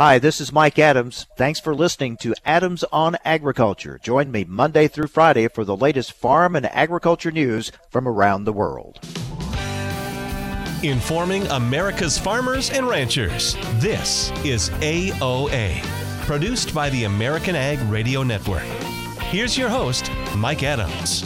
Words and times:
Hi, 0.00 0.18
this 0.18 0.40
is 0.40 0.50
Mike 0.50 0.78
Adams. 0.78 1.26
Thanks 1.36 1.60
for 1.60 1.74
listening 1.74 2.16
to 2.22 2.34
Adams 2.46 2.84
on 2.84 3.18
Agriculture. 3.22 4.00
Join 4.02 4.30
me 4.30 4.44
Monday 4.44 4.88
through 4.88 5.08
Friday 5.08 5.46
for 5.46 5.62
the 5.62 5.76
latest 5.76 6.14
farm 6.14 6.56
and 6.56 6.64
agriculture 6.64 7.30
news 7.30 7.70
from 7.90 8.08
around 8.08 8.44
the 8.44 8.52
world. 8.54 8.98
Informing 10.82 11.46
America's 11.48 12.18
farmers 12.18 12.70
and 12.70 12.88
ranchers. 12.88 13.56
This 13.74 14.30
is 14.42 14.70
AOA, 14.80 15.82
produced 16.24 16.74
by 16.74 16.88
the 16.88 17.04
American 17.04 17.54
Ag 17.54 17.78
Radio 17.90 18.22
Network. 18.22 18.62
Here's 19.28 19.58
your 19.58 19.68
host, 19.68 20.10
Mike 20.34 20.62
Adams. 20.62 21.24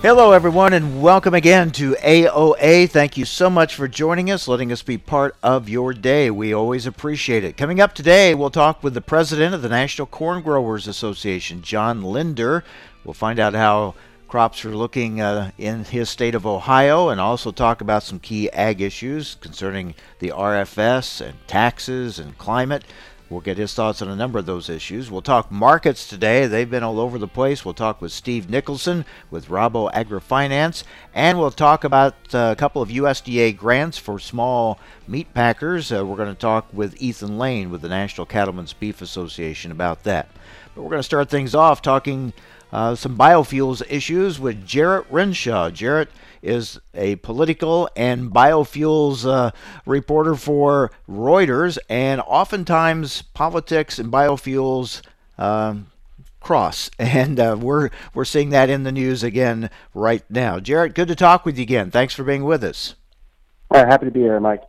Hello, 0.00 0.30
everyone, 0.30 0.74
and 0.74 1.02
welcome 1.02 1.34
again 1.34 1.72
to 1.72 1.94
AOA. 1.94 2.88
Thank 2.88 3.16
you 3.16 3.24
so 3.24 3.50
much 3.50 3.74
for 3.74 3.88
joining 3.88 4.30
us, 4.30 4.46
letting 4.46 4.70
us 4.70 4.80
be 4.80 4.96
part 4.96 5.34
of 5.42 5.68
your 5.68 5.92
day. 5.92 6.30
We 6.30 6.54
always 6.54 6.86
appreciate 6.86 7.42
it. 7.42 7.56
Coming 7.56 7.80
up 7.80 7.96
today, 7.96 8.32
we'll 8.32 8.50
talk 8.50 8.84
with 8.84 8.94
the 8.94 9.00
president 9.00 9.56
of 9.56 9.62
the 9.62 9.68
National 9.68 10.06
Corn 10.06 10.40
Growers 10.40 10.86
Association, 10.86 11.62
John 11.62 12.04
Linder. 12.04 12.62
We'll 13.04 13.12
find 13.12 13.40
out 13.40 13.54
how 13.54 13.96
crops 14.28 14.64
are 14.64 14.76
looking 14.76 15.20
uh, 15.20 15.50
in 15.58 15.82
his 15.82 16.08
state 16.08 16.36
of 16.36 16.46
Ohio 16.46 17.08
and 17.08 17.20
also 17.20 17.50
talk 17.50 17.80
about 17.80 18.04
some 18.04 18.20
key 18.20 18.48
ag 18.50 18.80
issues 18.80 19.34
concerning 19.34 19.96
the 20.20 20.28
RFS 20.28 21.20
and 21.20 21.34
taxes 21.48 22.20
and 22.20 22.38
climate. 22.38 22.84
We'll 23.30 23.40
get 23.40 23.58
his 23.58 23.74
thoughts 23.74 24.00
on 24.00 24.08
a 24.08 24.16
number 24.16 24.38
of 24.38 24.46
those 24.46 24.70
issues. 24.70 25.10
We'll 25.10 25.20
talk 25.20 25.52
markets 25.52 26.08
today. 26.08 26.46
They've 26.46 26.68
been 26.68 26.82
all 26.82 26.98
over 26.98 27.18
the 27.18 27.28
place. 27.28 27.62
We'll 27.62 27.74
talk 27.74 28.00
with 28.00 28.10
Steve 28.10 28.48
Nicholson 28.48 29.04
with 29.30 29.48
Rabo 29.48 29.92
AgriFinance. 29.92 30.82
And 31.12 31.38
we'll 31.38 31.50
talk 31.50 31.84
about 31.84 32.14
uh, 32.32 32.50
a 32.52 32.56
couple 32.56 32.80
of 32.80 32.88
USDA 32.88 33.54
grants 33.54 33.98
for 33.98 34.18
small 34.18 34.80
meat 35.06 35.34
packers. 35.34 35.92
Uh, 35.92 36.06
we're 36.06 36.16
going 36.16 36.34
to 36.34 36.40
talk 36.40 36.68
with 36.72 37.00
Ethan 37.02 37.36
Lane 37.36 37.70
with 37.70 37.82
the 37.82 37.88
National 37.90 38.24
Cattlemen's 38.24 38.72
Beef 38.72 39.02
Association 39.02 39.70
about 39.70 40.04
that. 40.04 40.30
But 40.74 40.82
we're 40.82 40.90
going 40.90 41.00
to 41.00 41.02
start 41.02 41.28
things 41.28 41.54
off 41.54 41.82
talking 41.82 42.32
uh, 42.72 42.94
some 42.94 43.16
biofuels 43.16 43.82
issues 43.90 44.40
with 44.40 44.66
Jarrett 44.66 45.06
Renshaw. 45.10 45.70
Jarrett 45.70 46.08
is 46.42 46.78
a 46.94 47.16
political 47.16 47.88
and 47.96 48.30
biofuels 48.30 49.26
uh, 49.26 49.50
reporter 49.86 50.34
for 50.34 50.90
Reuters, 51.08 51.78
and 51.88 52.20
oftentimes 52.20 53.22
politics 53.22 53.98
and 53.98 54.12
biofuels. 54.12 55.02
Um, 55.36 55.90
cross, 56.40 56.90
and 56.98 57.38
uh, 57.38 57.56
we're 57.60 57.90
we're 58.14 58.24
seeing 58.24 58.50
that 58.50 58.70
in 58.70 58.82
the 58.82 58.92
news 58.92 59.22
again 59.22 59.70
right 59.94 60.24
now. 60.30 60.58
Jarrett, 60.58 60.94
good 60.94 61.08
to 61.08 61.14
talk 61.14 61.44
with 61.44 61.58
you 61.58 61.62
again. 61.62 61.90
Thanks 61.90 62.14
for 62.14 62.24
being 62.24 62.44
with 62.44 62.64
us. 62.64 62.94
Uh, 63.70 63.84
happy 63.86 64.06
to 64.06 64.10
be 64.10 64.20
here, 64.20 64.40
Mike. 64.40 64.62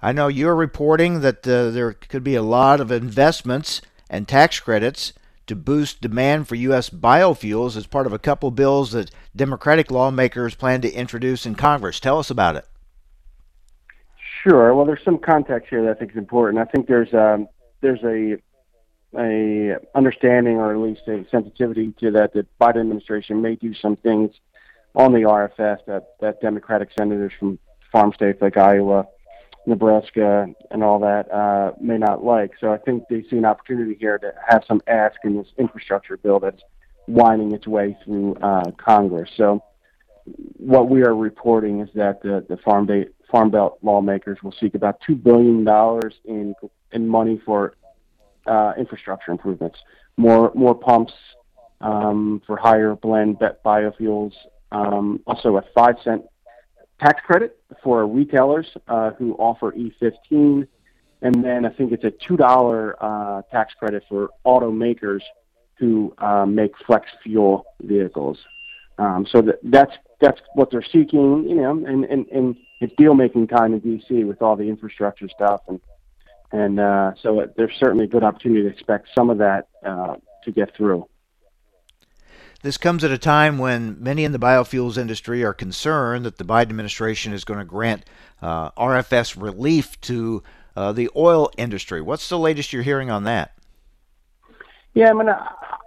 I 0.00 0.12
know 0.12 0.28
you're 0.28 0.54
reporting 0.54 1.20
that 1.20 1.46
uh, 1.48 1.70
there 1.70 1.92
could 1.92 2.22
be 2.22 2.34
a 2.34 2.42
lot 2.42 2.80
of 2.80 2.92
investments 2.92 3.80
and 4.08 4.28
tax 4.28 4.60
credits 4.60 5.12
to 5.46 5.56
boost 5.56 6.00
demand 6.00 6.48
for 6.48 6.54
U.S. 6.56 6.90
biofuels 6.90 7.76
as 7.76 7.86
part 7.86 8.06
of 8.06 8.12
a 8.12 8.18
couple 8.18 8.50
bills 8.50 8.92
that 8.92 9.10
Democratic 9.34 9.90
lawmakers 9.90 10.54
plan 10.54 10.80
to 10.82 10.92
introduce 10.92 11.46
in 11.46 11.54
Congress. 11.54 12.00
Tell 12.00 12.18
us 12.18 12.30
about 12.30 12.56
it. 12.56 12.66
Sure. 14.42 14.74
Well, 14.74 14.86
there's 14.86 15.04
some 15.04 15.18
context 15.18 15.68
here 15.70 15.82
that 15.84 15.90
I 15.90 15.94
think 15.94 16.12
is 16.12 16.16
important. 16.16 16.60
I 16.60 16.70
think 16.70 16.86
there's 16.86 17.12
um, 17.14 17.48
there's 17.80 18.02
a 18.04 18.36
a 19.18 19.76
understanding 19.94 20.56
or 20.56 20.72
at 20.72 20.78
least 20.78 21.02
a 21.08 21.24
sensitivity 21.30 21.92
to 22.00 22.10
that 22.12 22.32
the 22.32 22.46
Biden 22.60 22.80
administration 22.80 23.40
may 23.40 23.56
do 23.56 23.74
some 23.74 23.96
things 23.96 24.32
on 24.94 25.12
the 25.12 25.20
RFS 25.20 25.78
that 25.86 26.16
that 26.20 26.40
Democratic 26.40 26.90
senators 26.96 27.32
from 27.38 27.58
farm 27.90 28.12
states 28.14 28.40
like 28.40 28.56
Iowa 28.56 29.06
Nebraska 29.66 30.46
and 30.70 30.82
all 30.82 31.00
that 31.00 31.30
uh, 31.32 31.72
may 31.80 31.98
not 31.98 32.24
like. 32.24 32.52
So 32.60 32.72
I 32.72 32.78
think 32.78 33.04
they 33.10 33.22
see 33.28 33.36
an 33.36 33.44
opportunity 33.44 33.96
here 33.98 34.16
to 34.18 34.32
have 34.48 34.62
some 34.66 34.80
ask 34.86 35.16
in 35.24 35.36
this 35.36 35.48
infrastructure 35.58 36.16
bill 36.16 36.40
that's 36.40 36.62
winding 37.08 37.52
its 37.52 37.66
way 37.66 37.96
through 38.04 38.34
uh, 38.36 38.70
Congress. 38.78 39.30
So 39.36 39.62
what 40.56 40.88
we 40.88 41.02
are 41.02 41.14
reporting 41.14 41.80
is 41.80 41.88
that 41.94 42.22
the, 42.22 42.44
the 42.48 42.56
Farm, 42.58 42.86
Day, 42.86 43.06
Farm 43.30 43.50
Belt 43.50 43.78
lawmakers 43.82 44.38
will 44.42 44.54
seek 44.58 44.74
about 44.74 45.00
$2 45.08 45.22
billion 45.22 45.66
in, 46.24 46.54
in 46.92 47.08
money 47.08 47.40
for 47.44 47.74
uh, 48.46 48.72
infrastructure 48.78 49.32
improvements, 49.32 49.78
more, 50.16 50.52
more 50.54 50.74
pumps 50.74 51.12
um, 51.80 52.40
for 52.46 52.56
higher 52.56 52.94
blend 52.94 53.38
biofuels, 53.64 54.32
um, 54.72 55.20
also 55.26 55.56
a 55.56 55.62
5 55.74 55.94
cent 56.02 56.24
tax 57.00 57.20
credit 57.24 57.58
for 57.82 58.06
retailers 58.06 58.66
uh, 58.88 59.10
who 59.12 59.34
offer 59.34 59.72
E15, 59.72 60.66
and 61.22 61.44
then 61.44 61.64
I 61.64 61.70
think 61.70 61.92
it's 61.92 62.04
a 62.04 62.12
two 62.26 62.36
dollar 62.36 62.96
uh, 63.02 63.42
tax 63.50 63.74
credit 63.74 64.04
for 64.08 64.30
automakers 64.44 65.20
who 65.78 66.14
uh, 66.18 66.46
make 66.46 66.72
flex 66.86 67.06
fuel 67.22 67.64
vehicles. 67.82 68.38
Um, 68.98 69.26
so 69.30 69.42
that, 69.42 69.58
that's 69.62 69.92
that's 70.20 70.40
what 70.54 70.70
they're 70.70 70.82
seeking, 70.82 71.46
you 71.48 71.56
know, 71.56 71.72
and 71.72 72.04
and, 72.04 72.26
and 72.28 72.56
it's 72.80 72.94
deal 72.96 73.14
making 73.14 73.48
time 73.48 73.74
in 73.74 73.80
D.C. 73.80 74.24
with 74.24 74.40
all 74.42 74.56
the 74.56 74.64
infrastructure 74.64 75.28
stuff, 75.28 75.60
and 75.68 75.80
and 76.52 76.80
uh, 76.80 77.12
so 77.22 77.46
there's 77.56 77.74
certainly 77.78 78.04
a 78.04 78.08
good 78.08 78.24
opportunity 78.24 78.62
to 78.62 78.68
expect 78.68 79.08
some 79.14 79.30
of 79.30 79.38
that 79.38 79.68
uh, 79.84 80.16
to 80.44 80.52
get 80.52 80.74
through. 80.74 81.06
This 82.66 82.78
comes 82.78 83.04
at 83.04 83.12
a 83.12 83.18
time 83.18 83.58
when 83.58 84.02
many 84.02 84.24
in 84.24 84.32
the 84.32 84.40
biofuels 84.40 84.98
industry 84.98 85.44
are 85.44 85.54
concerned 85.54 86.26
that 86.26 86.36
the 86.36 86.42
Biden 86.42 86.62
administration 86.62 87.32
is 87.32 87.44
going 87.44 87.60
to 87.60 87.64
grant 87.64 88.04
uh, 88.42 88.72
RFS 88.72 89.40
relief 89.40 90.00
to 90.00 90.42
uh, 90.74 90.90
the 90.90 91.08
oil 91.14 91.48
industry. 91.56 92.02
What's 92.02 92.28
the 92.28 92.40
latest 92.40 92.72
you're 92.72 92.82
hearing 92.82 93.08
on 93.08 93.22
that? 93.22 93.52
Yeah, 94.94 95.10
I 95.10 95.12
mean, 95.12 95.28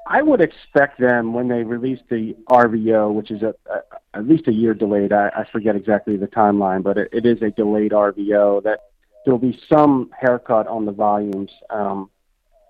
I 0.08 0.22
would 0.22 0.40
expect 0.40 1.02
them 1.02 1.34
when 1.34 1.50
they 1.50 1.64
release 1.64 2.00
the 2.10 2.34
RVO, 2.50 3.14
which 3.14 3.30
is 3.30 3.42
a, 3.42 3.54
a, 3.70 4.18
at 4.18 4.26
least 4.26 4.48
a 4.48 4.54
year 4.54 4.74
delayed. 4.74 5.12
I, 5.12 5.32
I 5.36 5.44
forget 5.52 5.76
exactly 5.76 6.16
the 6.16 6.28
timeline, 6.28 6.82
but 6.82 6.98
it, 6.98 7.10
it 7.12 7.26
is 7.26 7.42
a 7.42 7.52
delayed 7.52 7.92
RVO. 7.92 8.64
That 8.64 8.84
there 9.26 9.34
will 9.34 9.38
be 9.38 9.60
some 9.68 10.12
haircut 10.18 10.68
on 10.68 10.86
the 10.86 10.94
volumes, 10.94 11.52
um, 11.70 12.10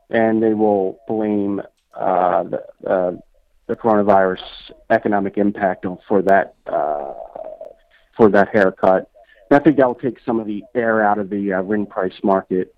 and 0.09 0.41
they 0.41 0.55
will 0.55 0.99
blame 1.07 1.61
uh, 1.93 2.41
the, 2.41 2.89
uh, 2.89 3.11
the 3.69 3.75
coronavirus 3.75 4.41
economic 4.89 5.37
impact 5.37 5.85
for 6.07 6.23
that 6.23 6.55
uh, 6.65 7.13
for 8.17 8.29
that 8.31 8.49
haircut. 8.51 9.09
And 9.49 9.59
I 9.59 9.63
think 9.63 9.77
that 9.77 9.87
will 9.87 9.95
take 9.95 10.17
some 10.25 10.39
of 10.39 10.47
the 10.47 10.63
air 10.75 11.05
out 11.05 11.19
of 11.19 11.29
the 11.29 11.53
uh, 11.53 11.61
RIN 11.61 11.85
price 11.85 12.19
market. 12.23 12.73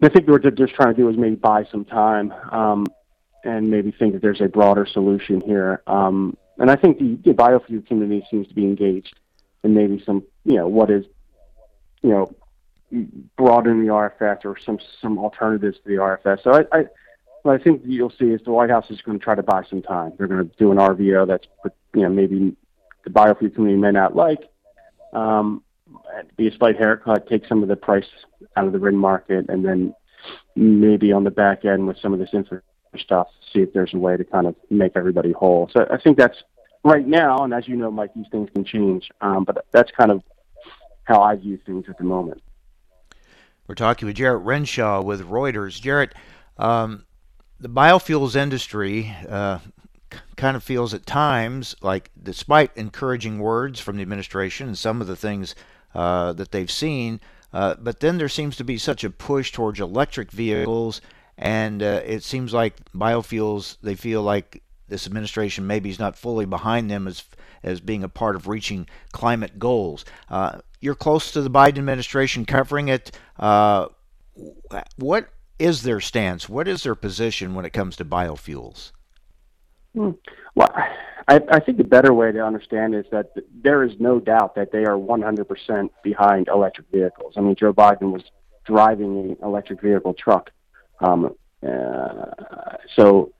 And 0.00 0.08
I 0.08 0.14
think 0.14 0.28
what 0.28 0.42
they're 0.42 0.52
just 0.52 0.74
trying 0.74 0.94
to 0.94 1.00
do 1.00 1.08
is 1.08 1.16
maybe 1.16 1.34
buy 1.34 1.64
some 1.70 1.84
time 1.84 2.32
um, 2.52 2.86
and 3.44 3.68
maybe 3.68 3.90
think 3.90 4.12
that 4.12 4.22
there's 4.22 4.40
a 4.40 4.48
broader 4.48 4.86
solution 4.86 5.40
here. 5.40 5.82
Um, 5.88 6.36
and 6.58 6.70
I 6.70 6.76
think 6.76 6.98
the, 6.98 7.18
the 7.24 7.32
biofuel 7.32 7.84
community 7.86 8.24
seems 8.30 8.46
to 8.46 8.54
be 8.54 8.64
engaged 8.64 9.18
in 9.64 9.74
maybe 9.74 10.02
some, 10.06 10.22
you 10.44 10.54
know, 10.54 10.68
what 10.68 10.88
is, 10.88 11.04
you 12.02 12.10
know, 12.10 12.32
broadening 13.36 13.84
the 13.84 13.92
RFS 13.92 14.44
or 14.44 14.56
some 14.64 14.78
some 15.02 15.18
alternatives 15.18 15.78
to 15.78 15.88
the 15.88 15.96
RFS. 15.96 16.44
So 16.44 16.52
I, 16.52 16.78
I 16.78 16.84
what 17.46 17.60
I 17.60 17.62
think 17.62 17.82
you'll 17.84 18.10
see 18.10 18.26
is 18.26 18.40
the 18.44 18.50
White 18.50 18.70
House 18.70 18.90
is 18.90 19.00
going 19.00 19.18
to 19.18 19.24
try 19.24 19.34
to 19.34 19.42
buy 19.42 19.62
some 19.70 19.80
time. 19.80 20.12
They're 20.18 20.26
going 20.26 20.48
to 20.48 20.56
do 20.58 20.72
an 20.72 20.78
RVO 20.78 21.26
that's, 21.26 21.46
you 21.94 22.02
know, 22.02 22.08
maybe 22.08 22.56
the 23.04 23.10
biofuel 23.10 23.54
community 23.54 23.80
may 23.80 23.92
not 23.92 24.16
like. 24.16 24.50
Um, 25.12 25.62
be 26.36 26.48
a 26.48 26.56
slight 26.56 26.76
haircut, 26.76 27.28
take 27.28 27.46
some 27.46 27.62
of 27.62 27.68
the 27.68 27.76
price 27.76 28.06
out 28.56 28.66
of 28.66 28.72
the 28.72 28.78
RIN 28.78 28.96
market, 28.96 29.48
and 29.48 29.64
then 29.64 29.94
maybe 30.56 31.12
on 31.12 31.24
the 31.24 31.30
back 31.30 31.64
end 31.64 31.86
with 31.86 31.98
some 31.98 32.12
of 32.12 32.18
this 32.18 32.30
infrastructure 32.32 32.64
stuff, 32.98 33.28
see 33.52 33.60
if 33.60 33.72
there's 33.72 33.94
a 33.94 33.98
way 33.98 34.16
to 34.16 34.24
kind 34.24 34.46
of 34.46 34.56
make 34.68 34.92
everybody 34.96 35.32
whole. 35.32 35.70
So 35.72 35.86
I 35.90 35.98
think 35.98 36.18
that's 36.18 36.42
right 36.82 37.06
now, 37.06 37.38
and 37.38 37.54
as 37.54 37.68
you 37.68 37.76
know, 37.76 37.90
Mike, 37.90 38.12
these 38.14 38.26
things 38.30 38.50
can 38.52 38.64
change. 38.64 39.10
Um, 39.20 39.44
but 39.44 39.64
that's 39.70 39.92
kind 39.92 40.10
of 40.10 40.22
how 41.04 41.22
I 41.22 41.36
view 41.36 41.58
things 41.64 41.84
at 41.88 41.98
the 41.98 42.04
moment. 42.04 42.42
We're 43.68 43.76
talking 43.76 44.06
with 44.06 44.16
Jarrett 44.16 44.44
Renshaw 44.44 45.02
with 45.02 45.22
Reuters. 45.22 45.80
Jarrett, 45.80 46.14
um, 46.58 47.05
the 47.60 47.68
biofuels 47.68 48.36
industry 48.36 49.14
uh, 49.28 49.58
kind 50.36 50.56
of 50.56 50.62
feels 50.62 50.94
at 50.94 51.06
times 51.06 51.74
like, 51.80 52.10
despite 52.22 52.76
encouraging 52.76 53.38
words 53.38 53.80
from 53.80 53.96
the 53.96 54.02
administration 54.02 54.68
and 54.68 54.78
some 54.78 55.00
of 55.00 55.06
the 55.06 55.16
things 55.16 55.54
uh, 55.94 56.32
that 56.34 56.52
they've 56.52 56.70
seen, 56.70 57.20
uh, 57.52 57.74
but 57.78 58.00
then 58.00 58.18
there 58.18 58.28
seems 58.28 58.56
to 58.56 58.64
be 58.64 58.76
such 58.76 59.04
a 59.04 59.10
push 59.10 59.52
towards 59.52 59.80
electric 59.80 60.30
vehicles, 60.30 61.00
and 61.38 61.82
uh, 61.82 62.00
it 62.04 62.22
seems 62.22 62.52
like 62.52 62.76
biofuels 62.92 63.78
they 63.82 63.94
feel 63.94 64.22
like 64.22 64.62
this 64.88 65.06
administration 65.06 65.66
maybe 65.66 65.90
is 65.90 65.98
not 65.98 66.16
fully 66.16 66.44
behind 66.44 66.90
them 66.90 67.08
as 67.08 67.24
as 67.62 67.80
being 67.80 68.04
a 68.04 68.08
part 68.08 68.36
of 68.36 68.46
reaching 68.46 68.86
climate 69.12 69.58
goals. 69.58 70.04
Uh, 70.28 70.58
you're 70.80 70.94
close 70.94 71.32
to 71.32 71.40
the 71.40 71.50
Biden 71.50 71.78
administration, 71.78 72.44
covering 72.44 72.88
it. 72.88 73.10
Uh, 73.38 73.86
what 74.96 75.30
is 75.58 75.82
their 75.82 76.00
stance? 76.00 76.48
What 76.48 76.68
is 76.68 76.82
their 76.82 76.94
position 76.94 77.54
when 77.54 77.64
it 77.64 77.72
comes 77.72 77.96
to 77.96 78.04
biofuels? 78.04 78.92
Hmm. 79.94 80.10
Well, 80.54 80.72
I, 81.28 81.40
I 81.50 81.60
think 81.60 81.78
the 81.78 81.84
better 81.84 82.12
way 82.12 82.30
to 82.32 82.44
understand 82.44 82.94
is 82.94 83.04
that 83.10 83.32
there 83.62 83.82
is 83.82 83.92
no 83.98 84.20
doubt 84.20 84.54
that 84.54 84.70
they 84.72 84.84
are 84.84 84.96
100% 84.96 85.90
behind 86.02 86.48
electric 86.48 86.86
vehicles. 86.92 87.34
I 87.36 87.40
mean, 87.40 87.56
Joe 87.56 87.72
Biden 87.72 88.12
was 88.12 88.22
driving 88.64 89.18
an 89.18 89.36
electric 89.42 89.80
vehicle 89.80 90.14
truck. 90.14 90.50
Um, 91.00 91.34
uh, 91.66 92.76
so, 92.94 93.32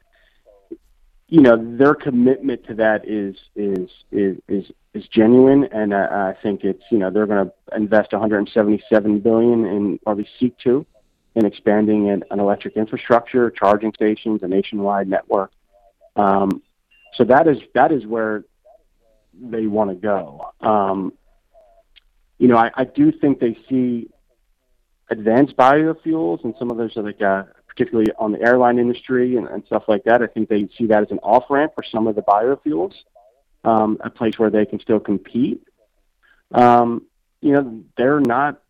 you 1.28 1.40
know, 1.40 1.56
their 1.76 1.94
commitment 1.94 2.66
to 2.66 2.74
that 2.74 3.08
is 3.08 3.36
is 3.54 3.90
is 4.12 4.38
is, 4.48 4.64
is 4.94 5.08
genuine, 5.08 5.64
and 5.72 5.92
I, 5.92 6.30
I 6.30 6.36
think 6.40 6.62
it's 6.62 6.82
you 6.90 6.98
know 6.98 7.10
they're 7.10 7.26
going 7.26 7.46
to 7.46 7.76
invest 7.76 8.12
177 8.12 9.20
billion 9.20 9.66
in, 9.66 9.98
or 10.06 10.14
they 10.14 10.28
seek 10.38 10.56
to, 10.58 10.86
in 11.36 11.44
expanding 11.44 12.08
an, 12.08 12.24
an 12.30 12.40
electric 12.40 12.76
infrastructure, 12.76 13.50
charging 13.50 13.92
stations, 13.92 14.42
a 14.42 14.48
nationwide 14.48 15.06
network. 15.06 15.52
Um, 16.16 16.62
so 17.14 17.24
that 17.24 17.46
is 17.46 17.58
that 17.74 17.92
is 17.92 18.04
where 18.06 18.44
they 19.38 19.66
want 19.66 19.90
to 19.90 19.96
go. 19.96 20.50
Um, 20.60 21.12
you 22.38 22.48
know, 22.48 22.56
I, 22.56 22.70
I 22.74 22.84
do 22.84 23.12
think 23.12 23.38
they 23.38 23.56
see 23.68 24.08
advanced 25.10 25.56
biofuels 25.56 26.42
and 26.42 26.54
some 26.58 26.70
of 26.70 26.78
those, 26.78 26.96
like 26.96 27.20
uh, 27.20 27.44
particularly 27.68 28.10
on 28.18 28.32
the 28.32 28.40
airline 28.40 28.78
industry 28.78 29.36
and, 29.36 29.46
and 29.46 29.62
stuff 29.66 29.84
like 29.88 30.04
that. 30.04 30.22
I 30.22 30.26
think 30.26 30.48
they 30.48 30.68
see 30.76 30.86
that 30.86 31.02
as 31.02 31.10
an 31.10 31.18
off 31.18 31.44
ramp 31.50 31.72
for 31.74 31.84
some 31.84 32.06
of 32.06 32.16
the 32.16 32.22
biofuels, 32.22 32.94
um, 33.64 33.98
a 34.00 34.08
place 34.08 34.38
where 34.38 34.50
they 34.50 34.64
can 34.64 34.80
still 34.80 35.00
compete. 35.00 35.62
Um, 36.52 37.02
you 37.42 37.52
know, 37.52 37.82
they're 37.98 38.20
not 38.20 38.62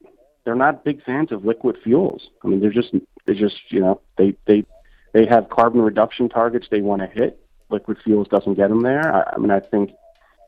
they're 0.47 0.55
not 0.55 0.85
big 0.85 1.03
fans 1.03 1.33
of 1.33 1.45
liquid 1.45 1.77
fuels. 1.83 2.31
I 2.43 2.49
mean, 2.49 2.61
they're 2.61 2.71
just 2.71 2.95
they 3.27 3.35
just 3.35 3.61
you 3.69 3.81
know 3.81 4.01
they 4.17 4.35
they 4.47 4.65
they 5.13 5.27
have 5.27 5.51
carbon 5.51 5.83
reduction 5.83 6.31
targets 6.31 6.69
they 6.71 6.81
want 6.81 7.03
to 7.03 7.09
hit. 7.09 7.39
Liquid 7.69 7.99
fuels 8.03 8.29
doesn't 8.29 8.55
get 8.55 8.69
them 8.69 8.83
there. 8.83 9.13
I, 9.13 9.35
I 9.35 9.39
mean, 9.39 9.51
I 9.51 9.61
think 9.61 9.91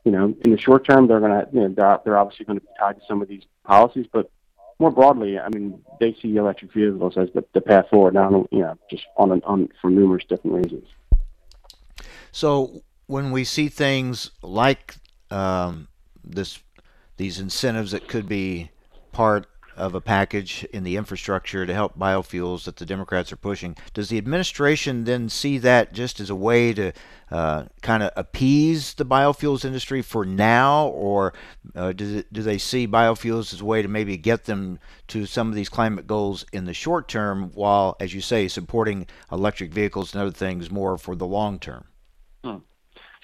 you 0.05 0.11
know 0.11 0.33
in 0.45 0.51
the 0.51 0.57
short 0.57 0.85
term 0.85 1.07
they're 1.07 1.19
going 1.19 1.31
to 1.31 1.47
you 1.51 1.59
know 1.59 1.73
they're, 1.75 1.99
they're 2.03 2.17
obviously 2.17 2.45
going 2.45 2.59
to 2.59 2.65
be 2.65 2.71
tied 2.79 2.93
to 2.93 3.01
some 3.07 3.21
of 3.21 3.27
these 3.27 3.43
policies, 3.65 4.07
but 4.11 4.31
more 4.79 4.91
broadly, 4.91 5.37
I 5.37 5.49
mean, 5.49 5.83
they 5.99 6.15
see 6.21 6.37
electric 6.37 6.71
vehicles 6.71 7.17
as 7.17 7.27
the, 7.35 7.43
the 7.53 7.59
path 7.59 7.89
forward. 7.89 8.13
Now, 8.13 8.47
you 8.49 8.59
know, 8.59 8.77
just 8.89 9.03
on 9.17 9.33
and 9.33 9.43
on 9.43 9.67
for 9.81 9.89
numerous 9.89 10.23
different 10.23 10.55
reasons. 10.55 10.87
So 12.31 12.81
when 13.05 13.31
we 13.31 13.43
see 13.43 13.67
things 13.67 14.31
like 14.41 14.95
um, 15.29 15.89
this, 16.23 16.59
these 17.17 17.39
incentives 17.39 17.91
that 17.91 18.07
could 18.07 18.29
be 18.29 18.71
part 19.11 19.47
of 19.79 19.95
a 19.95 20.01
package 20.01 20.65
in 20.73 20.83
the 20.83 20.97
infrastructure 20.97 21.65
to 21.65 21.73
help 21.73 21.97
biofuels 21.97 22.65
that 22.65 22.75
the 22.75 22.85
Democrats 22.85 23.31
are 23.31 23.37
pushing. 23.37 23.75
Does 23.93 24.09
the 24.09 24.17
administration 24.17 25.05
then 25.05 25.29
see 25.29 25.57
that 25.59 25.93
just 25.93 26.19
as 26.19 26.29
a 26.29 26.35
way 26.35 26.73
to 26.73 26.91
uh, 27.31 27.65
kind 27.81 28.03
of 28.03 28.11
appease 28.15 28.93
the 28.95 29.05
biofuels 29.05 29.63
industry 29.63 30.01
for 30.01 30.25
now, 30.25 30.87
or 30.87 31.33
uh, 31.75 31.93
do, 31.93 32.23
do 32.31 32.41
they 32.41 32.57
see 32.57 32.87
biofuels 32.87 33.53
as 33.53 33.61
a 33.61 33.65
way 33.65 33.81
to 33.81 33.87
maybe 33.87 34.17
get 34.17 34.45
them 34.45 34.79
to 35.07 35.25
some 35.25 35.47
of 35.49 35.55
these 35.55 35.69
climate 35.69 36.05
goals 36.05 36.45
in 36.51 36.65
the 36.65 36.73
short 36.73 37.07
term, 37.07 37.51
while, 37.53 37.95
as 37.99 38.13
you 38.13 38.21
say, 38.21 38.47
supporting 38.47 39.07
electric 39.31 39.71
vehicles 39.71 40.13
and 40.13 40.21
other 40.21 40.31
things 40.31 40.69
more 40.69 40.97
for 40.97 41.15
the 41.15 41.27
long 41.27 41.59
term? 41.59 41.85
Hmm. 42.43 42.57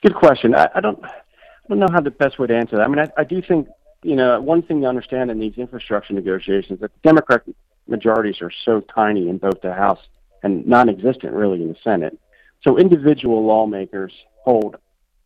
Good 0.02 0.16
question. 0.16 0.56
I, 0.56 0.70
I 0.76 0.82
don't. 0.82 1.04
I 1.04 1.68
don't 1.70 1.80
know 1.80 1.88
how 1.92 2.00
the 2.00 2.12
best 2.12 2.38
way 2.38 2.46
to 2.46 2.56
answer 2.56 2.78
that. 2.78 2.84
I 2.84 2.88
mean, 2.88 3.00
I, 3.00 3.10
I 3.18 3.24
do 3.24 3.42
think 3.42 3.68
you 4.06 4.16
know, 4.16 4.40
one 4.40 4.62
thing 4.62 4.82
to 4.82 4.88
understand 4.88 5.32
in 5.32 5.40
these 5.40 5.58
infrastructure 5.58 6.14
negotiations 6.14 6.80
that 6.82 6.94
the 6.94 7.00
Democratic 7.10 7.56
majorities 7.88 8.40
are 8.42 8.52
so 8.64 8.82
tiny 8.82 9.30
in 9.30 9.40
both 9.40 9.60
the 9.62 9.74
House 9.74 10.00
and 10.44 10.66
non-existent 10.68 11.34
really 11.34 11.62
in 11.64 11.70
the 11.70 11.78
Senate. 11.84 12.18
So 12.64 12.78
individual 12.78 13.44
lawmakers 13.44 14.14
hold 14.44 14.78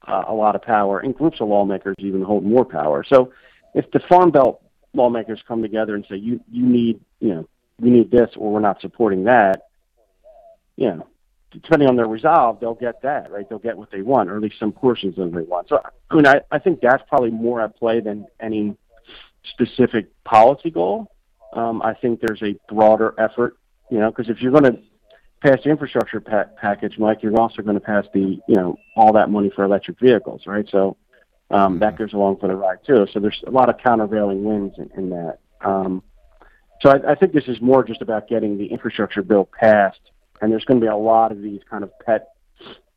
uh, 0.08 0.24
a 0.28 0.34
lot 0.34 0.56
of 0.56 0.62
power, 0.62 1.00
and 1.00 1.14
groups 1.14 1.42
of 1.42 1.50
lawmakers 1.50 1.96
even 2.00 2.22
hold 2.22 2.46
more 2.46 2.64
power. 2.64 3.04
So 3.04 3.34
if 3.74 3.92
the 3.92 4.00
Farm 4.08 4.32
Belt 4.32 4.62
lawmakers 4.94 5.42
come 5.46 5.62
together 5.62 5.96
and 5.96 6.06
say 6.10 6.16
you 6.16 6.40
you 6.50 6.66
need 6.66 7.00
you 7.20 7.36
know 7.36 7.48
we 7.80 7.90
need 7.90 8.10
this 8.10 8.30
or 8.38 8.52
we're 8.52 8.60
not 8.60 8.82
supporting 8.82 9.26
that, 9.26 9.68
you 10.78 10.88
know, 10.88 11.08
depending 11.52 11.88
on 11.88 11.96
their 11.96 12.08
resolve, 12.08 12.60
they'll 12.60 12.76
get 12.76 13.02
that, 13.02 13.32
right? 13.32 13.48
They'll 13.50 13.60
get 13.60 13.78
what 13.78 13.92
they 13.92 14.02
want, 14.02 14.30
or 14.30 14.36
at 14.36 14.42
least 14.42 14.60
some 14.60 14.72
portions 14.72 15.18
of 15.18 15.32
what 15.32 15.36
they 15.36 15.48
want. 15.48 15.70
So, 15.70 15.82
I 16.10 16.16
mean, 16.16 16.28
I, 16.28 16.42
I 16.52 16.60
think 16.60 16.80
that's 16.82 17.04
probably 17.10 17.32
more 17.32 17.62
at 17.62 17.78
play 17.78 18.00
than 18.00 18.28
any 18.40 18.78
specific 19.52 20.12
policy 20.24 20.70
goal. 20.70 21.12
Um, 21.54 21.82
I 21.82 21.94
think 21.94 22.22
there's 22.22 22.42
a 22.44 22.56
broader 22.72 23.16
effort, 23.18 23.58
you 23.90 24.00
know, 24.00 24.12
because 24.12 24.30
if 24.30 24.42
you're 24.42 24.52
going 24.52 24.72
to 24.72 24.80
pass 25.42 25.58
the 25.64 25.70
infrastructure 25.70 26.20
pa- 26.20 26.50
package, 26.58 26.98
Mike, 27.00 27.24
you're 27.24 27.40
also 27.40 27.62
going 27.62 27.76
to 27.76 27.82
pass 27.82 28.06
the, 28.14 28.40
you 28.48 28.56
know, 28.56 28.78
all 28.96 29.14
that 29.14 29.30
money 29.30 29.52
for 29.56 29.64
electric 29.64 30.00
vehicles, 30.00 30.44
right? 30.46 30.68
So 30.70 30.98
um, 31.50 31.80
that 31.80 31.98
goes 31.98 32.14
along 32.14 32.38
for 32.38 32.48
the 32.48 32.56
ride 32.56 32.80
too. 32.86 33.08
So 33.12 33.20
there's 33.20 33.42
a 33.48 33.52
lot 33.52 33.70
of 33.70 33.78
countervailing 33.78 34.44
winds 34.44 34.76
in, 34.78 34.90
in 34.96 35.10
that. 35.10 35.40
Um, 35.62 36.04
so 36.82 36.90
I, 36.90 37.12
I 37.12 37.16
think 37.16 37.34
this 37.34 37.48
is 37.48 37.60
more 37.60 37.84
just 37.84 38.02
about 38.02 38.28
getting 38.28 38.58
the 38.58 38.68
infrastructure 38.68 39.24
bill 39.24 39.50
passed 39.60 40.00
and 40.42 40.52
there's 40.52 40.66
going 40.66 40.80
to 40.80 40.84
be 40.84 40.90
a 40.90 40.96
lot 40.96 41.32
of 41.32 41.42
these 41.42 41.62
kind 41.70 41.84
of 41.84 41.92
pet 42.00 42.30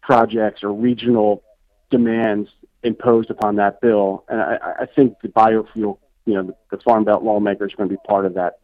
projects 0.02 0.62
or 0.62 0.72
regional 0.72 1.42
demands 1.90 2.48
imposed 2.82 3.30
upon 3.30 3.56
that 3.56 3.80
bill. 3.80 4.24
And 4.28 4.40
I, 4.40 4.58
I 4.80 4.86
think 4.86 5.20
the 5.22 5.28
biofuel, 5.28 5.98
you 6.26 6.34
know, 6.34 6.42
the, 6.42 6.56
the 6.76 6.82
Farm 6.82 7.04
Belt 7.04 7.22
lawmakers 7.22 7.72
are 7.72 7.76
going 7.76 7.88
to 7.88 7.94
be 7.94 8.00
part 8.06 8.26
of 8.26 8.34
that, 8.34 8.58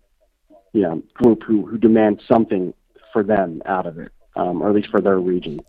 you 0.73 0.83
know, 0.83 1.03
group 1.15 1.43
who, 1.45 1.67
who 1.67 1.79
demand 1.79 2.23
something 2.27 2.75
for 3.13 3.23
them 3.23 3.63
out 3.67 3.87
of 3.87 3.99
it, 3.99 4.13
um, 4.37 4.63
or 4.63 4.69
at 4.69 4.75
least 4.75 4.89
for 4.91 5.01
their 5.01 5.19
region. 5.19 5.57
Does 5.57 5.67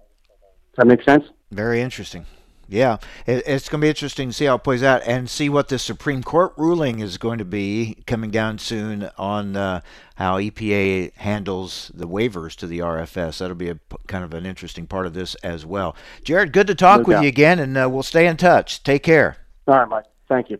that 0.78 0.88
make 0.88 1.04
sense? 1.04 1.26
Very 1.52 1.82
interesting. 1.82 2.26
Yeah, 2.70 2.98
it's 3.26 3.68
going 3.68 3.82
to 3.82 3.86
be 3.86 3.90
interesting 3.90 4.30
to 4.30 4.34
see 4.34 4.46
how 4.46 4.56
it 4.56 4.64
plays 4.64 4.84
out 4.84 5.02
and 5.06 5.28
see 5.28 5.50
what 5.50 5.70
the 5.70 5.80
Supreme 5.80 6.22
Court 6.22 6.54
ruling 6.56 7.00
is 7.00 7.18
going 7.18 7.40
to 7.40 7.46
be 7.46 7.98
coming 8.06 8.30
down 8.30 8.60
soon 8.60 9.10
on 9.18 9.56
uh, 9.56 9.82
how 10.16 10.38
EPA 10.38 11.14
handles 11.16 11.92
the 11.96 12.08
waivers 12.08 12.56
to 12.58 12.68
the 12.68 12.80
RFS. 12.80 13.40
That'll 13.40 13.56
be 13.56 13.70
a 13.70 13.80
kind 14.08 14.24
of 14.24 14.36
an 14.36 14.46
interesting 14.46 14.86
part 14.86 15.08
of 15.08 15.16
this 15.16 15.34
as 15.36 15.66
well. 15.66 15.96
Jarrett, 16.24 16.52
good 16.52 16.68
to 16.68 16.76
talk 16.76 17.08
no 17.08 17.16
with 17.16 17.24
you 17.24 17.28
again, 17.28 17.58
and 17.58 17.76
uh, 17.76 17.90
we'll 17.90 18.04
stay 18.04 18.28
in 18.28 18.38
touch. 18.38 18.84
Take 18.84 19.02
care. 19.02 19.38
All 19.68 19.80
right, 19.80 19.90
Mike. 19.90 20.06
Thank 20.28 20.52
you. 20.52 20.60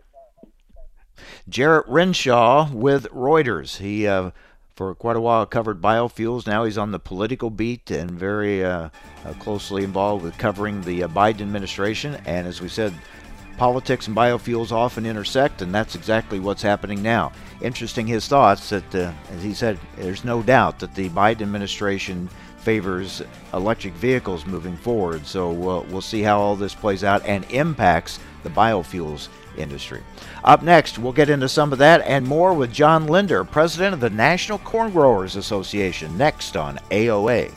Jarrett 1.48 1.88
Renshaw 1.88 2.72
with 2.72 3.06
Reuters. 3.12 3.78
He 3.78 4.08
uh, 4.08 4.32
for 4.80 4.96
quite 4.96 5.18
a 5.18 5.20
while 5.20 5.46
covered 5.46 5.82
biofuels. 5.82 6.48
Now 6.48 6.64
he's 6.64 6.78
on 6.78 6.92
the 6.92 7.00
political 7.00 7.50
beat 7.50 7.92
and 7.92 8.10
very 8.10 8.64
uh, 8.64 8.88
uh, 9.26 9.34
closely 9.34 9.84
involved 9.84 10.24
with 10.24 10.38
covering 10.38 10.80
the 10.84 11.04
uh, 11.04 11.10
Biden 11.10 11.42
administration. 11.42 12.16
And 12.26 12.48
as 12.48 12.62
we 12.62 12.70
said, 12.70 12.94
politics 13.58 14.08
and 14.08 14.16
biofuels 14.16 14.72
often 14.72 15.06
intersect, 15.06 15.62
and 15.62 15.76
that's 15.76 15.96
exactly 15.96 16.40
what's 16.40 16.62
happening 16.62 17.04
now. 17.04 17.34
Interesting 17.62 18.08
his 18.08 18.30
thoughts 18.30 18.70
that, 18.70 18.96
uh, 18.96 19.12
as 19.32 19.44
he 19.44 19.54
said, 19.54 19.78
there's 19.98 20.24
no 20.24 20.42
doubt 20.42 20.80
that 20.80 20.96
the 20.96 21.10
Biden 21.10 21.42
administration 21.42 22.30
favors 22.60 23.22
electric 23.54 23.94
vehicles 23.96 24.46
moving 24.46 24.78
forward. 24.78 25.26
So 25.26 25.52
we'll, 25.52 25.86
we'll 25.90 26.00
see 26.00 26.22
how 26.22 26.40
all 26.40 26.56
this 26.56 26.74
plays 26.74 27.04
out 27.04 27.26
and 27.26 27.44
impacts 27.52 28.18
the 28.44 28.50
biofuels 28.50 29.28
industry. 29.60 30.02
Up 30.44 30.64
next, 30.64 30.98
we'll 30.98 31.14
get 31.14 31.30
into 31.30 31.50
some 31.50 31.72
of 31.72 31.80
that 31.80 32.02
and 32.02 32.26
more 32.26 32.54
with 32.54 32.74
John 32.74 33.08
Linder, 33.08 33.44
president 33.44 33.94
of 33.94 34.00
the 34.00 34.10
National 34.10 34.58
Corn 34.60 34.92
Growers 34.92 35.36
Association, 35.36 36.18
next 36.18 36.56
on 36.56 36.78
AOA. 36.90 37.52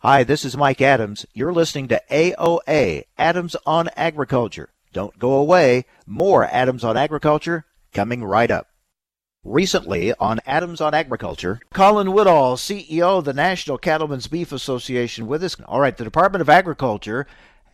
Hi, 0.00 0.22
this 0.22 0.44
is 0.44 0.56
Mike 0.56 0.80
Adams. 0.80 1.26
You're 1.34 1.52
listening 1.52 1.88
to 1.88 2.00
AOA, 2.10 3.04
Adams 3.18 3.56
on 3.66 3.88
Agriculture. 3.96 4.70
Don't 4.92 5.18
go 5.18 5.32
away. 5.32 5.84
More 6.06 6.44
Adams 6.44 6.84
on 6.84 6.96
Agriculture 6.96 7.64
coming 7.92 8.22
right 8.22 8.50
up. 8.50 8.68
Recently 9.42 10.12
on 10.14 10.40
Adams 10.46 10.80
on 10.80 10.92
Agriculture, 10.92 11.60
Colin 11.72 12.12
Woodall, 12.12 12.56
CEO 12.56 13.18
of 13.18 13.24
the 13.24 13.32
National 13.32 13.78
Cattlemen's 13.78 14.26
Beef 14.26 14.52
Association, 14.52 15.26
with 15.26 15.42
us. 15.44 15.56
All 15.66 15.80
right, 15.80 15.96
the 15.96 16.04
Department 16.04 16.42
of 16.42 16.48
Agriculture 16.48 17.26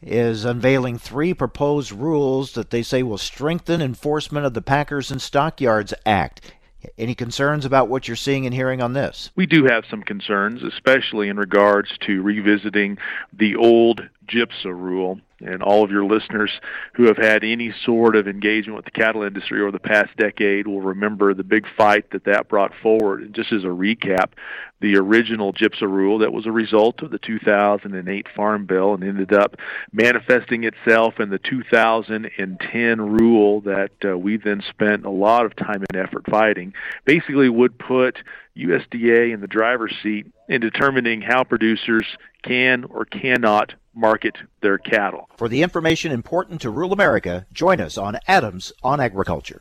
is 0.02 0.44
unveiling 0.44 0.98
three 0.98 1.32
proposed 1.32 1.92
rules 1.92 2.52
that 2.52 2.70
they 2.70 2.82
say 2.82 3.02
will 3.02 3.18
strengthen 3.18 3.80
enforcement 3.80 4.44
of 4.44 4.54
the 4.54 4.62
Packers 4.62 5.10
and 5.10 5.22
Stockyards 5.22 5.94
Act. 6.04 6.52
Any 6.98 7.14
concerns 7.14 7.64
about 7.64 7.88
what 7.88 8.08
you're 8.08 8.16
seeing 8.16 8.44
and 8.44 8.54
hearing 8.54 8.82
on 8.82 8.92
this? 8.92 9.30
We 9.36 9.46
do 9.46 9.64
have 9.66 9.84
some 9.88 10.02
concerns, 10.02 10.62
especially 10.64 11.28
in 11.28 11.36
regards 11.36 11.96
to 12.00 12.22
revisiting 12.22 12.98
the 13.32 13.54
old 13.54 14.08
GIPSA 14.26 14.66
rule 14.66 15.20
and 15.44 15.62
all 15.62 15.84
of 15.84 15.90
your 15.90 16.04
listeners 16.04 16.50
who 16.94 17.04
have 17.04 17.16
had 17.16 17.44
any 17.44 17.74
sort 17.84 18.16
of 18.16 18.28
engagement 18.28 18.76
with 18.76 18.84
the 18.84 18.90
cattle 18.90 19.22
industry 19.22 19.60
over 19.60 19.70
the 19.70 19.78
past 19.78 20.16
decade 20.16 20.66
will 20.66 20.80
remember 20.80 21.34
the 21.34 21.44
big 21.44 21.66
fight 21.76 22.10
that 22.10 22.24
that 22.24 22.48
brought 22.48 22.72
forward. 22.82 23.22
And 23.22 23.34
just 23.34 23.52
as 23.52 23.64
a 23.64 23.68
recap, 23.68 24.32
the 24.80 24.96
original 24.96 25.52
GIPSA 25.52 25.82
rule 25.82 26.18
that 26.18 26.32
was 26.32 26.46
a 26.46 26.52
result 26.52 27.02
of 27.02 27.10
the 27.10 27.18
2008 27.18 28.26
Farm 28.34 28.66
Bill 28.66 28.94
and 28.94 29.04
ended 29.04 29.32
up 29.32 29.54
manifesting 29.92 30.64
itself 30.64 31.20
in 31.20 31.30
the 31.30 31.38
2010 31.38 33.00
rule 33.00 33.60
that 33.62 33.92
uh, 34.04 34.18
we 34.18 34.36
then 34.36 34.62
spent 34.68 35.06
a 35.06 35.10
lot 35.10 35.46
of 35.46 35.56
time 35.56 35.84
and 35.88 35.96
effort 35.96 36.24
fighting, 36.28 36.74
basically 37.04 37.48
would 37.48 37.78
put 37.78 38.18
USDA 38.56 39.32
in 39.32 39.40
the 39.40 39.46
driver's 39.46 39.94
seat 40.02 40.26
in 40.48 40.60
determining 40.60 41.22
how 41.22 41.44
producers 41.44 42.06
can 42.42 42.84
or 42.84 43.04
cannot 43.04 43.74
market 43.94 44.36
their 44.60 44.78
cattle. 44.78 45.28
For 45.36 45.48
the 45.48 45.62
information 45.62 46.12
important 46.12 46.60
to 46.62 46.70
rural 46.70 46.92
America, 46.92 47.46
join 47.52 47.80
us 47.80 47.96
on 47.98 48.18
Adams 48.26 48.72
on 48.82 49.00
Agriculture. 49.00 49.60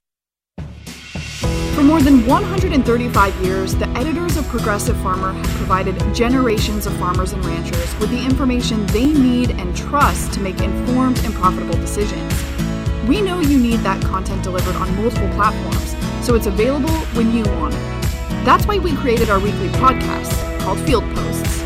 For 1.76 1.84
more 1.84 2.02
than 2.02 2.26
135 2.28 3.36
years, 3.44 3.76
the 3.76 3.88
editors 3.98 4.38
of 4.38 4.46
Progressive 4.50 4.96
Farmer 4.98 5.34
have 5.34 5.48
provided 5.56 5.98
generations 6.14 6.86
of 6.86 6.96
farmers 6.98 7.34
and 7.34 7.44
ranchers 7.46 7.98
with 8.00 8.12
the 8.12 8.24
information 8.24 8.86
they 8.88 9.08
need 9.08 9.52
and 9.52 9.76
trust 9.76 10.34
to 10.34 10.42
make 10.42 10.62
informed 10.62 11.18
and 11.26 11.34
profitable 11.34 11.76
decisions. 11.76 12.34
We 13.08 13.22
know 13.22 13.40
you 13.40 13.58
need 13.58 13.80
that 13.80 14.04
content 14.04 14.44
delivered 14.44 14.76
on 14.76 14.96
multiple 14.96 15.30
platforms, 15.30 15.96
so 16.26 16.36
it's 16.36 16.46
available 16.46 16.94
when 17.16 17.34
you 17.34 17.44
want 17.56 17.74
it. 17.74 18.02
That's 18.46 18.68
why 18.68 18.78
we 18.78 18.96
created 18.98 19.30
our 19.30 19.40
weekly 19.40 19.70
podcast 19.70 20.60
called 20.60 20.80
Field 20.82 21.04
Posts. 21.16 21.61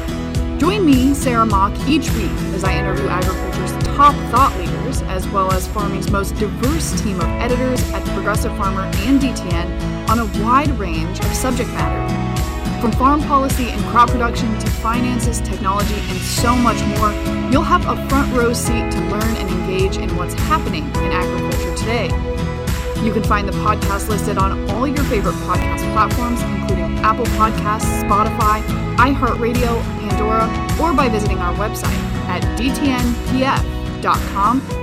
Join 0.58 0.86
me, 0.86 1.14
Sarah 1.14 1.46
Mock, 1.46 1.74
each 1.86 2.10
week 2.12 2.32
as 2.56 2.64
I 2.64 2.78
interview 2.78 3.08
agriculture's 3.08 3.72
top 3.84 4.16
thought 4.32 4.58
leaders, 4.58 5.02
as 5.02 5.28
well 5.28 5.52
as 5.52 5.68
farming's 5.68 6.10
most 6.10 6.34
diverse 6.38 7.02
team 7.02 7.18
of 7.18 7.28
editors 7.28 7.82
at 7.92 8.06
Progressive 8.14 8.56
Farmer 8.56 8.84
and 8.84 9.20
DTN 9.20 10.10
on 10.10 10.20
a 10.20 10.26
wide 10.46 10.70
range 10.80 11.20
of 11.20 11.26
subject 11.34 11.70
matter. 11.72 12.82
From 12.82 12.94
farm 12.94 13.22
policy 13.24 13.68
and 13.70 13.84
crop 13.88 14.10
production 14.10 14.58
to 14.60 14.68
finances, 14.70 15.42
technology, 15.42 15.96
and 15.96 16.18
so 16.20 16.56
much 16.56 16.82
more, 16.98 17.12
you'll 17.52 17.62
have 17.62 17.86
a 17.86 18.08
front 18.08 18.34
row 18.34 18.54
seat 18.54 18.90
to 18.92 19.00
learn 19.10 19.36
and 19.36 19.50
engage 19.50 19.98
in 19.98 20.16
what's 20.16 20.36
happening 20.36 20.86
in 20.86 21.12
agriculture 21.12 21.76
today. 21.76 22.65
You 23.04 23.14
can 23.14 23.24
find 23.24 23.48
the 23.48 23.54
podcast 23.54 24.10
listed 24.10 24.38
on 24.38 24.70
all 24.72 24.88
your 24.88 25.04
favorite 25.06 25.36
podcast 25.46 25.92
platforms, 25.94 26.42
including 26.42 26.98
Apple 27.00 27.26
Podcasts, 27.38 28.04
Spotify, 28.04 28.62
iHeartRadio, 28.98 29.82
Pandora, 30.00 30.48
or 30.82 30.94
by 30.96 31.10
visiting 31.10 31.38
our 31.38 31.54
website 31.56 32.02
at 32.28 32.42
dtnpf.com 32.58 34.02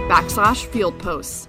backslash 0.09 0.67
field 0.67 0.99
posts. 0.99 1.49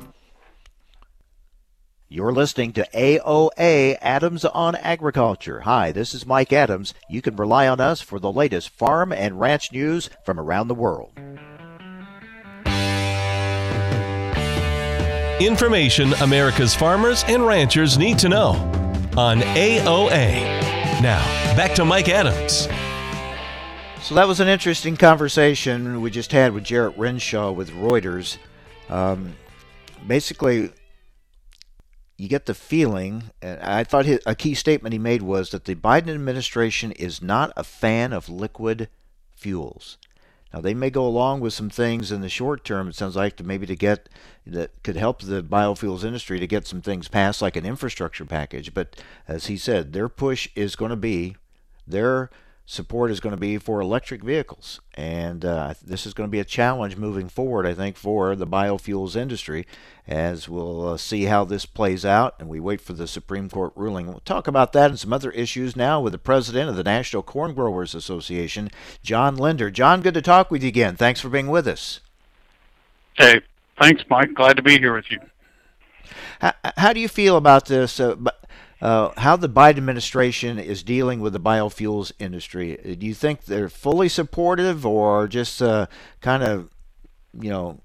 You're 2.13 2.33
listening 2.33 2.73
to 2.73 2.85
AOA 2.93 3.95
Adams 4.01 4.43
on 4.43 4.75
Agriculture. 4.75 5.61
Hi, 5.61 5.93
this 5.93 6.13
is 6.13 6.25
Mike 6.25 6.51
Adams. 6.51 6.93
You 7.09 7.21
can 7.21 7.37
rely 7.37 7.69
on 7.69 7.79
us 7.79 8.01
for 8.01 8.19
the 8.19 8.33
latest 8.33 8.71
farm 8.71 9.13
and 9.13 9.39
ranch 9.39 9.71
news 9.71 10.09
from 10.25 10.37
around 10.37 10.67
the 10.67 10.75
world. 10.75 11.13
Information 15.39 16.11
America's 16.15 16.75
farmers 16.75 17.23
and 17.29 17.47
ranchers 17.47 17.97
need 17.97 18.19
to 18.19 18.27
know 18.27 18.55
on 19.15 19.39
AOA. 19.39 20.41
Now, 21.01 21.23
back 21.55 21.73
to 21.75 21.85
Mike 21.85 22.09
Adams. 22.09 22.67
So 24.05 24.15
that 24.15 24.27
was 24.27 24.41
an 24.41 24.49
interesting 24.49 24.97
conversation 24.97 26.01
we 26.01 26.11
just 26.11 26.33
had 26.33 26.51
with 26.51 26.65
Jarrett 26.65 26.97
Renshaw 26.97 27.53
with 27.53 27.69
Reuters. 27.71 28.37
Um, 28.89 29.33
basically, 30.05 30.71
you 32.21 32.27
get 32.27 32.45
the 32.45 32.53
feeling, 32.53 33.31
and 33.41 33.59
I 33.61 33.83
thought 33.83 34.05
his, 34.05 34.19
a 34.27 34.35
key 34.35 34.53
statement 34.53 34.93
he 34.93 34.99
made 34.99 35.23
was 35.23 35.49
that 35.49 35.65
the 35.65 35.73
Biden 35.73 36.13
administration 36.13 36.91
is 36.91 37.19
not 37.19 37.51
a 37.57 37.63
fan 37.63 38.13
of 38.13 38.29
liquid 38.29 38.89
fuels. 39.35 39.97
Now 40.53 40.61
they 40.61 40.75
may 40.75 40.91
go 40.91 41.03
along 41.03 41.39
with 41.39 41.53
some 41.53 41.71
things 41.71 42.11
in 42.11 42.21
the 42.21 42.29
short 42.29 42.63
term. 42.63 42.89
It 42.89 42.95
sounds 42.95 43.15
like 43.15 43.37
to 43.37 43.43
maybe 43.43 43.65
to 43.65 43.75
get 43.75 44.07
that 44.45 44.83
could 44.83 44.97
help 44.97 45.21
the 45.21 45.41
biofuels 45.41 46.03
industry 46.03 46.39
to 46.39 46.45
get 46.45 46.67
some 46.67 46.81
things 46.81 47.07
passed, 47.07 47.41
like 47.41 47.55
an 47.55 47.65
infrastructure 47.65 48.25
package. 48.25 48.71
But 48.71 49.01
as 49.27 49.47
he 49.47 49.57
said, 49.57 49.91
their 49.91 50.07
push 50.07 50.47
is 50.55 50.75
going 50.75 50.91
to 50.91 50.95
be 50.95 51.37
their 51.87 52.29
support 52.65 53.11
is 53.11 53.19
going 53.19 53.35
to 53.35 53.39
be 53.39 53.57
for 53.57 53.81
electric 53.81 54.23
vehicles. 54.23 54.79
And 54.93 55.43
uh, 55.43 55.73
this 55.83 56.05
is 56.05 56.13
going 56.13 56.27
to 56.27 56.31
be 56.31 56.39
a 56.39 56.45
challenge 56.45 56.95
moving 56.95 57.27
forward, 57.27 57.65
I 57.65 57.73
think, 57.73 57.97
for 57.97 58.35
the 58.35 58.47
biofuels 58.47 59.15
industry 59.15 59.65
as 60.07 60.49
we'll 60.49 60.89
uh, 60.89 60.97
see 60.97 61.25
how 61.25 61.45
this 61.45 61.65
plays 61.65 62.05
out 62.05 62.35
and 62.39 62.49
we 62.49 62.59
wait 62.59 62.81
for 62.81 62.93
the 62.93 63.07
Supreme 63.07 63.49
Court 63.49 63.73
ruling. 63.75 64.07
We'll 64.07 64.21
talk 64.21 64.47
about 64.47 64.73
that 64.73 64.89
and 64.89 64.99
some 64.99 65.13
other 65.13 65.31
issues 65.31 65.75
now 65.75 66.01
with 66.01 66.13
the 66.13 66.19
president 66.19 66.69
of 66.69 66.75
the 66.75 66.83
National 66.83 67.23
Corn 67.23 67.53
Growers 67.53 67.93
Association, 67.93 68.69
John 69.03 69.35
Linder. 69.35 69.69
John, 69.69 70.01
good 70.01 70.13
to 70.13 70.21
talk 70.21 70.51
with 70.51 70.63
you 70.63 70.69
again. 70.69 70.95
Thanks 70.95 71.21
for 71.21 71.29
being 71.29 71.47
with 71.47 71.67
us. 71.67 71.99
Hey, 73.15 73.41
thanks, 73.79 74.03
Mike. 74.09 74.33
Glad 74.33 74.57
to 74.57 74.63
be 74.63 74.79
here 74.79 74.95
with 74.95 75.11
you. 75.11 75.19
How, 76.39 76.53
how 76.77 76.93
do 76.93 76.99
you 76.99 77.07
feel 77.07 77.37
about 77.37 77.65
this? 77.65 77.99
Uh, 77.99 78.15
uh, 78.81 79.11
how 79.17 79.35
the 79.35 79.49
Biden 79.49 79.77
administration 79.77 80.57
is 80.57 80.81
dealing 80.83 81.19
with 81.19 81.33
the 81.33 81.39
biofuels 81.39 82.11
industry. 82.19 82.95
Do 82.99 83.05
you 83.05 83.13
think 83.13 83.45
they're 83.45 83.69
fully 83.69 84.09
supportive 84.09 84.85
or 84.85 85.27
just 85.27 85.61
uh, 85.61 85.85
kind 86.19 86.43
of, 86.43 86.71
you 87.39 87.49
know, 87.49 87.81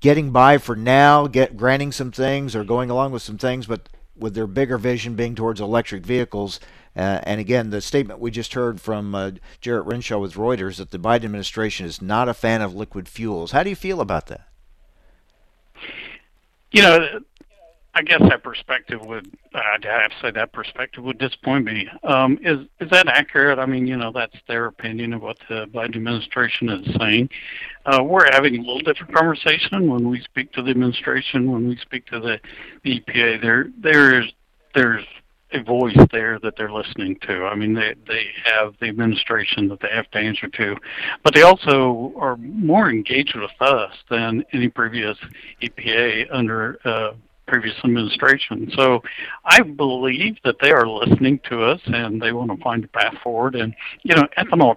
getting 0.00 0.30
by 0.30 0.58
for 0.58 0.74
now, 0.74 1.26
get 1.26 1.56
granting 1.56 1.92
some 1.92 2.10
things 2.10 2.56
or 2.56 2.64
going 2.64 2.90
along 2.90 3.12
with 3.12 3.22
some 3.22 3.38
things, 3.38 3.66
but 3.66 3.88
with 4.16 4.34
their 4.34 4.46
bigger 4.46 4.78
vision 4.78 5.14
being 5.14 5.34
towards 5.34 5.60
electric 5.60 6.04
vehicles? 6.04 6.58
Uh, 6.96 7.20
and 7.24 7.40
again, 7.40 7.70
the 7.70 7.80
statement 7.80 8.20
we 8.20 8.30
just 8.30 8.54
heard 8.54 8.80
from 8.80 9.14
uh, 9.14 9.32
Jarrett 9.60 9.86
Renshaw 9.86 10.18
with 10.18 10.34
Reuters 10.34 10.76
that 10.76 10.90
the 10.90 10.98
Biden 10.98 11.24
administration 11.24 11.86
is 11.86 12.02
not 12.02 12.28
a 12.28 12.34
fan 12.34 12.62
of 12.62 12.74
liquid 12.74 13.08
fuels. 13.08 13.52
How 13.52 13.62
do 13.62 13.70
you 13.70 13.76
feel 13.76 14.00
about 14.00 14.26
that? 14.26 14.48
You 16.70 16.82
know, 16.82 17.20
I 17.96 18.02
guess 18.02 18.20
that 18.28 18.42
perspective 18.42 19.00
would 19.06 19.30
I'd 19.54 19.84
have 19.84 20.10
to 20.10 20.16
say 20.20 20.30
that 20.32 20.52
perspective 20.52 21.04
would 21.04 21.18
disappoint 21.18 21.64
me. 21.64 21.88
Um, 22.02 22.38
is 22.42 22.66
is 22.80 22.90
that 22.90 23.06
accurate? 23.06 23.58
I 23.58 23.66
mean, 23.66 23.86
you 23.86 23.96
know, 23.96 24.10
that's 24.12 24.36
their 24.48 24.66
opinion 24.66 25.12
of 25.12 25.22
what 25.22 25.36
the 25.48 25.66
Biden 25.72 25.96
administration 25.96 26.68
is 26.70 26.94
saying. 26.98 27.30
Uh, 27.86 28.02
we're 28.02 28.30
having 28.32 28.56
a 28.56 28.58
little 28.58 28.80
different 28.80 29.14
conversation 29.14 29.88
when 29.88 30.08
we 30.08 30.20
speak 30.22 30.50
to 30.52 30.62
the 30.62 30.70
administration, 30.70 31.52
when 31.52 31.68
we 31.68 31.76
speak 31.76 32.06
to 32.06 32.18
the, 32.18 32.40
the 32.82 33.00
EPA. 33.00 33.40
There 33.40 33.66
there's 33.80 34.32
there's 34.74 35.04
a 35.52 35.62
voice 35.62 35.96
there 36.10 36.40
that 36.40 36.56
they're 36.56 36.72
listening 36.72 37.16
to. 37.22 37.44
I 37.44 37.54
mean, 37.54 37.74
they 37.74 37.94
they 38.08 38.26
have 38.44 38.74
the 38.80 38.88
administration 38.88 39.68
that 39.68 39.78
they 39.80 39.90
have 39.94 40.10
to 40.10 40.18
answer 40.18 40.48
to, 40.48 40.76
but 41.22 41.32
they 41.32 41.42
also 41.42 42.12
are 42.16 42.36
more 42.38 42.90
engaged 42.90 43.36
with 43.36 43.52
us 43.60 43.92
than 44.10 44.44
any 44.52 44.68
previous 44.68 45.16
EPA 45.62 46.26
under 46.32 46.78
uh, 46.84 47.12
previous 47.46 47.74
administration. 47.84 48.70
So 48.76 49.02
I 49.44 49.60
believe 49.60 50.36
that 50.44 50.56
they 50.60 50.70
are 50.70 50.88
listening 50.88 51.40
to 51.48 51.62
us 51.62 51.80
and 51.86 52.20
they 52.20 52.32
want 52.32 52.50
to 52.50 52.62
find 52.62 52.84
a 52.84 52.88
path 52.88 53.14
forward. 53.22 53.54
And, 53.54 53.74
you 54.02 54.14
know, 54.14 54.26
ethanol, 54.38 54.76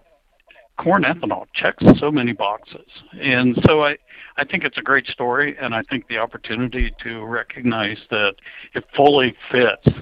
corn 0.78 1.04
ethanol 1.04 1.46
checks 1.54 1.84
so 2.00 2.12
many 2.12 2.34
boxes. 2.34 2.88
And 3.20 3.58
so 3.66 3.84
I, 3.84 3.98
I 4.38 4.46
think 4.46 4.64
it's 4.64 4.78
a 4.78 4.84
great 4.84 5.08
story, 5.08 5.58
and 5.60 5.74
I 5.74 5.82
think 5.90 6.08
the 6.08 6.20
opportunity 6.20 6.94
to 7.04 7.26
recognize 7.26 7.98
that 8.12 8.36
it 8.76 8.86
fully 8.96 9.36
fits 9.52 9.98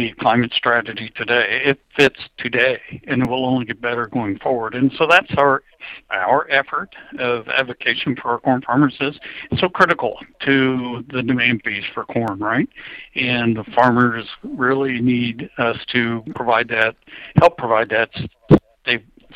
the 0.00 0.12
climate 0.14 0.52
strategy 0.54 1.12
today. 1.14 1.62
It 1.64 1.78
fits 1.94 2.18
today, 2.38 2.80
and 3.06 3.22
it 3.22 3.28
will 3.28 3.44
only 3.44 3.66
get 3.66 3.82
better 3.82 4.06
going 4.06 4.38
forward. 4.38 4.74
And 4.74 4.90
so 4.96 5.06
that's 5.08 5.30
our 5.36 5.62
our 6.10 6.50
effort 6.50 6.94
of 7.18 7.48
advocacy 7.48 8.14
for 8.20 8.32
our 8.32 8.40
corn 8.40 8.62
farmers 8.62 8.94
is 9.00 9.18
so 9.58 9.68
critical 9.68 10.18
to 10.44 11.04
the 11.12 11.22
demand 11.22 11.62
piece 11.64 11.84
for 11.94 12.04
corn, 12.04 12.38
right? 12.38 12.68
And 13.14 13.56
the 13.56 13.64
farmers 13.74 14.26
really 14.42 15.00
need 15.00 15.48
us 15.58 15.76
to 15.92 16.22
provide 16.34 16.68
that, 16.68 16.96
help 17.36 17.56
provide 17.56 17.88
that 17.90 18.10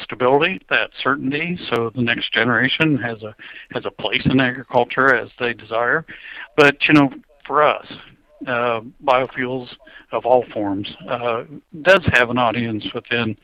stability, 0.02 0.60
that 0.70 0.90
certainty, 1.02 1.58
so 1.70 1.90
the 1.94 2.02
next 2.02 2.32
generation 2.32 2.96
has 2.98 3.22
a 3.22 3.34
has 3.72 3.84
a 3.84 3.90
place 3.90 4.22
in 4.24 4.40
agriculture 4.40 5.14
as 5.14 5.28
they 5.38 5.52
desire. 5.52 6.06
But 6.56 6.76
you 6.88 6.94
know, 6.94 7.10
for 7.46 7.62
us, 7.62 7.86
uh, 8.46 8.80
biofuels 9.04 9.68
of 10.12 10.26
all 10.26 10.44
forms 10.52 10.88
uh, 11.08 11.44
does 11.82 12.04
have 12.12 12.30
an 12.30 12.38
audience 12.38 12.84
within 12.94 13.36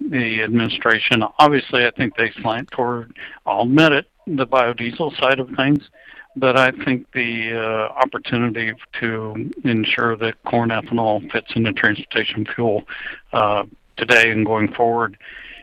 the 0.00 0.42
administration. 0.42 1.22
Obviously, 1.38 1.86
I 1.86 1.90
think 1.90 2.16
they 2.16 2.30
slant 2.40 2.70
toward, 2.70 3.16
I'll 3.46 3.62
admit 3.62 3.92
it, 3.92 4.06
the 4.26 4.46
biodiesel 4.46 5.18
side 5.18 5.40
of 5.40 5.48
things. 5.56 5.88
But 6.36 6.56
I 6.56 6.70
think 6.70 7.10
the 7.12 7.52
uh, 7.54 7.92
opportunity 7.94 8.72
to 9.00 9.50
ensure 9.64 10.16
that 10.16 10.42
corn 10.44 10.70
ethanol 10.70 11.28
fits 11.32 11.50
into 11.56 11.72
transportation 11.72 12.46
fuel 12.54 12.84
uh, 13.32 13.64
today 13.96 14.30
and 14.30 14.46
going 14.46 14.72
forward, 14.72 15.18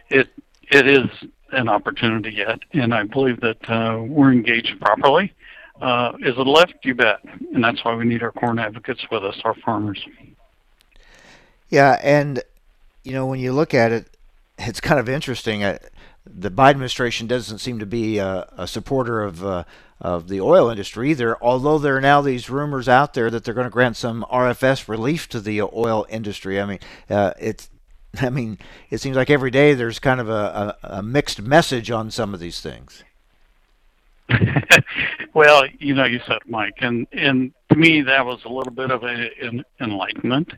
it 0.10 0.28
it 0.64 0.88
is 0.88 1.08
an 1.52 1.70
opportunity 1.70 2.32
yet, 2.32 2.60
and 2.74 2.94
I 2.94 3.04
believe 3.04 3.40
that 3.42 3.70
uh, 3.70 4.02
we're 4.02 4.32
engaged 4.32 4.80
properly. 4.82 5.32
Uh, 5.82 6.14
is 6.20 6.38
it 6.38 6.48
left? 6.48 6.74
You 6.84 6.96
bet, 6.96 7.20
and 7.54 7.64
that's 7.64 7.84
why 7.84 7.96
we 7.96 8.06
need 8.06 8.24
our 8.24 8.32
corn 8.32 8.60
advocates 8.60 9.06
with 9.12 9.24
us, 9.24 9.40
our 9.44 9.56
farmers. 9.56 10.06
Yeah, 11.70 12.00
and 12.02 12.42
you 13.04 13.12
know 13.12 13.26
when 13.26 13.40
you 13.40 13.52
look 13.52 13.74
at 13.74 13.92
it, 13.92 14.08
it's 14.58 14.80
kind 14.80 15.00
of 15.00 15.10
interesting. 15.10 15.64
Uh, 15.64 15.80
the 16.26 16.50
Biden 16.50 16.72
administration 16.72 17.28
doesn't 17.28 17.60
seem 17.60 17.80
to 17.80 17.86
be 17.86 18.18
a, 18.18 18.50
a 18.58 18.68
supporter 18.68 19.22
of 19.22 19.46
uh, 19.46 19.64
of 20.00 20.28
the 20.28 20.42
oil 20.42 20.70
industry 20.70 21.12
either. 21.12 21.38
Although 21.42 21.78
there 21.78 21.98
are 21.98 22.02
now 22.02 22.22
these 22.22 22.50
rumors 22.50 22.88
out 22.88 23.14
there 23.14 23.30
that 23.30 23.44
they're 23.44 23.54
going 23.54 23.68
to 23.68 23.72
grant 23.72 23.98
some 23.98 24.26
RFS 24.32 24.88
relief 24.88 25.28
to 25.30 25.40
the 25.40 25.62
oil 25.62 26.06
industry. 26.10 26.60
I 26.60 26.66
mean, 26.66 26.80
uh, 27.10 27.34
it's 27.40 27.70
I 28.22 28.30
mean, 28.30 28.58
it 28.90 29.00
seems 29.00 29.18
like 29.18 29.30
every 29.30 29.52
day 29.52 29.74
there's 29.74 30.00
kind 30.00 30.20
of 30.20 30.30
a, 30.30 30.78
a, 30.82 30.98
a 30.98 31.04
mixed 31.04 31.42
message 31.42 31.92
on 31.92 32.12
some 32.12 32.34
of 32.34 32.40
these 32.40 32.62
things. 32.62 33.04
well, 35.34 35.64
you 35.80 35.94
know, 35.94 36.06
you 36.06 36.20
said 36.28 36.40
Mike, 36.48 36.78
and 36.80 37.08
and 37.12 37.54
to 37.72 37.76
me 37.78 38.02
that 38.02 38.26
was 38.26 38.40
a 38.46 38.50
little 38.50 38.74
bit 38.74 38.92
of 38.92 39.04
a, 39.04 39.30
an 39.42 39.64
enlightenment 39.80 40.52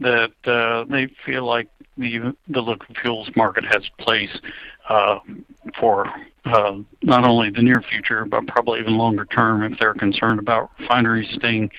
that 0.00 0.32
uh, 0.44 0.84
they 0.90 1.08
feel 1.24 1.44
like 1.44 1.68
the 1.96 2.34
the 2.48 2.60
liquid 2.60 2.96
fuels 3.00 3.28
market 3.34 3.64
has 3.64 3.82
place 3.98 4.36
uh, 4.88 5.18
for 5.80 6.06
uh, 6.44 6.76
not 7.02 7.24
only 7.24 7.50
the 7.50 7.62
near 7.62 7.82
future 7.90 8.24
but 8.24 8.46
probably 8.46 8.80
even 8.80 8.98
longer 8.98 9.24
term 9.26 9.62
if 9.62 9.78
they're 9.78 9.94
concerned 9.94 10.38
about 10.38 10.70
refineries 10.78 11.32
staying 11.34 11.70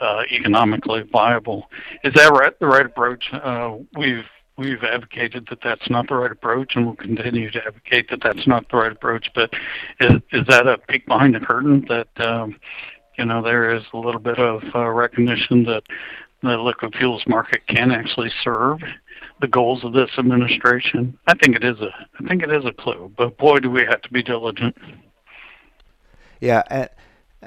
uh, 0.00 0.22
economically 0.30 1.02
viable. 1.12 1.68
Is 2.04 2.14
that 2.14 2.32
right? 2.32 2.58
The 2.58 2.66
right 2.66 2.86
approach? 2.86 3.24
Uh, 3.32 3.76
we've 3.96 4.24
we've 4.56 4.82
advocated 4.82 5.46
that 5.50 5.60
that's 5.62 5.88
not 5.90 6.08
the 6.08 6.14
right 6.14 6.30
approach, 6.30 6.76
and 6.76 6.86
we'll 6.86 6.96
continue 6.96 7.50
to 7.50 7.64
advocate 7.64 8.10
that 8.10 8.20
that's 8.22 8.46
not 8.46 8.68
the 8.70 8.76
right 8.76 8.92
approach. 8.92 9.30
But 9.34 9.52
is, 10.00 10.20
is 10.32 10.46
that 10.48 10.66
a 10.66 10.78
peek 10.78 11.06
behind 11.06 11.34
the 11.34 11.40
curtain 11.40 11.86
that 11.88 12.08
um, 12.26 12.58
you 13.18 13.24
know 13.24 13.42
there 13.42 13.74
is 13.74 13.82
a 13.92 13.98
little 13.98 14.20
bit 14.20 14.38
of 14.38 14.62
uh, 14.74 14.88
recognition 14.88 15.64
that 15.64 15.82
the 16.42 16.56
liquid 16.56 16.94
fuels 16.96 17.24
market 17.26 17.66
can 17.66 17.90
actually 17.90 18.30
serve 18.42 18.80
the 19.40 19.48
goals 19.48 19.84
of 19.84 19.92
this 19.92 20.10
administration? 20.18 21.18
I 21.26 21.34
think 21.34 21.56
it 21.56 21.64
is 21.64 21.80
a 21.80 21.90
I 22.20 22.28
think 22.28 22.42
it 22.42 22.52
is 22.52 22.64
a 22.64 22.72
clue, 22.72 23.12
but 23.16 23.36
boy, 23.38 23.58
do 23.58 23.70
we 23.70 23.84
have 23.84 24.02
to 24.02 24.12
be 24.12 24.22
diligent. 24.22 24.76
Yeah. 26.40 26.88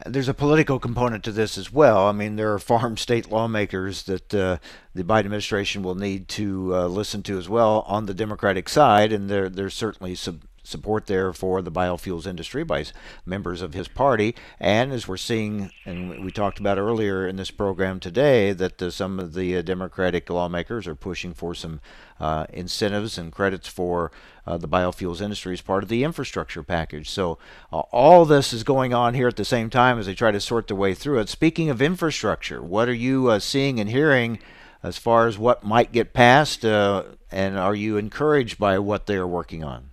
There's 0.06 0.30
a 0.30 0.34
political 0.34 0.80
component 0.80 1.24
to 1.26 1.32
this 1.32 1.58
as 1.58 1.72
well. 1.72 2.08
I 2.08 2.12
mean, 2.12 2.36
there 2.36 2.54
are 2.54 2.60
farm 2.60 2.98
state 2.98 3.32
lawmakers 3.32 4.04
that 4.04 4.34
uh, 4.34 4.58
the 4.94 5.04
Biden 5.04 5.20
administration 5.20 5.84
will 5.84 5.96
need 5.96 6.28
to 6.30 6.76
uh, 6.76 6.88
listen 6.88 7.24
to 7.24 7.38
as 7.38 7.50
well 7.50 7.84
on 7.88 8.06
the 8.06 8.14
Democratic 8.14 8.70
side, 8.70 9.12
and 9.12 9.30
there 9.30 9.50
there's 9.50 9.74
certainly 9.74 10.16
some 10.16 10.42
support 10.70 11.08
there 11.08 11.34
for 11.34 11.62
the 11.62 11.72
biofuels 11.72 12.26
industry 12.26 12.64
by 12.64 12.86
members 13.26 13.62
of 13.62 13.74
his 13.74 13.88
party. 13.88 14.36
And 14.60 14.94
as 14.94 15.08
we're 15.08 15.18
seeing, 15.18 15.72
and 15.86 16.24
we 16.24 16.32
talked 16.32 16.60
about 16.60 16.78
earlier 16.78 17.28
in 17.28 17.36
this 17.36 17.52
program 17.52 18.00
today, 18.00 18.54
that 18.54 18.82
uh, 18.82 18.90
some 18.90 19.20
of 19.20 19.34
the 19.34 19.58
uh, 19.58 19.62
Democratic 19.62 20.30
lawmakers 20.30 20.88
are 20.88 20.96
pushing 20.96 21.34
for 21.34 21.54
some 21.54 21.82
uh, 22.20 22.46
incentives 22.54 23.18
and 23.18 23.32
credits 23.32 23.68
for 23.68 24.12
uh, 24.46 24.58
the 24.58 24.68
biofuels 24.68 25.22
industry 25.22 25.54
as 25.54 25.62
part 25.62 25.84
of 25.84 25.90
the 25.90 26.04
infrastructure 26.04 26.64
package. 26.64 27.10
So 27.10 27.38
all 27.72 28.26
this 28.26 28.54
is 28.54 28.64
going 28.64 28.94
on 28.94 29.14
here 29.14 29.28
at 29.28 29.36
the 29.36 29.46
same 29.46 29.70
time 29.70 30.00
as 30.00 30.06
they 30.06 30.16
try 30.16 30.32
to 30.32 30.40
sort 30.40 30.68
their 30.68 30.78
way 30.78 30.94
through 30.94 31.20
it. 31.20 31.30
Speaking 31.30 31.70
of 31.70 31.82
infrastructure, 31.82 32.62
what 32.62 32.90
are 32.90 32.94
you 32.94 33.40
seeing 33.40 33.80
and 33.80 33.90
hearing 33.90 34.40
as 34.82 34.98
far 34.98 35.28
as 35.28 35.38
what 35.38 35.64
might 35.64 35.92
get 35.92 36.14
passed, 36.14 36.64
and 36.64 37.58
are 37.58 37.76
you 37.76 37.98
encouraged 37.98 38.58
by 38.58 38.80
what 38.80 39.08
they 39.08 39.16
are 39.16 39.28
working 39.28 39.64
on? 39.64 39.90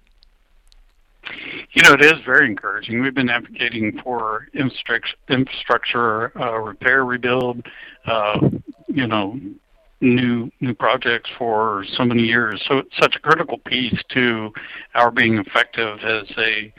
You 1.72 1.82
know, 1.82 1.92
it 1.92 2.02
is 2.02 2.14
very 2.24 2.46
encouraging. 2.46 3.02
We've 3.02 3.14
been 3.14 3.28
advocating 3.28 4.00
for 4.02 4.48
infrastructure, 4.54 6.38
uh, 6.40 6.58
repair, 6.58 7.04
rebuild, 7.04 7.66
uh, 8.06 8.38
you 8.88 9.06
know, 9.06 9.38
new 10.00 10.50
new 10.60 10.74
projects 10.74 11.30
for 11.38 11.84
so 11.96 12.04
many 12.04 12.22
years. 12.22 12.62
So 12.68 12.78
it's 12.78 12.96
such 13.00 13.16
a 13.16 13.20
critical 13.20 13.58
piece 13.58 13.98
to 14.10 14.52
our 14.94 15.10
being 15.10 15.38
effective 15.38 15.98
as 16.00 16.30
a 16.38 16.72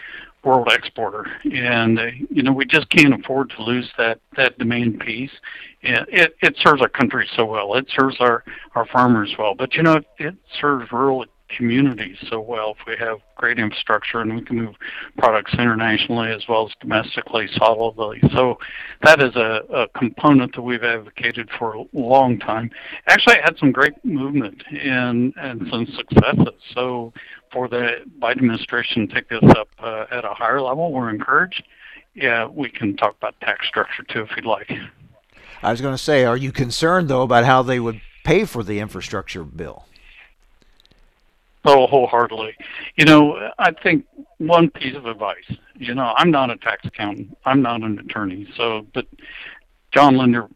world 0.43 0.67
exporter, 0.71 1.25
and 1.43 1.99
uh, 1.99 2.05
you 2.29 2.43
know 2.43 2.53
we 2.53 2.65
just 2.65 2.89
can't 2.89 3.13
afford 3.13 3.49
to 3.51 3.63
lose 3.63 3.89
that 3.97 4.19
that 4.36 4.57
demand 4.57 4.99
piece. 4.99 5.31
It 5.81 6.36
it 6.41 6.55
serves 6.63 6.81
our 6.81 6.89
country 6.89 7.27
so 7.36 7.45
well. 7.45 7.73
It 7.75 7.88
serves 7.95 8.17
our 8.19 8.43
our 8.75 8.86
farmers 8.88 9.33
well, 9.38 9.55
but 9.55 9.73
you 9.75 9.83
know 9.83 9.95
it, 9.95 10.05
it 10.17 10.36
serves 10.60 10.91
rural 10.91 11.25
communities 11.49 12.17
so 12.29 12.39
well 12.39 12.75
if 12.79 12.86
we 12.86 12.95
have 12.97 13.19
great 13.36 13.60
infrastructure 13.60 14.19
and 14.19 14.36
we 14.36 14.41
can 14.41 14.57
move 14.57 14.75
products 15.17 15.53
internationally 15.53 16.29
as 16.31 16.43
well 16.47 16.67
as 16.67 16.73
domestically 16.81 17.47
solidly. 17.55 18.19
So 18.33 18.57
that 19.03 19.21
is 19.21 19.36
a, 19.36 19.62
a 19.73 19.88
component 19.97 20.55
that 20.55 20.62
we've 20.62 20.83
advocated 20.83 21.49
for 21.57 21.73
a 21.73 21.83
long 21.93 22.39
time. 22.39 22.71
Actually, 23.07 23.38
I 23.38 23.41
had 23.43 23.57
some 23.57 23.71
great 23.71 23.93
movement 24.03 24.63
and, 24.71 25.33
and 25.38 25.67
some 25.69 25.86
successes. 25.88 26.60
So 26.73 27.13
for 27.51 27.67
the 27.67 28.01
Biden 28.19 28.38
administration 28.38 29.07
to 29.07 29.13
take 29.13 29.29
this 29.29 29.43
up 29.57 29.69
uh, 29.79 30.05
at 30.12 30.25
a 30.25 30.33
higher 30.33 30.62
level, 30.62 30.91
we're 30.91 31.10
encouraged. 31.10 31.63
Yeah, 32.13 32.47
we 32.47 32.69
can 32.69 32.97
talk 32.97 33.15
about 33.17 33.39
tax 33.41 33.67
structure 33.67 34.03
too 34.03 34.21
if 34.21 34.29
you'd 34.36 34.45
like. 34.45 34.71
I 35.62 35.71
was 35.71 35.81
going 35.81 35.93
to 35.93 36.01
say, 36.01 36.25
are 36.25 36.38
you 36.38 36.51
concerned 36.51 37.10
though 37.10 37.21
about 37.21 37.45
how 37.45 37.62
they 37.62 37.79
would 37.79 38.01
pay 38.23 38.45
for 38.45 38.63
the 38.63 38.79
infrastructure 38.79 39.43
bill? 39.43 39.86
Oh, 41.69 41.86
wholeheartedly. 41.86 42.56
You 42.95 43.03
know, 43.03 43.49
I 43.60 43.71
think 43.84 44.06
one 44.38 44.69
piece 44.69 44.95
of 44.95 45.06
advice. 45.06 45.36
You 45.75 45.95
know, 45.95 46.13
I'm 46.15 46.32
not 46.32 46.49
a 46.49 46.56
tax 46.56 46.86
accountant. 46.86 47.38
I'm 47.43 47.62
not 47.62 47.84
an 47.84 47.99
attorney. 47.99 48.47
So, 48.56 48.88
but 48.93 49.06
John 49.91 50.17
Linder, 50.17 50.47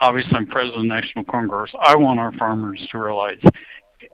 obviously, 0.00 0.36
I'm 0.36 0.46
president 0.46 0.76
of 0.76 0.82
the 0.82 0.88
National 0.88 1.24
Corn 1.24 1.48
Growers. 1.48 1.72
I 1.80 1.96
want 1.96 2.20
our 2.20 2.32
farmers 2.32 2.86
to 2.92 2.98
realize 2.98 3.38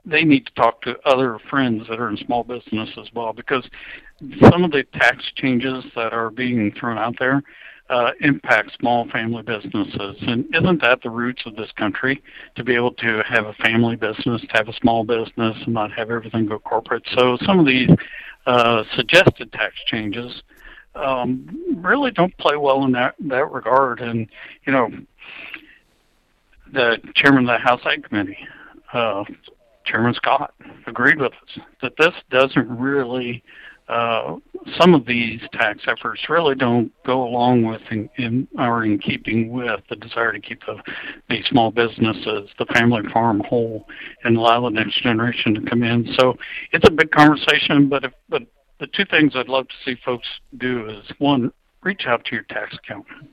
they 0.04 0.22
need 0.22 0.46
to 0.46 0.54
talk 0.54 0.82
to 0.82 0.96
other 1.04 1.40
friends 1.50 1.88
that 1.88 1.98
are 1.98 2.10
in 2.10 2.16
small 2.18 2.44
business 2.44 2.90
as 2.96 3.08
well, 3.12 3.32
because 3.32 3.68
some 4.48 4.62
of 4.62 4.70
the 4.70 4.84
tax 4.94 5.24
changes 5.34 5.84
that 5.96 6.12
are 6.12 6.30
being 6.30 6.70
thrown 6.78 6.96
out 6.96 7.16
there 7.18 7.42
uh, 7.90 8.12
impact 8.20 8.70
small 8.78 9.08
family 9.08 9.42
businesses. 9.42 10.16
And 10.20 10.46
isn't 10.54 10.80
that 10.80 11.02
the 11.02 11.10
roots 11.10 11.42
of 11.44 11.56
this 11.56 11.72
country 11.72 12.22
to 12.54 12.62
be 12.62 12.74
able 12.74 12.92
to 12.94 13.22
have 13.28 13.46
a 13.46 13.52
family 13.54 13.96
business, 13.96 14.40
to 14.42 14.48
have 14.52 14.68
a 14.68 14.72
small 14.74 15.04
business, 15.04 15.56
and 15.64 15.74
not 15.74 15.90
have 15.92 16.10
everything 16.10 16.46
go 16.46 16.60
corporate? 16.60 17.02
So 17.14 17.36
some 17.44 17.58
of 17.58 17.66
these 17.66 17.90
uh, 18.46 18.84
suggested 18.94 19.52
tax 19.52 19.74
changes 19.86 20.42
um, 20.94 21.48
really 21.76 22.12
don't 22.12 22.36
play 22.38 22.56
well 22.56 22.84
in 22.84 22.92
that 22.92 23.16
that 23.26 23.50
regard. 23.50 24.00
And 24.00 24.28
you 24.66 24.72
know, 24.72 24.90
the 26.72 26.98
chairman 27.16 27.48
of 27.48 27.54
the 27.54 27.58
House 27.58 27.80
Ag 27.84 28.04
Committee, 28.04 28.38
uh, 28.92 29.24
Chairman 29.84 30.14
Scott, 30.14 30.54
agreed 30.86 31.18
with 31.18 31.32
us 31.32 31.64
that 31.82 31.94
this 31.98 32.14
doesn't 32.30 32.68
really 32.68 33.42
uh, 33.90 34.36
some 34.78 34.94
of 34.94 35.04
these 35.04 35.40
tax 35.52 35.80
efforts 35.88 36.20
really 36.28 36.54
don't 36.54 36.92
go 37.04 37.22
along 37.22 37.64
with 37.64 37.80
in, 37.90 38.08
in, 38.18 38.46
or 38.56 38.84
in 38.84 38.98
keeping 38.98 39.50
with 39.50 39.80
the 39.88 39.96
desire 39.96 40.32
to 40.32 40.40
keep 40.40 40.60
the, 40.66 40.80
the 41.28 41.42
small 41.48 41.72
businesses, 41.72 42.48
the 42.58 42.66
family 42.66 43.02
farm 43.12 43.42
whole, 43.48 43.86
and 44.22 44.36
allow 44.36 44.60
the 44.62 44.70
next 44.70 45.02
generation 45.02 45.54
to 45.54 45.62
come 45.68 45.82
in. 45.82 46.06
So 46.18 46.36
it's 46.72 46.86
a 46.86 46.90
big 46.92 47.10
conversation, 47.10 47.88
but 47.88 48.04
if, 48.04 48.12
but 48.28 48.42
the 48.78 48.86
two 48.86 49.04
things 49.06 49.32
I'd 49.34 49.48
love 49.48 49.66
to 49.66 49.74
see 49.84 50.00
folks 50.04 50.28
do 50.58 50.88
is 50.88 51.04
one, 51.18 51.52
reach 51.82 52.04
out 52.06 52.24
to 52.26 52.32
your 52.32 52.44
tax 52.44 52.76
accountant 52.76 53.30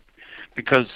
because 0.55 0.87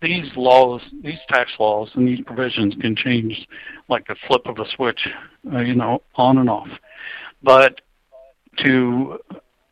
these 0.00 0.30
laws, 0.36 0.80
these 1.02 1.18
tax 1.28 1.50
laws, 1.58 1.90
and 1.94 2.08
these 2.08 2.20
provisions 2.24 2.74
can 2.80 2.96
change 2.96 3.46
like 3.88 4.06
the 4.06 4.16
flip 4.26 4.42
of 4.46 4.58
a 4.58 4.64
switch, 4.76 5.08
uh, 5.52 5.58
you 5.58 5.74
know, 5.74 6.00
on 6.14 6.38
and 6.38 6.48
off. 6.48 6.68
But 7.42 7.80
to 8.64 9.18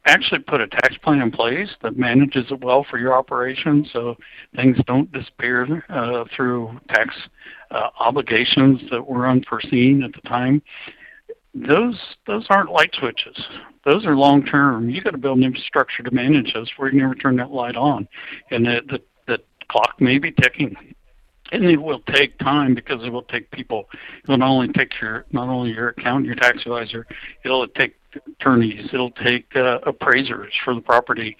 actually 0.06 0.40
put 0.40 0.60
a 0.60 0.68
tax 0.68 0.96
plan 1.02 1.20
in 1.20 1.30
place 1.30 1.68
that 1.82 1.96
manages 1.96 2.46
it 2.50 2.64
well 2.64 2.86
for 2.88 2.98
your 2.98 3.12
operation 3.12 3.86
so 3.92 4.16
things 4.54 4.76
don't 4.86 5.10
disappear 5.12 5.84
uh, 5.88 6.24
through 6.34 6.78
tax 6.88 7.14
uh, 7.70 7.88
obligations 7.98 8.80
that 8.90 9.04
were 9.04 9.28
unforeseen 9.28 10.02
at 10.02 10.12
the 10.12 10.28
time. 10.28 10.62
Those 11.54 11.98
those 12.26 12.46
aren't 12.50 12.70
light 12.70 12.90
switches. 12.98 13.36
Those 13.84 14.04
are 14.04 14.14
long 14.14 14.44
term. 14.44 14.90
You 14.90 15.02
got 15.02 15.12
to 15.12 15.18
build 15.18 15.38
an 15.38 15.44
infrastructure 15.44 16.02
to 16.02 16.10
manage 16.10 16.52
those 16.52 16.70
where 16.76 16.88
you 16.88 16.92
can 16.92 17.00
never 17.00 17.14
turn 17.14 17.36
that 17.36 17.50
light 17.50 17.76
on, 17.76 18.06
and 18.50 18.66
the, 18.66 18.82
the 18.88 19.02
the 19.26 19.38
clock 19.70 19.94
may 19.98 20.18
be 20.18 20.32
ticking. 20.32 20.76
And 21.52 21.64
it 21.64 21.80
will 21.80 22.00
take 22.12 22.38
time 22.38 22.74
because 22.74 23.04
it 23.04 23.10
will 23.10 23.22
take 23.22 23.50
people. 23.50 23.88
It 24.22 24.28
will 24.28 24.38
not 24.38 24.48
only 24.48 24.68
take 24.68 25.00
your 25.00 25.24
not 25.32 25.48
only 25.48 25.72
your 25.72 25.90
accountant, 25.90 26.26
your 26.26 26.34
tax 26.36 26.58
advisor. 26.62 27.06
It'll 27.44 27.66
take 27.68 27.96
attorneys. 28.40 28.88
It'll 28.92 29.10
take 29.10 29.54
uh, 29.56 29.78
appraisers 29.84 30.52
for 30.64 30.74
the 30.74 30.80
property. 30.80 31.36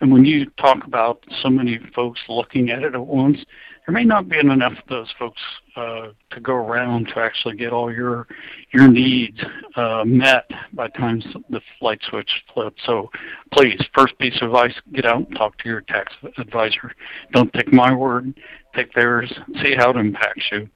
And 0.00 0.12
when 0.12 0.24
you 0.24 0.46
talk 0.58 0.84
about 0.84 1.24
so 1.42 1.48
many 1.50 1.80
folks 1.94 2.20
looking 2.28 2.70
at 2.70 2.82
it 2.82 2.94
at 2.94 3.06
once, 3.06 3.44
there 3.90 3.98
may 3.98 4.04
not 4.04 4.28
be 4.28 4.38
enough 4.38 4.74
of 4.74 4.88
those 4.88 5.12
folks 5.18 5.40
uh, 5.74 6.10
to 6.30 6.40
go 6.40 6.52
around 6.52 7.08
to 7.08 7.18
actually 7.18 7.56
get 7.56 7.72
all 7.72 7.92
your 7.92 8.28
your 8.72 8.86
needs 8.86 9.40
uh, 9.74 10.04
met 10.06 10.48
by 10.74 10.86
the 10.86 10.92
time 10.92 11.20
the 11.50 11.60
light 11.80 11.98
switch 12.08 12.30
flips. 12.54 12.80
So 12.86 13.10
please, 13.52 13.82
first 13.92 14.16
piece 14.18 14.36
of 14.42 14.50
advice, 14.50 14.74
get 14.92 15.06
out 15.06 15.26
and 15.26 15.36
talk 15.36 15.58
to 15.58 15.68
your 15.68 15.80
tax 15.80 16.12
advisor. 16.38 16.92
Don't 17.32 17.52
take 17.52 17.72
my 17.72 17.92
word, 17.92 18.38
take 18.76 18.94
theirs, 18.94 19.32
see 19.60 19.74
how 19.74 19.90
it 19.90 19.96
impacts 19.96 20.44
you. 20.52 20.68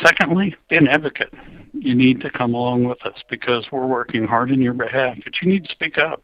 Secondly, 0.00 0.54
be 0.68 0.76
an 0.76 0.86
advocate. 0.86 1.34
You 1.72 1.96
need 1.96 2.20
to 2.20 2.30
come 2.30 2.54
along 2.54 2.84
with 2.84 3.04
us 3.04 3.18
because 3.28 3.66
we're 3.72 3.88
working 3.88 4.24
hard 4.24 4.52
in 4.52 4.62
your 4.62 4.74
behalf, 4.74 5.16
but 5.24 5.32
you 5.42 5.48
need 5.48 5.64
to 5.64 5.72
speak 5.72 5.98
up. 5.98 6.22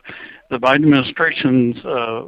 The 0.51 0.59
Biden 0.59 0.85
administration's 0.85 1.85
uh, 1.85 2.27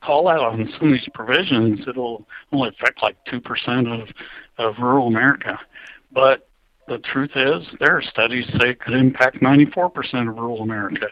call 0.00 0.28
out 0.28 0.40
on 0.40 0.68
some 0.78 0.88
of 0.88 0.92
these 0.92 1.08
provisions, 1.14 1.80
it'll 1.88 2.26
only 2.52 2.68
affect 2.68 3.02
like 3.02 3.16
2% 3.26 4.02
of, 4.02 4.08
of 4.58 4.78
rural 4.78 5.08
America. 5.08 5.58
But 6.12 6.48
the 6.86 6.98
truth 6.98 7.32
is, 7.34 7.66
there 7.80 7.96
are 7.96 8.02
studies 8.02 8.46
say 8.58 8.70
it 8.70 8.80
could 8.80 8.94
impact 8.94 9.40
94% 9.40 10.28
of 10.28 10.36
rural 10.36 10.62
America. 10.62 11.08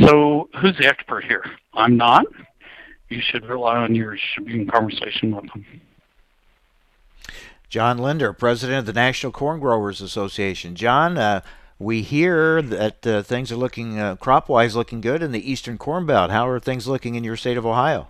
So 0.00 0.48
who's 0.60 0.76
the 0.78 0.86
expert 0.86 1.24
here? 1.24 1.44
I'm 1.74 1.96
not. 1.96 2.26
You 3.08 3.20
should 3.20 3.44
rely 3.46 3.76
on 3.76 3.94
your 3.94 4.14
You 4.14 4.20
should 4.34 4.46
be 4.46 4.60
in 4.60 4.66
conversation 4.66 5.34
with 5.36 5.46
them. 5.52 5.64
John 7.68 7.98
Linder, 7.98 8.32
president 8.32 8.80
of 8.80 8.86
the 8.86 8.92
National 8.92 9.32
Corn 9.32 9.60
Growers 9.60 10.00
Association. 10.00 10.74
John, 10.74 11.16
uh, 11.16 11.40
we 11.78 12.02
hear 12.02 12.60
that 12.60 13.06
uh, 13.06 13.22
things 13.22 13.50
are 13.50 13.56
looking 13.56 13.98
uh, 13.98 14.16
crop 14.16 14.48
wise 14.48 14.76
looking 14.76 15.00
good 15.00 15.22
in 15.22 15.32
the 15.32 15.50
eastern 15.50 15.78
corn 15.78 16.06
belt. 16.06 16.30
How 16.30 16.48
are 16.48 16.60
things 16.60 16.86
looking 16.86 17.14
in 17.14 17.24
your 17.24 17.36
state 17.36 17.56
of 17.56 17.64
Ohio? 17.66 18.08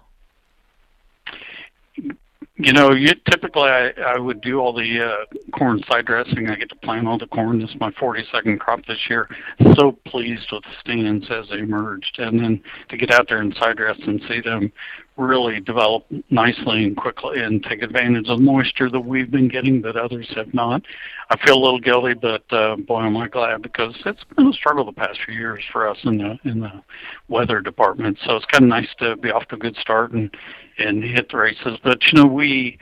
You 2.62 2.72
know, 2.72 2.92
you, 2.92 3.08
typically 3.28 3.68
I, 3.68 3.90
I 4.06 4.18
would 4.18 4.40
do 4.40 4.60
all 4.60 4.72
the 4.72 5.04
uh, 5.04 5.56
corn 5.58 5.82
side 5.90 6.06
dressing. 6.06 6.48
I 6.48 6.54
get 6.54 6.68
to 6.68 6.76
plant 6.76 7.08
all 7.08 7.18
the 7.18 7.26
corn. 7.26 7.60
This 7.60 7.70
is 7.70 7.80
my 7.80 7.90
42nd 7.90 8.60
crop 8.60 8.86
this 8.86 9.00
year. 9.10 9.28
So 9.74 9.98
pleased 10.06 10.46
with 10.52 10.62
the 10.62 10.70
stands 10.78 11.26
as 11.28 11.48
they 11.48 11.58
emerged, 11.58 12.20
and 12.20 12.38
then 12.38 12.62
to 12.88 12.96
get 12.96 13.10
out 13.10 13.26
there 13.28 13.38
and 13.38 13.52
side 13.56 13.78
dress 13.78 13.98
and 14.06 14.22
see 14.28 14.40
them 14.40 14.72
really 15.16 15.58
develop 15.58 16.06
nicely 16.30 16.84
and 16.84 16.96
quickly 16.96 17.40
and 17.42 17.64
take 17.64 17.82
advantage 17.82 18.28
of 18.28 18.38
the 18.38 18.44
moisture 18.44 18.88
that 18.88 19.00
we've 19.00 19.30
been 19.30 19.48
getting 19.48 19.82
that 19.82 19.96
others 19.96 20.30
have 20.36 20.54
not. 20.54 20.82
I 21.30 21.44
feel 21.44 21.56
a 21.56 21.62
little 21.62 21.80
guilty, 21.80 22.14
but 22.14 22.44
uh, 22.52 22.76
boy, 22.76 23.02
am 23.02 23.16
I 23.16 23.26
glad 23.26 23.62
because 23.62 23.94
it's 24.06 24.24
been 24.36 24.46
a 24.46 24.52
struggle 24.52 24.84
the 24.84 24.92
past 24.92 25.18
few 25.26 25.34
years 25.34 25.62
for 25.72 25.88
us 25.88 25.98
in 26.04 26.18
the 26.18 26.38
in 26.44 26.60
the 26.60 26.82
weather 27.28 27.60
department. 27.60 28.18
So 28.24 28.36
it's 28.36 28.46
kind 28.46 28.62
of 28.64 28.68
nice 28.68 28.88
to 29.00 29.16
be 29.16 29.30
off 29.30 29.46
to 29.48 29.56
a 29.56 29.58
good 29.58 29.76
start 29.76 30.12
and 30.12 30.30
and 30.78 31.02
hit 31.02 31.30
the 31.30 31.36
races. 31.36 31.78
But 31.82 32.00
you 32.10 32.22
know, 32.22 32.26
we 32.26 32.78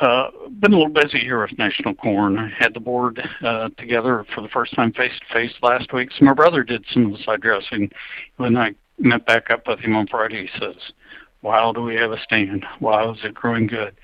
uh, 0.00 0.28
been 0.60 0.72
a 0.72 0.76
little 0.76 0.92
busy 0.92 1.18
here 1.18 1.40
with 1.40 1.56
National 1.58 1.94
Corn. 1.94 2.36
Had 2.36 2.74
the 2.74 2.80
board 2.80 3.22
uh, 3.42 3.70
together 3.78 4.24
for 4.34 4.42
the 4.42 4.48
first 4.48 4.74
time 4.74 4.92
face 4.92 5.12
to 5.18 5.34
face 5.34 5.52
last 5.62 5.92
week. 5.92 6.10
So 6.18 6.24
my 6.24 6.34
brother 6.34 6.62
did 6.62 6.84
some 6.92 7.06
of 7.06 7.12
the 7.12 7.24
side 7.24 7.40
dressing. 7.40 7.90
When 8.36 8.56
I 8.56 8.74
met 8.98 9.26
back 9.26 9.50
up 9.50 9.66
with 9.66 9.80
him 9.80 9.96
on 9.96 10.06
Friday, 10.06 10.46
he 10.46 10.60
says, 10.60 10.76
Wow, 11.42 11.72
do 11.72 11.82
we 11.82 11.94
have 11.96 12.12
a 12.12 12.20
stand? 12.22 12.66
Wow, 12.80 13.12
is 13.12 13.20
it 13.22 13.34
growing 13.34 13.66
good? 13.66 13.96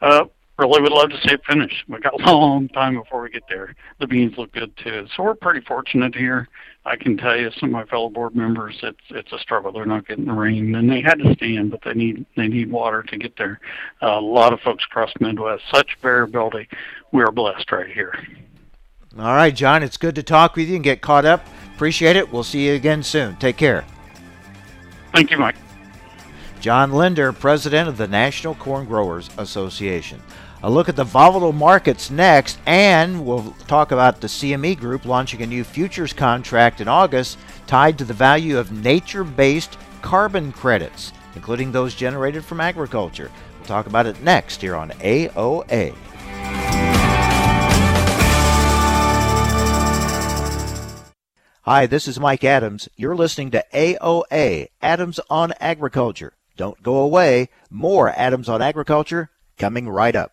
Uh, 0.00 0.24
really 0.58 0.82
would 0.82 0.92
love 0.92 1.10
to 1.10 1.16
see 1.22 1.34
it 1.34 1.40
finish. 1.48 1.84
We 1.88 1.98
got 1.98 2.20
a 2.20 2.24
long 2.32 2.68
time 2.68 2.94
before 2.94 3.22
we 3.22 3.30
get 3.30 3.44
there. 3.48 3.74
The 4.00 4.06
beans 4.06 4.34
look 4.36 4.52
good 4.52 4.76
too, 4.76 5.06
so 5.16 5.22
we're 5.22 5.34
pretty 5.34 5.60
fortunate 5.60 6.14
here. 6.14 6.48
I 6.84 6.96
can 6.96 7.16
tell 7.16 7.36
you, 7.36 7.50
some 7.58 7.68
of 7.68 7.72
my 7.72 7.84
fellow 7.84 8.08
board 8.08 8.34
members, 8.34 8.76
it's 8.82 8.98
it's 9.10 9.32
a 9.32 9.38
struggle. 9.38 9.70
They're 9.70 9.86
not 9.86 10.06
getting 10.06 10.24
the 10.24 10.32
rain, 10.32 10.74
and 10.74 10.90
they 10.90 11.00
had 11.00 11.20
to 11.20 11.32
stand, 11.34 11.70
but 11.70 11.80
they 11.84 11.94
need 11.94 12.26
they 12.36 12.48
need 12.48 12.72
water 12.72 13.04
to 13.04 13.16
get 13.16 13.36
there. 13.36 13.60
Uh, 14.02 14.18
a 14.18 14.20
lot 14.20 14.52
of 14.52 14.60
folks 14.60 14.84
across 14.84 15.12
the 15.18 15.26
Midwest, 15.26 15.62
such 15.72 15.96
variability. 16.02 16.68
We 17.12 17.22
are 17.22 17.30
blessed 17.30 17.70
right 17.70 17.90
here. 17.90 18.12
All 19.16 19.34
right, 19.34 19.54
John, 19.54 19.82
it's 19.82 19.96
good 19.96 20.16
to 20.16 20.22
talk 20.22 20.56
with 20.56 20.68
you 20.68 20.76
and 20.76 20.84
get 20.84 21.02
caught 21.02 21.24
up. 21.24 21.46
Appreciate 21.74 22.16
it. 22.16 22.32
We'll 22.32 22.42
see 22.42 22.66
you 22.66 22.74
again 22.74 23.02
soon. 23.02 23.36
Take 23.36 23.58
care. 23.58 23.84
Thank 25.12 25.30
you, 25.30 25.38
Mike. 25.38 25.56
John 26.60 26.92
Linder, 26.92 27.32
president 27.32 27.88
of 27.88 27.96
the 27.96 28.08
National 28.08 28.54
Corn 28.54 28.86
Growers 28.86 29.28
Association. 29.36 30.22
A 30.64 30.70
look 30.70 30.88
at 30.88 30.94
the 30.94 31.02
volatile 31.02 31.52
markets 31.52 32.08
next, 32.08 32.56
and 32.66 33.26
we'll 33.26 33.50
talk 33.66 33.90
about 33.90 34.20
the 34.20 34.28
CME 34.28 34.78
Group 34.78 35.04
launching 35.04 35.42
a 35.42 35.46
new 35.46 35.64
futures 35.64 36.12
contract 36.12 36.80
in 36.80 36.86
August 36.86 37.36
tied 37.66 37.98
to 37.98 38.04
the 38.04 38.14
value 38.14 38.58
of 38.58 38.70
nature 38.70 39.24
based 39.24 39.76
carbon 40.02 40.52
credits, 40.52 41.12
including 41.34 41.72
those 41.72 41.96
generated 41.96 42.44
from 42.44 42.60
agriculture. 42.60 43.28
We'll 43.58 43.66
talk 43.66 43.86
about 43.86 44.06
it 44.06 44.22
next 44.22 44.60
here 44.60 44.76
on 44.76 44.90
AOA. 44.90 45.96
Hi, 51.62 51.86
this 51.86 52.06
is 52.06 52.20
Mike 52.20 52.44
Adams. 52.44 52.88
You're 52.94 53.16
listening 53.16 53.50
to 53.50 53.64
AOA, 53.74 54.68
Adams 54.80 55.18
on 55.28 55.54
Agriculture. 55.58 56.34
Don't 56.56 56.80
go 56.84 56.98
away. 56.98 57.48
More 57.68 58.10
Adams 58.10 58.48
on 58.48 58.62
Agriculture 58.62 59.30
coming 59.58 59.88
right 59.88 60.14
up. 60.14 60.32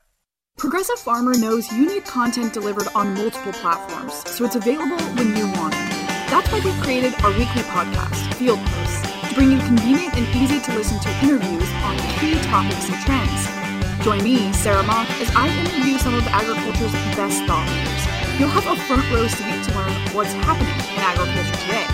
Progressive 0.59 0.99
Farmer 0.99 1.35
knows 1.35 1.71
you 1.71 1.87
need 1.87 2.03
content 2.03 2.51
delivered 2.51 2.89
on 2.93 3.13
multiple 3.13 3.53
platforms, 3.53 4.11
so 4.29 4.43
it's 4.43 4.57
available 4.57 4.99
when 5.15 5.33
you 5.33 5.47
want 5.55 5.73
it. 5.73 5.87
That's 6.27 6.51
why 6.51 6.59
we've 6.59 6.75
created 6.83 7.15
our 7.23 7.31
weekly 7.31 7.63
podcast, 7.71 8.19
Field 8.33 8.59
Posts, 8.59 9.29
to 9.29 9.35
bring 9.35 9.53
you 9.53 9.59
convenient 9.59 10.13
and 10.19 10.27
easy 10.35 10.59
to 10.59 10.75
listen 10.75 10.99
to 10.99 11.09
interviews 11.23 11.63
on 11.87 11.95
key 12.19 12.35
topics 12.51 12.91
and 12.91 12.99
trends. 13.07 14.03
Join 14.03 14.21
me, 14.21 14.51
Sarah 14.51 14.83
Mock, 14.83 15.09
as 15.23 15.31
I 15.33 15.47
interview 15.47 15.97
some 15.97 16.13
of 16.13 16.27
agriculture's 16.27 16.91
best 17.15 17.39
thought 17.47 17.63
leaders. 17.71 18.03
You'll 18.37 18.51
have 18.51 18.67
a 18.67 18.75
front 18.83 19.07
row 19.15 19.27
seat 19.31 19.63
to 19.63 19.71
learn 19.79 19.95
what's 20.11 20.33
happening 20.43 20.75
in 20.91 20.99
agriculture 20.99 21.55
today. 21.55 21.87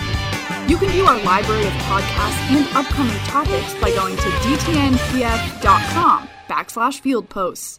You 0.66 0.76
can 0.76 0.90
view 0.90 1.06
our 1.06 1.22
library 1.22 1.70
of 1.70 1.72
podcasts 1.86 2.50
and 2.50 2.66
upcoming 2.74 3.18
topics 3.30 3.78
by 3.78 3.94
going 3.94 4.16
to 4.16 4.28
dtnpf.com 4.42 6.28
backslash 6.50 6.98
field 6.98 7.28
posts. 7.28 7.78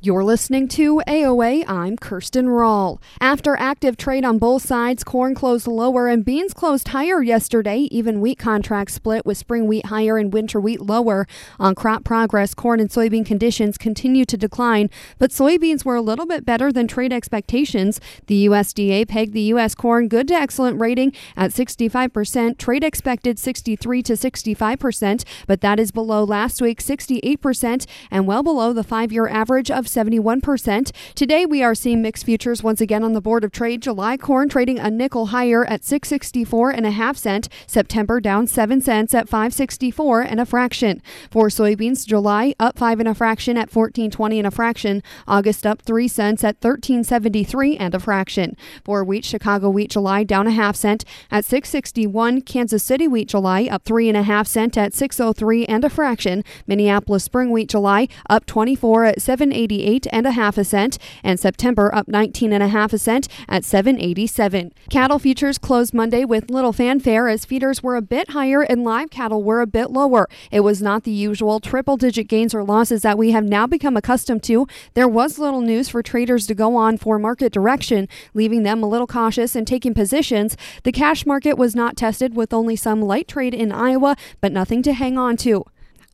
You're 0.00 0.22
listening 0.22 0.68
to 0.68 1.02
AOA. 1.08 1.64
I'm 1.66 1.96
Kirsten 1.96 2.48
Rahl. 2.48 3.02
After 3.20 3.56
active 3.56 3.96
trade 3.96 4.24
on 4.24 4.38
both 4.38 4.64
sides, 4.64 5.02
corn 5.02 5.34
closed 5.34 5.66
lower 5.66 6.06
and 6.06 6.24
beans 6.24 6.54
closed 6.54 6.86
higher 6.86 7.20
yesterday. 7.20 7.88
Even 7.90 8.20
wheat 8.20 8.38
contracts 8.38 8.94
split 8.94 9.26
with 9.26 9.38
spring 9.38 9.66
wheat 9.66 9.86
higher 9.86 10.16
and 10.16 10.32
winter 10.32 10.60
wheat 10.60 10.80
lower. 10.80 11.26
On 11.58 11.74
crop 11.74 12.04
progress, 12.04 12.54
corn 12.54 12.78
and 12.78 12.88
soybean 12.88 13.26
conditions 13.26 13.76
continue 13.76 14.24
to 14.24 14.36
decline, 14.36 14.88
but 15.18 15.32
soybeans 15.32 15.84
were 15.84 15.96
a 15.96 16.00
little 16.00 16.26
bit 16.26 16.46
better 16.46 16.70
than 16.70 16.86
trade 16.86 17.12
expectations. 17.12 18.00
The 18.28 18.46
USDA 18.46 19.08
pegged 19.08 19.32
the 19.32 19.50
U.S. 19.54 19.74
corn 19.74 20.06
good 20.06 20.28
to 20.28 20.34
excellent 20.34 20.78
rating 20.78 21.12
at 21.36 21.50
65%. 21.50 22.56
Trade 22.56 22.84
expected 22.84 23.36
63 23.36 24.04
to 24.04 24.12
65%, 24.12 25.24
but 25.48 25.60
that 25.60 25.80
is 25.80 25.90
below 25.90 26.22
last 26.22 26.62
week's 26.62 26.86
68% 26.86 27.84
and 28.12 28.28
well 28.28 28.44
below 28.44 28.72
the 28.72 28.84
five 28.84 29.10
year 29.10 29.26
average 29.26 29.72
of 29.72 29.87
71%. 29.88 30.92
Today 31.14 31.46
we 31.46 31.62
are 31.62 31.74
seeing 31.74 32.02
mixed 32.02 32.24
futures 32.24 32.62
once 32.62 32.80
again 32.80 33.02
on 33.02 33.12
the 33.12 33.20
Board 33.20 33.44
of 33.44 33.50
Trade. 33.50 33.82
July 33.82 34.16
corn 34.16 34.48
trading 34.48 34.78
a 34.78 34.90
nickel 34.90 35.26
higher 35.26 35.64
at 35.64 35.84
664 35.84 36.70
and 36.70 36.86
a 36.86 36.90
half 36.90 37.16
cent. 37.16 37.48
September 37.66 38.20
down 38.20 38.46
7 38.46 38.80
cents 38.80 39.14
at 39.14 39.28
564 39.28 40.22
and 40.22 40.40
a 40.40 40.46
fraction. 40.46 41.02
For 41.30 41.48
soybeans, 41.48 42.06
July 42.06 42.54
up 42.60 42.78
5 42.78 43.00
and 43.00 43.08
a 43.08 43.14
fraction 43.14 43.56
at 43.56 43.74
1420 43.74 44.38
and 44.38 44.46
a 44.46 44.50
fraction. 44.50 45.02
August 45.26 45.66
up 45.66 45.82
3 45.82 46.06
cents 46.08 46.44
at 46.44 46.56
1373 46.56 47.76
and 47.76 47.94
a 47.94 47.98
fraction. 47.98 48.56
For 48.84 49.02
wheat, 49.04 49.24
Chicago 49.24 49.70
wheat 49.70 49.90
July 49.90 50.24
down 50.24 50.46
a 50.46 50.50
half 50.50 50.76
cent 50.76 51.04
at 51.30 51.44
661. 51.44 52.42
Kansas 52.42 52.82
City 52.82 53.08
wheat 53.08 53.28
July 53.28 53.68
up 53.70 53.84
3 53.84 54.08
and 54.08 54.16
a 54.16 54.22
half 54.22 54.46
cent 54.46 54.76
at 54.76 54.94
603 54.94 55.66
and 55.66 55.84
a 55.84 55.90
fraction. 55.90 56.44
Minneapolis 56.66 57.24
spring 57.24 57.50
wheat 57.50 57.68
July 57.68 58.08
up 58.28 58.46
24 58.46 59.04
at 59.04 59.22
780 59.22 59.77
148 59.78 60.06
and 60.12 60.26
a 60.26 60.64
cent, 60.64 60.98
and 61.22 61.38
September 61.38 61.94
up 61.94 62.08
19 62.08 62.52
and 62.52 62.62
a 62.62 62.68
half 62.68 62.92
a 62.92 62.98
cent 62.98 63.28
at 63.48 63.64
787. 63.64 64.72
Cattle 64.90 65.18
futures 65.18 65.58
closed 65.58 65.94
Monday 65.94 66.24
with 66.24 66.50
little 66.50 66.72
fanfare 66.72 67.28
as 67.28 67.44
feeders 67.44 67.82
were 67.82 67.96
a 67.96 68.02
bit 68.02 68.30
higher 68.30 68.62
and 68.62 68.84
live 68.84 69.10
cattle 69.10 69.42
were 69.42 69.60
a 69.60 69.66
bit 69.66 69.90
lower. 69.90 70.28
It 70.50 70.60
was 70.60 70.82
not 70.82 71.04
the 71.04 71.10
usual 71.10 71.60
triple 71.60 71.96
digit 71.96 72.28
gains 72.28 72.54
or 72.54 72.64
losses 72.64 73.02
that 73.02 73.18
we 73.18 73.30
have 73.30 73.44
now 73.44 73.66
become 73.66 73.96
accustomed 73.96 74.42
to. 74.44 74.66
There 74.94 75.08
was 75.08 75.38
little 75.38 75.60
news 75.60 75.88
for 75.88 76.02
traders 76.02 76.46
to 76.48 76.54
go 76.54 76.76
on 76.76 76.98
for 76.98 77.18
market 77.18 77.52
direction, 77.52 78.08
leaving 78.34 78.62
them 78.62 78.82
a 78.82 78.88
little 78.88 79.06
cautious 79.06 79.54
and 79.54 79.66
taking 79.66 79.94
positions. 79.94 80.56
The 80.82 80.92
cash 80.92 81.24
market 81.26 81.56
was 81.56 81.74
not 81.74 81.96
tested 81.96 82.34
with 82.34 82.52
only 82.52 82.76
some 82.76 83.00
light 83.00 83.28
trade 83.28 83.54
in 83.54 83.72
Iowa, 83.72 84.16
but 84.40 84.52
nothing 84.52 84.82
to 84.82 84.92
hang 84.92 85.16
on 85.18 85.36
to. 85.38 85.64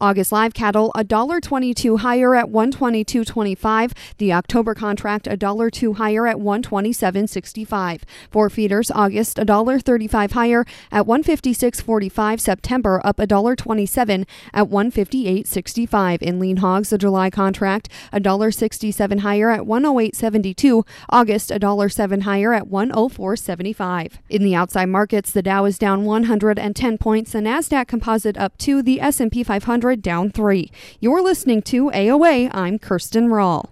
August 0.00 0.32
live 0.32 0.52
cattle 0.52 0.90
$1.22 0.96 2.00
higher 2.00 2.34
at 2.34 2.46
122.25. 2.46 3.92
The 4.18 4.32
October 4.32 4.74
contract 4.74 5.26
$1.02 5.26 5.96
higher 5.96 6.26
at 6.26 6.36
127.65. 6.36 8.02
For 8.30 8.50
feeders, 8.50 8.90
August 8.90 9.36
$1.35 9.36 10.32
higher 10.32 10.66
at 10.90 11.06
156.45. 11.06 12.40
September 12.40 13.00
up 13.04 13.18
$1.27 13.18 14.26
at 14.52 14.66
158.65. 14.66 16.22
In 16.22 16.40
lean 16.40 16.56
hogs, 16.56 16.90
the 16.90 16.98
July 16.98 17.30
contract 17.30 17.88
$1.67 18.12 19.20
higher 19.20 19.50
at 19.50 19.60
108.72. 19.60 20.86
August 21.10 21.50
$1.07 21.50 22.22
higher 22.22 22.52
at 22.52 22.64
104.75. 22.64 24.12
In 24.28 24.42
the 24.42 24.56
outside 24.56 24.86
markets, 24.86 25.30
the 25.30 25.42
Dow 25.42 25.64
is 25.66 25.78
down 25.78 26.04
110 26.04 26.98
points. 26.98 27.32
The 27.32 27.38
Nasdaq 27.38 27.86
Composite 27.86 28.36
up 28.36 28.58
2. 28.58 28.82
The 28.82 29.00
S&P 29.00 29.44
500 29.44 29.83
down 29.92 30.30
3. 30.30 30.70
You're 31.00 31.22
listening 31.22 31.60
to 31.62 31.90
AOA. 31.90 32.50
I'm 32.52 32.78
Kirsten 32.78 33.28
Rahl. 33.28 33.70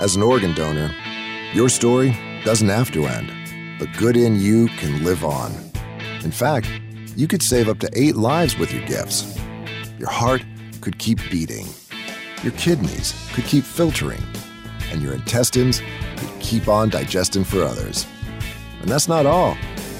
As 0.00 0.16
an 0.16 0.22
organ 0.22 0.54
donor, 0.54 0.90
your 1.52 1.68
story 1.68 2.16
doesn't 2.44 2.68
have 2.68 2.90
to 2.92 3.06
end. 3.06 3.28
The 3.78 3.86
good 3.98 4.16
in 4.16 4.40
you 4.40 4.66
can 4.78 5.04
live 5.04 5.24
on. 5.24 5.52
In 6.24 6.30
fact, 6.30 6.68
you 7.16 7.28
could 7.28 7.42
save 7.42 7.68
up 7.68 7.78
to 7.78 7.90
eight 7.94 8.16
lives 8.16 8.58
with 8.58 8.72
your 8.72 8.84
gifts. 8.86 9.38
Your 9.98 10.10
heart 10.10 10.42
could 10.80 10.98
keep 10.98 11.18
beating. 11.30 11.66
Your 12.42 12.52
kidneys 12.52 13.14
could 13.32 13.44
keep 13.44 13.64
filtering. 13.64 14.22
And 14.90 15.00
your 15.00 15.14
intestines 15.14 15.82
could 16.16 16.40
keep 16.40 16.66
on 16.66 16.88
digesting 16.88 17.44
for 17.44 17.62
others. 17.62 18.06
And 18.80 18.90
that's 18.90 19.08
not 19.08 19.24
all 19.24 19.56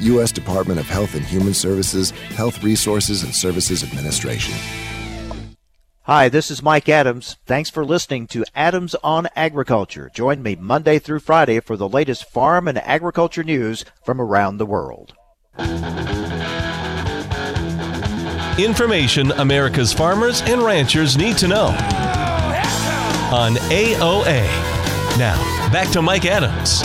U.S. 0.00 0.32
Department 0.32 0.78
of 0.78 0.88
Health 0.88 1.14
and 1.14 1.24
Human 1.24 1.54
Services, 1.54 2.10
Health 2.10 2.62
Resources 2.62 3.22
and 3.22 3.34
Services 3.34 3.82
Administration. 3.82 4.54
Hi, 6.02 6.30
this 6.30 6.50
is 6.50 6.62
Mike 6.62 6.88
Adams. 6.88 7.36
Thanks 7.44 7.68
for 7.68 7.84
listening 7.84 8.26
to 8.28 8.42
Adams 8.54 8.94
on 9.04 9.28
Agriculture. 9.36 10.10
Join 10.14 10.42
me 10.42 10.56
Monday 10.56 10.98
through 10.98 11.20
Friday 11.20 11.60
for 11.60 11.76
the 11.76 11.86
latest 11.86 12.24
farm 12.30 12.66
and 12.66 12.78
agriculture 12.78 13.44
news 13.44 13.84
from 14.04 14.18
around 14.18 14.56
the 14.56 14.64
world. 14.64 15.12
Information 18.58 19.32
America's 19.32 19.92
farmers 19.92 20.40
and 20.42 20.62
ranchers 20.62 21.18
need 21.18 21.36
to 21.36 21.46
know 21.46 21.66
on 23.30 23.56
AOA. 23.68 24.46
Now, 25.18 25.36
back 25.70 25.90
to 25.90 26.00
Mike 26.00 26.24
Adams. 26.24 26.82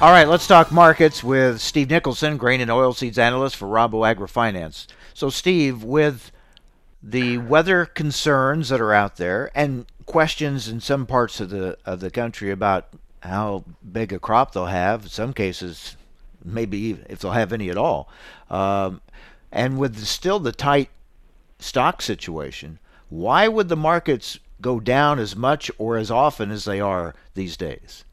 All 0.00 0.12
right, 0.12 0.28
let's 0.28 0.46
talk 0.46 0.70
markets 0.70 1.24
with 1.24 1.60
Steve 1.60 1.90
Nicholson, 1.90 2.36
grain 2.36 2.60
and 2.60 2.70
oilseeds 2.70 3.18
analyst 3.18 3.56
for 3.56 3.66
Rabo 3.66 4.06
AgriFinance. 4.06 4.86
So, 5.12 5.28
Steve, 5.28 5.82
with 5.82 6.30
the 7.02 7.38
weather 7.38 7.84
concerns 7.84 8.68
that 8.68 8.80
are 8.80 8.94
out 8.94 9.16
there 9.16 9.50
and 9.56 9.86
questions 10.06 10.68
in 10.68 10.78
some 10.78 11.04
parts 11.04 11.40
of 11.40 11.50
the 11.50 11.76
of 11.84 11.98
the 11.98 12.12
country 12.12 12.52
about 12.52 12.86
how 13.24 13.64
big 13.90 14.12
a 14.12 14.20
crop 14.20 14.52
they'll 14.52 14.66
have, 14.66 15.02
in 15.02 15.08
some 15.08 15.32
cases, 15.32 15.96
maybe 16.44 17.00
if 17.08 17.18
they'll 17.18 17.32
have 17.32 17.52
any 17.52 17.68
at 17.68 17.76
all, 17.76 18.08
um, 18.50 19.00
and 19.50 19.78
with 19.78 19.98
still 20.04 20.38
the 20.38 20.52
tight 20.52 20.90
stock 21.58 22.02
situation, 22.02 22.78
why 23.08 23.48
would 23.48 23.68
the 23.68 23.74
markets 23.74 24.38
go 24.60 24.78
down 24.78 25.18
as 25.18 25.34
much 25.34 25.72
or 25.76 25.96
as 25.96 26.08
often 26.08 26.52
as 26.52 26.66
they 26.66 26.80
are 26.80 27.16
these 27.34 27.56
days? 27.56 28.04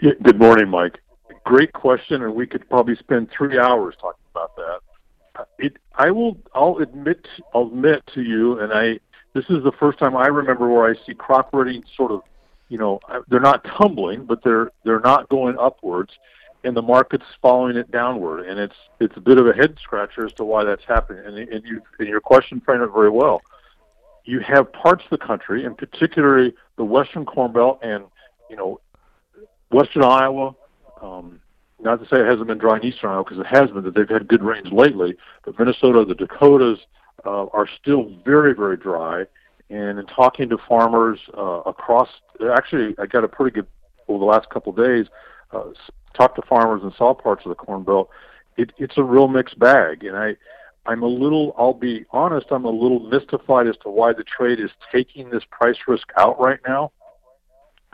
Yeah, 0.00 0.12
good 0.22 0.38
morning, 0.38 0.68
Mike. 0.68 1.00
Great 1.44 1.72
question, 1.72 2.22
and 2.22 2.34
we 2.34 2.46
could 2.46 2.68
probably 2.68 2.96
spend 2.96 3.30
three 3.30 3.58
hours 3.58 3.94
talking 4.00 4.24
about 4.34 4.56
that. 4.56 4.80
It, 5.58 5.76
I 5.94 6.10
will, 6.10 6.38
I'll 6.54 6.78
admit, 6.78 7.26
I'll 7.54 7.66
admit 7.66 8.02
to 8.14 8.22
you, 8.22 8.58
and 8.60 8.72
I, 8.72 8.98
this 9.34 9.44
is 9.50 9.62
the 9.62 9.72
first 9.78 9.98
time 9.98 10.16
I 10.16 10.26
remember 10.28 10.68
where 10.68 10.90
I 10.90 10.94
see 11.06 11.14
crop 11.14 11.50
ratings 11.52 11.86
sort 11.96 12.10
of, 12.10 12.22
you 12.68 12.78
know, 12.78 13.00
they're 13.28 13.38
not 13.40 13.64
tumbling, 13.64 14.24
but 14.24 14.42
they're 14.42 14.70
they're 14.84 15.00
not 15.00 15.28
going 15.28 15.56
upwards, 15.58 16.12
and 16.64 16.76
the 16.76 16.82
market's 16.82 17.26
following 17.40 17.76
it 17.76 17.90
downward, 17.90 18.46
and 18.46 18.58
it's 18.58 18.74
it's 18.98 19.16
a 19.16 19.20
bit 19.20 19.38
of 19.38 19.46
a 19.46 19.52
head 19.52 19.76
scratcher 19.80 20.26
as 20.26 20.32
to 20.34 20.44
why 20.44 20.64
that's 20.64 20.84
happening. 20.84 21.24
And, 21.26 21.38
and 21.38 21.64
you, 21.64 21.80
and 21.98 22.08
your 22.08 22.20
question 22.20 22.60
framed 22.60 22.82
it 22.82 22.90
very 22.92 23.10
well. 23.10 23.42
You 24.24 24.40
have 24.40 24.72
parts 24.72 25.04
of 25.04 25.10
the 25.10 25.24
country, 25.24 25.64
and 25.64 25.78
particularly 25.78 26.54
the 26.76 26.84
Western 26.84 27.24
Corn 27.24 27.52
Belt 27.52 27.78
and 27.82 28.04
you 28.50 28.56
know 28.56 28.80
Western 29.70 30.04
Iowa, 30.04 30.54
um, 31.02 31.40
not 31.80 32.00
to 32.00 32.08
say 32.08 32.20
it 32.20 32.26
hasn't 32.26 32.46
been 32.46 32.58
dry 32.58 32.76
in 32.76 32.84
Eastern 32.84 33.10
Iowa 33.10 33.24
because 33.24 33.38
it 33.38 33.46
has 33.46 33.70
been, 33.70 33.84
that 33.84 33.94
they've 33.94 34.08
had 34.08 34.28
good 34.28 34.42
rains 34.42 34.68
lately, 34.72 35.16
but 35.44 35.58
Minnesota, 35.58 36.04
the 36.04 36.14
Dakotas 36.14 36.78
uh, 37.24 37.46
are 37.46 37.68
still 37.80 38.12
very, 38.24 38.54
very 38.54 38.76
dry. 38.76 39.24
And 39.68 39.98
in 39.98 40.06
talking 40.06 40.48
to 40.50 40.58
farmers 40.68 41.18
uh, 41.36 41.62
across, 41.66 42.08
actually, 42.54 42.94
I 42.98 43.06
got 43.06 43.24
a 43.24 43.28
pretty 43.28 43.52
good 43.52 43.66
over 44.08 44.20
the 44.20 44.24
last 44.24 44.48
couple 44.50 44.70
of 44.70 44.78
days. 44.78 45.06
Uh, 45.52 45.64
talked 46.14 46.36
to 46.36 46.42
farmers 46.42 46.82
in 46.82 46.92
all 47.00 47.14
parts 47.14 47.44
of 47.44 47.48
the 47.48 47.56
Corn 47.56 47.82
Belt. 47.82 48.08
It, 48.56 48.72
it's 48.78 48.96
a 48.96 49.02
real 49.02 49.28
mixed 49.28 49.58
bag, 49.58 50.04
and 50.04 50.16
I, 50.16 50.36
I'm 50.86 51.02
a 51.02 51.08
little. 51.08 51.54
I'll 51.58 51.74
be 51.74 52.06
honest. 52.10 52.46
I'm 52.50 52.64
a 52.64 52.70
little 52.70 53.00
mystified 53.00 53.66
as 53.66 53.76
to 53.78 53.90
why 53.90 54.12
the 54.12 54.24
trade 54.24 54.60
is 54.60 54.70
taking 54.92 55.30
this 55.30 55.42
price 55.50 55.76
risk 55.88 56.06
out 56.16 56.40
right 56.40 56.60
now 56.66 56.92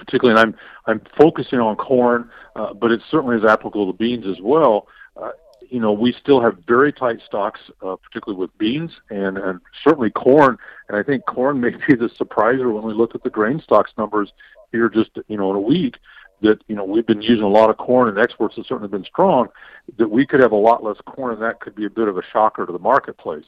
particularly, 0.05 0.41
and 0.41 0.55
I'm 0.55 0.59
I'm 0.87 1.03
focusing 1.17 1.59
on 1.59 1.77
corn, 1.77 2.31
uh, 2.57 2.75
but 2.75 2.91
it 2.91 3.01
certainly 3.11 3.37
is 3.37 3.45
applicable 3.45 3.93
to 3.93 3.97
beans 3.97 4.27
as 4.27 4.41
well. 4.43 4.88
Uh, 5.17 5.31
you 5.69 5.81
know, 5.81 5.93
we 5.93 6.15
still 6.21 6.41
have 6.41 6.59
very 6.67 6.93
tight 6.93 7.21
stocks, 7.25 7.61
uh, 7.83 7.97
particularly 7.97 8.38
with 8.38 8.57
beans 8.59 8.91
and, 9.11 9.38
and 9.38 9.61
certainly 9.83 10.11
corn. 10.11 10.59
And 10.88 10.99
I 10.99 11.03
think 11.03 11.25
corn 11.27 11.61
may 11.62 11.71
be 11.71 11.95
the 11.95 12.11
surpriser 12.21 12.73
when 12.73 12.85
we 12.85 12.93
look 12.93 13.15
at 13.15 13.23
the 13.23 13.31
grain 13.31 13.61
stocks 13.62 13.93
numbers 13.97 14.33
here 14.73 14.88
just 14.88 15.11
you 15.29 15.37
know 15.37 15.51
in 15.51 15.57
a 15.57 15.61
week. 15.61 15.97
That 16.43 16.61
you 16.67 16.75
know 16.75 16.85
we've 16.85 17.07
been 17.07 17.23
using 17.23 17.45
a 17.45 17.49
lot 17.49 17.71
of 17.71 17.77
corn 17.77 18.09
and 18.09 18.19
exports 18.19 18.57
have 18.57 18.67
certainly 18.67 18.88
been 18.88 19.05
strong. 19.05 19.49
That 19.99 20.09
we 20.09 20.27
could 20.27 20.41
have 20.41 20.51
a 20.51 20.57
lot 20.57 20.83
less 20.83 20.97
corn, 21.07 21.35
and 21.35 21.43
that 21.43 21.61
could 21.61 21.77
be 21.77 21.85
a 21.85 21.91
bit 21.91 22.09
of 22.09 22.19
a 22.19 22.23
shocker 22.33 22.67
to 22.67 22.73
the 22.73 22.81
marketplace. 22.81 23.45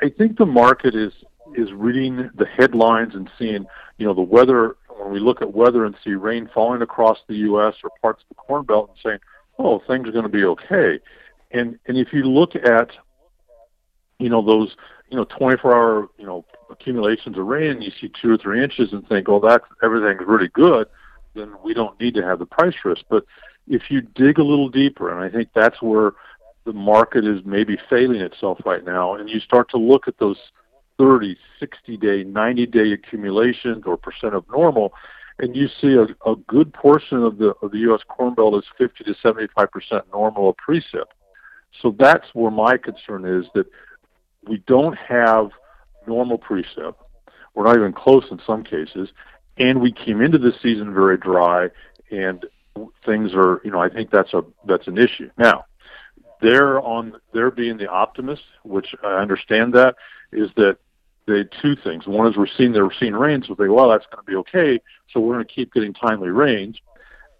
I 0.00 0.08
think 0.16 0.38
the 0.38 0.46
market 0.46 0.94
is 0.94 1.12
is 1.56 1.72
reading 1.72 2.30
the 2.36 2.46
headlines 2.46 3.14
and 3.14 3.28
seeing, 3.38 3.66
you 3.96 4.06
know, 4.06 4.14
the 4.14 4.20
weather 4.20 4.76
when 4.98 5.12
we 5.12 5.20
look 5.20 5.40
at 5.40 5.52
weather 5.52 5.84
and 5.84 5.96
see 6.04 6.14
rain 6.14 6.48
falling 6.52 6.82
across 6.82 7.18
the 7.28 7.36
U.S. 7.36 7.74
or 7.82 7.90
parts 8.02 8.22
of 8.22 8.28
the 8.28 8.34
Corn 8.34 8.64
Belt 8.64 8.90
and 8.90 8.98
saying, 9.02 9.18
"Oh, 9.58 9.80
things 9.86 10.08
are 10.08 10.12
going 10.12 10.24
to 10.24 10.28
be 10.28 10.44
okay," 10.44 10.98
and 11.50 11.78
and 11.86 11.96
if 11.96 12.12
you 12.12 12.24
look 12.24 12.54
at, 12.56 12.90
you 14.18 14.28
know, 14.28 14.44
those 14.44 14.76
you 15.10 15.16
know 15.16 15.24
24-hour 15.24 16.08
you 16.18 16.26
know 16.26 16.44
accumulations 16.70 17.38
of 17.38 17.46
rain, 17.46 17.80
you 17.80 17.90
see 18.00 18.10
two 18.20 18.32
or 18.32 18.38
three 18.38 18.62
inches 18.62 18.92
and 18.92 19.06
think, 19.08 19.28
"Oh, 19.28 19.40
that 19.40 19.62
everything's 19.82 20.26
really 20.26 20.48
good," 20.48 20.88
then 21.34 21.52
we 21.62 21.74
don't 21.74 21.98
need 22.00 22.14
to 22.14 22.22
have 22.22 22.38
the 22.38 22.46
price 22.46 22.76
risk. 22.84 23.02
But 23.08 23.24
if 23.68 23.90
you 23.90 24.00
dig 24.00 24.38
a 24.38 24.44
little 24.44 24.68
deeper, 24.68 25.10
and 25.10 25.20
I 25.20 25.34
think 25.34 25.50
that's 25.54 25.80
where 25.80 26.12
the 26.64 26.72
market 26.72 27.24
is 27.24 27.40
maybe 27.44 27.78
failing 27.88 28.20
itself 28.20 28.58
right 28.66 28.84
now, 28.84 29.14
and 29.14 29.28
you 29.28 29.40
start 29.40 29.70
to 29.70 29.78
look 29.78 30.08
at 30.08 30.18
those 30.18 30.38
30, 30.98 31.36
60 31.60 31.96
day, 31.96 32.24
90 32.24 32.66
day 32.66 32.92
accumulations 32.92 33.84
or 33.86 33.96
percent 33.96 34.34
of 34.34 34.44
normal, 34.50 34.92
and 35.38 35.54
you 35.54 35.68
see 35.80 35.94
a, 35.94 36.30
a 36.30 36.36
good 36.48 36.72
portion 36.72 37.22
of 37.22 37.38
the 37.38 37.54
of 37.62 37.70
the 37.70 37.78
U.S. 37.78 38.00
Corn 38.08 38.34
Belt 38.34 38.56
is 38.56 38.64
50 38.76 39.04
to 39.04 39.14
75 39.22 39.70
percent 39.70 40.04
normal 40.12 40.50
of 40.50 40.56
precip. 40.56 41.06
So 41.80 41.94
that's 41.98 42.26
where 42.32 42.50
my 42.50 42.76
concern 42.76 43.24
is 43.24 43.46
that 43.54 43.66
we 44.46 44.58
don't 44.66 44.96
have 44.96 45.50
normal 46.06 46.38
precip. 46.38 46.94
We're 47.54 47.64
not 47.64 47.76
even 47.76 47.92
close 47.92 48.24
in 48.30 48.40
some 48.46 48.64
cases, 48.64 49.10
and 49.58 49.80
we 49.80 49.92
came 49.92 50.20
into 50.20 50.38
the 50.38 50.52
season 50.62 50.92
very 50.94 51.18
dry, 51.18 51.68
and 52.10 52.44
things 53.04 53.32
are, 53.34 53.60
you 53.64 53.70
know, 53.70 53.80
I 53.80 53.88
think 53.88 54.10
that's 54.10 54.32
a 54.34 54.44
that's 54.66 54.86
an 54.86 54.98
issue. 54.98 55.30
Now, 55.36 55.66
they're 56.40 56.80
on 56.80 57.14
they're 57.32 57.50
being 57.50 57.76
the 57.76 57.88
optimist, 57.88 58.42
which 58.62 58.94
I 59.04 59.14
understand 59.14 59.74
that 59.74 59.96
is 60.32 60.50
that 60.56 60.78
they 61.28 61.44
two 61.60 61.76
things. 61.76 62.06
One 62.06 62.26
is 62.26 62.36
we're 62.36 62.46
seeing 62.46 62.72
they're 62.72 62.90
seeing 62.98 63.14
rains, 63.14 63.46
so 63.46 63.54
they 63.54 63.68
well 63.68 63.88
that's 63.88 64.06
going 64.06 64.24
to 64.24 64.30
be 64.30 64.36
okay, 64.36 64.80
so 65.12 65.20
we're 65.20 65.34
going 65.34 65.46
to 65.46 65.52
keep 65.52 65.72
getting 65.72 65.92
timely 65.92 66.30
rains. 66.30 66.78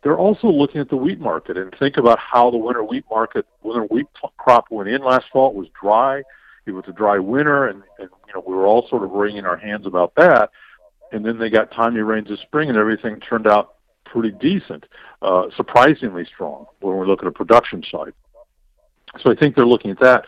They're 0.02 0.18
also 0.18 0.48
looking 0.48 0.80
at 0.80 0.90
the 0.90 0.96
wheat 0.96 1.18
market 1.18 1.56
and 1.56 1.74
think 1.78 1.96
about 1.96 2.18
how 2.18 2.50
the 2.50 2.56
winter 2.56 2.84
wheat 2.84 3.04
market, 3.10 3.46
winter 3.62 3.84
wheat 3.84 4.06
crop 4.36 4.66
went 4.70 4.88
in 4.88 5.02
last 5.02 5.26
fall. 5.32 5.50
It 5.50 5.56
was 5.56 5.68
dry. 5.80 6.22
It 6.66 6.72
was 6.72 6.84
a 6.86 6.92
dry 6.92 7.18
winter, 7.18 7.66
and, 7.66 7.82
and 7.98 8.08
you 8.26 8.34
know 8.34 8.44
we 8.46 8.54
were 8.54 8.66
all 8.66 8.86
sort 8.88 9.02
of 9.02 9.10
wringing 9.10 9.44
our 9.44 9.56
hands 9.56 9.86
about 9.86 10.14
that. 10.16 10.50
And 11.10 11.24
then 11.24 11.38
they 11.38 11.48
got 11.48 11.72
timely 11.72 12.02
rains 12.02 12.28
this 12.28 12.40
spring, 12.40 12.68
and 12.68 12.78
everything 12.78 13.18
turned 13.20 13.46
out 13.46 13.76
pretty 14.04 14.30
decent, 14.30 14.84
uh, 15.22 15.44
surprisingly 15.56 16.24
strong 16.24 16.66
when 16.80 16.98
we 16.98 17.06
look 17.06 17.22
at 17.22 17.28
a 17.28 17.32
production 17.32 17.82
side. 17.90 18.12
So 19.20 19.30
I 19.30 19.34
think 19.34 19.56
they're 19.56 19.66
looking 19.66 19.90
at 19.90 20.00
that. 20.00 20.26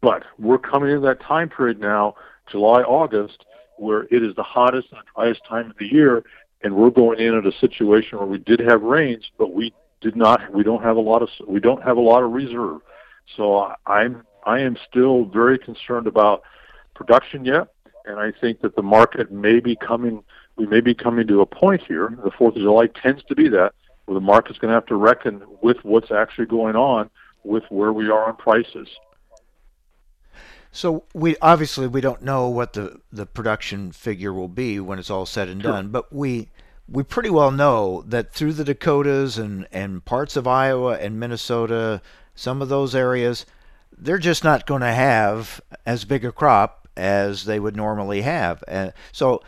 But 0.00 0.24
we're 0.38 0.58
coming 0.58 0.90
into 0.90 1.06
that 1.06 1.20
time 1.20 1.48
period 1.48 1.80
now, 1.80 2.14
July, 2.50 2.82
August, 2.82 3.44
where 3.76 4.02
it 4.10 4.22
is 4.22 4.34
the 4.34 4.42
hottest 4.42 4.88
and 4.92 5.00
driest 5.14 5.40
time 5.48 5.70
of 5.70 5.78
the 5.78 5.86
year, 5.86 6.24
and 6.62 6.74
we're 6.74 6.90
going 6.90 7.20
in 7.20 7.34
at 7.36 7.46
a 7.46 7.52
situation 7.58 8.18
where 8.18 8.26
we 8.26 8.38
did 8.38 8.60
have 8.60 8.82
rains, 8.82 9.30
but 9.38 9.52
we 9.54 9.72
did 10.00 10.16
not. 10.16 10.52
We 10.52 10.62
don't 10.62 10.82
have 10.82 10.96
a 10.96 11.00
lot 11.00 11.22
of. 11.22 11.28
We 11.46 11.60
don't 11.60 11.82
have 11.82 11.96
a 11.96 12.00
lot 12.00 12.22
of 12.22 12.32
reserve. 12.32 12.80
So 13.36 13.72
I'm. 13.86 14.24
I 14.46 14.60
am 14.60 14.76
still 14.88 15.26
very 15.26 15.58
concerned 15.58 16.06
about 16.06 16.42
production 16.94 17.44
yet, 17.44 17.68
and 18.06 18.18
I 18.18 18.32
think 18.40 18.60
that 18.62 18.76
the 18.76 18.82
market 18.82 19.30
may 19.30 19.60
be 19.60 19.76
coming. 19.76 20.22
We 20.56 20.66
may 20.66 20.80
be 20.80 20.94
coming 20.94 21.26
to 21.28 21.40
a 21.40 21.46
point 21.46 21.82
here. 21.86 22.16
The 22.24 22.32
Fourth 22.32 22.56
of 22.56 22.62
July 22.62 22.86
tends 22.86 23.22
to 23.24 23.34
be 23.34 23.48
that 23.50 23.74
where 24.06 24.14
the 24.14 24.20
market's 24.20 24.58
going 24.58 24.70
to 24.70 24.74
have 24.74 24.86
to 24.86 24.96
reckon 24.96 25.42
with 25.60 25.76
what's 25.82 26.10
actually 26.10 26.46
going 26.46 26.74
on 26.74 27.10
with 27.44 27.64
where 27.68 27.92
we 27.92 28.08
are 28.08 28.28
on 28.28 28.36
prices. 28.36 28.88
So 30.72 31.04
we 31.14 31.36
obviously 31.40 31.86
we 31.86 32.00
don't 32.00 32.22
know 32.22 32.48
what 32.48 32.74
the, 32.74 33.00
the 33.12 33.26
production 33.26 33.92
figure 33.92 34.32
will 34.32 34.48
be 34.48 34.78
when 34.80 34.98
it's 34.98 35.10
all 35.10 35.26
said 35.26 35.48
and 35.48 35.62
sure. 35.62 35.72
done, 35.72 35.88
but 35.88 36.12
we 36.12 36.48
we 36.88 37.02
pretty 37.02 37.30
well 37.30 37.50
know 37.50 38.02
that 38.06 38.32
through 38.32 38.54
the 38.54 38.64
Dakotas 38.64 39.36
and, 39.36 39.68
and 39.72 40.04
parts 40.04 40.36
of 40.36 40.46
Iowa 40.46 40.96
and 40.98 41.20
Minnesota, 41.20 42.00
some 42.34 42.62
of 42.62 42.70
those 42.70 42.94
areas, 42.94 43.44
they're 43.96 44.18
just 44.18 44.42
not 44.42 44.66
going 44.66 44.80
to 44.80 44.92
have 44.92 45.60
as 45.84 46.06
big 46.06 46.24
a 46.24 46.32
crop 46.32 46.88
as 46.96 47.44
they 47.44 47.60
would 47.60 47.76
normally 47.76 48.22
have. 48.22 48.64
And 48.66 48.92
so 49.12 49.42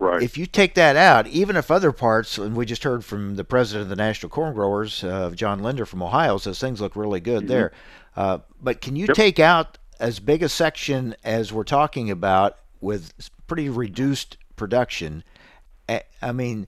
Right. 0.00 0.22
If 0.22 0.36
you 0.36 0.46
take 0.46 0.74
that 0.74 0.96
out, 0.96 1.26
even 1.28 1.56
if 1.56 1.70
other 1.70 1.92
parts, 1.92 2.38
and 2.38 2.56
we 2.56 2.66
just 2.66 2.84
heard 2.84 3.04
from 3.04 3.36
the 3.36 3.44
president 3.44 3.84
of 3.84 3.88
the 3.88 3.96
National 3.96 4.28
Corn 4.28 4.54
Growers, 4.54 5.02
uh, 5.04 5.30
John 5.30 5.62
Linder 5.62 5.86
from 5.86 6.02
Ohio, 6.02 6.38
says 6.38 6.58
things 6.58 6.80
look 6.80 6.96
really 6.96 7.20
good 7.20 7.40
mm-hmm. 7.40 7.48
there. 7.48 7.72
Uh, 8.16 8.38
but 8.60 8.80
can 8.80 8.96
you 8.96 9.06
yep. 9.06 9.16
take 9.16 9.38
out 9.38 9.78
as 10.00 10.20
big 10.20 10.42
a 10.42 10.48
section 10.48 11.14
as 11.24 11.52
we're 11.52 11.64
talking 11.64 12.10
about 12.10 12.58
with 12.80 13.12
pretty 13.46 13.68
reduced 13.68 14.36
production? 14.56 15.24
Eh, 15.88 16.00
I 16.22 16.32
mean, 16.32 16.66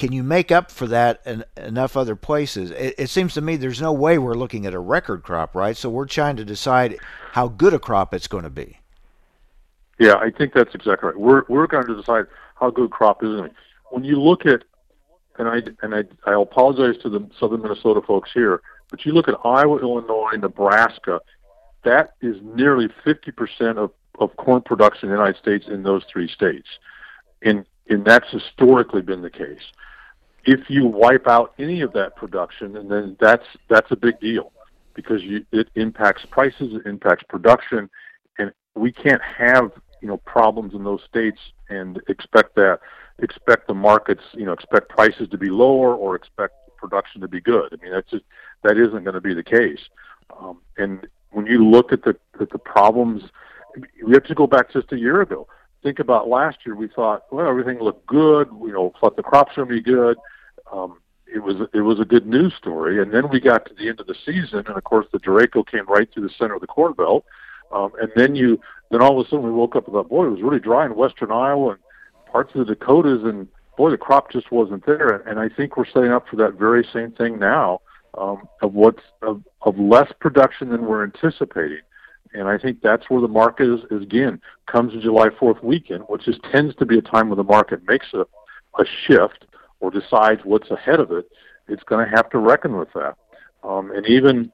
can 0.00 0.12
you 0.12 0.22
make 0.22 0.50
up 0.50 0.70
for 0.70 0.86
that 0.86 1.20
in 1.26 1.44
enough 1.56 1.96
other 1.96 2.16
places? 2.16 2.70
It, 2.70 2.94
it, 2.96 3.10
seems 3.10 3.34
to 3.34 3.40
me 3.40 3.56
there's 3.56 3.82
no 3.82 3.92
way 3.92 4.16
we're 4.16 4.34
looking 4.34 4.64
at 4.64 4.72
a 4.72 4.78
record 4.78 5.22
crop, 5.22 5.54
right? 5.54 5.76
So 5.76 5.90
we're 5.90 6.06
trying 6.06 6.36
to 6.36 6.44
decide 6.44 6.96
how 7.32 7.48
good 7.48 7.74
a 7.74 7.78
crop 7.78 8.14
it's 8.14 8.26
going 8.26 8.44
to 8.44 8.50
be. 8.50 8.78
Yeah, 9.98 10.14
I 10.14 10.30
think 10.30 10.54
that's 10.54 10.74
exactly 10.74 11.08
right. 11.08 11.18
We're 11.18 11.42
we're 11.48 11.66
going 11.66 11.86
to 11.86 11.94
decide 11.94 12.24
how 12.54 12.70
good 12.70 12.90
crop 12.90 13.22
is 13.22 13.40
it. 13.40 13.52
When 13.90 14.02
you 14.02 14.18
look 14.18 14.46
at, 14.46 14.64
and 15.38 15.46
I 15.46 15.60
and 15.82 15.94
I 15.94 16.04
I 16.24 16.40
apologize 16.40 16.96
to 17.02 17.10
the 17.10 17.28
southern 17.38 17.60
Minnesota 17.60 18.00
folks 18.00 18.30
here, 18.32 18.62
but 18.90 19.04
you 19.04 19.12
look 19.12 19.28
at 19.28 19.34
Iowa, 19.44 19.78
Illinois, 19.80 20.36
Nebraska, 20.38 21.20
that 21.84 22.14
is 22.20 22.36
nearly 22.42 22.88
50% 23.06 23.76
of 23.76 23.90
of 24.18 24.36
corn 24.36 24.60
production 24.60 25.08
in 25.08 25.14
the 25.14 25.18
United 25.18 25.40
States 25.40 25.66
in 25.66 25.82
those 25.82 26.04
three 26.12 26.28
states, 26.28 26.68
and 27.42 27.64
and 27.88 28.04
that's 28.04 28.30
historically 28.30 29.02
been 29.02 29.22
the 29.22 29.30
case. 29.30 29.62
If 30.44 30.68
you 30.68 30.86
wipe 30.86 31.26
out 31.26 31.54
any 31.58 31.80
of 31.80 31.92
that 31.94 32.16
production, 32.16 32.76
and 32.76 32.90
then 32.90 33.16
that's 33.18 33.46
that's 33.68 33.90
a 33.90 33.96
big 33.96 34.20
deal 34.20 34.52
because 34.94 35.22
you, 35.22 35.44
it 35.52 35.68
impacts 35.74 36.24
prices, 36.30 36.74
it 36.74 36.86
impacts 36.86 37.24
production, 37.28 37.88
and 38.38 38.52
we 38.74 38.92
can't 38.92 39.22
have 39.22 39.72
you 40.02 40.08
know 40.08 40.18
problems 40.18 40.74
in 40.74 40.84
those 40.84 41.00
states 41.08 41.38
and 41.68 42.00
expect 42.08 42.54
that 42.56 42.80
expect 43.20 43.68
the 43.68 43.74
markets 43.74 44.22
you 44.32 44.44
know 44.44 44.52
expect 44.52 44.88
prices 44.88 45.28
to 45.30 45.38
be 45.38 45.50
lower 45.50 45.94
or 45.94 46.14
expect 46.14 46.54
production 46.76 47.20
to 47.20 47.28
be 47.28 47.40
good. 47.40 47.72
I 47.72 47.82
mean 47.82 47.92
that's 47.92 48.10
just 48.10 48.24
that 48.64 48.76
isn't 48.76 49.04
going 49.04 49.14
to 49.14 49.20
be 49.20 49.34
the 49.34 49.42
case. 49.42 49.80
Um, 50.38 50.58
and 50.78 51.06
when 51.32 51.46
you 51.46 51.64
look 51.64 51.92
at 51.92 52.02
the 52.02 52.16
at 52.40 52.50
the 52.50 52.58
problems, 52.58 53.22
we 54.04 54.12
have 54.12 54.24
to 54.24 54.34
go 54.34 54.46
back 54.46 54.72
just 54.72 54.92
a 54.92 54.98
year 54.98 55.20
ago. 55.20 55.46
Think 55.82 55.98
about 55.98 56.28
last 56.28 56.58
year. 56.66 56.74
We 56.74 56.88
thought 56.88 57.24
well 57.30 57.48
everything 57.48 57.78
looked 57.80 58.06
good. 58.06 58.48
You 58.52 58.72
know 58.72 58.92
thought 59.00 59.16
the 59.16 59.22
crops 59.22 59.56
were 59.56 59.64
going 59.64 59.76
to 59.78 59.82
be 59.82 59.90
good. 59.90 60.16
Um, 60.72 60.98
it 61.32 61.38
was 61.38 61.68
it 61.72 61.80
was 61.80 62.00
a 62.00 62.04
good 62.04 62.26
news 62.26 62.54
story. 62.54 63.00
And 63.00 63.12
then 63.12 63.28
we 63.30 63.40
got 63.40 63.66
to 63.66 63.74
the 63.74 63.88
end 63.88 64.00
of 64.00 64.06
the 64.06 64.16
season, 64.26 64.64
and 64.66 64.76
of 64.76 64.84
course 64.84 65.06
the 65.12 65.18
Derecho 65.18 65.66
came 65.66 65.86
right 65.86 66.12
through 66.12 66.26
the 66.26 66.34
center 66.38 66.54
of 66.54 66.60
the 66.60 66.66
Corn 66.66 66.92
Belt. 66.92 67.24
Um, 67.72 67.92
and 68.00 68.10
then 68.16 68.34
you 68.34 68.60
then 68.90 69.00
all 69.00 69.18
of 69.18 69.26
a 69.26 69.28
sudden 69.28 69.44
we 69.44 69.52
woke 69.52 69.76
up 69.76 69.86
and 69.86 69.94
thought, 69.94 70.08
boy, 70.08 70.26
it 70.26 70.30
was 70.30 70.42
really 70.42 70.58
dry 70.58 70.84
in 70.84 70.94
western 70.96 71.30
Iowa 71.30 71.70
and 71.70 71.78
parts 72.30 72.52
of 72.54 72.66
the 72.66 72.74
Dakotas, 72.74 73.22
and 73.24 73.48
boy, 73.76 73.90
the 73.90 73.96
crop 73.96 74.30
just 74.30 74.50
wasn't 74.50 74.84
there. 74.86 75.16
And, 75.26 75.38
I 75.38 75.48
think 75.48 75.76
we're 75.76 75.86
setting 75.86 76.12
up 76.12 76.28
for 76.28 76.36
that 76.36 76.54
very 76.54 76.86
same 76.92 77.12
thing 77.12 77.38
now 77.38 77.80
um, 78.18 78.48
of 78.62 78.74
what's 78.74 79.02
of, 79.22 79.42
of 79.62 79.78
less 79.78 80.10
production 80.20 80.70
than 80.70 80.86
we're 80.86 81.04
anticipating. 81.04 81.80
And 82.32 82.48
I 82.48 82.58
think 82.58 82.80
that's 82.80 83.10
where 83.10 83.20
the 83.20 83.28
market 83.28 83.68
is, 83.68 83.80
is 83.90 84.02
again 84.02 84.40
comes 84.66 84.92
to 84.92 85.00
July 85.00 85.28
4th 85.28 85.62
weekend, 85.64 86.04
which 86.08 86.28
is 86.28 86.36
tends 86.52 86.74
to 86.76 86.86
be 86.86 86.98
a 86.98 87.02
time 87.02 87.28
when 87.28 87.36
the 87.36 87.44
market 87.44 87.80
makes 87.88 88.06
a, 88.14 88.20
a 88.80 88.84
shift 89.06 89.46
or 89.80 89.90
decides 89.90 90.42
what's 90.44 90.70
ahead 90.70 91.00
of 91.00 91.10
it. 91.10 91.28
It's 91.68 91.82
going 91.84 92.04
to 92.04 92.16
have 92.16 92.30
to 92.30 92.38
reckon 92.38 92.76
with 92.76 92.92
that. 92.94 93.16
Um, 93.64 93.90
and 93.90 94.06
even 94.06 94.52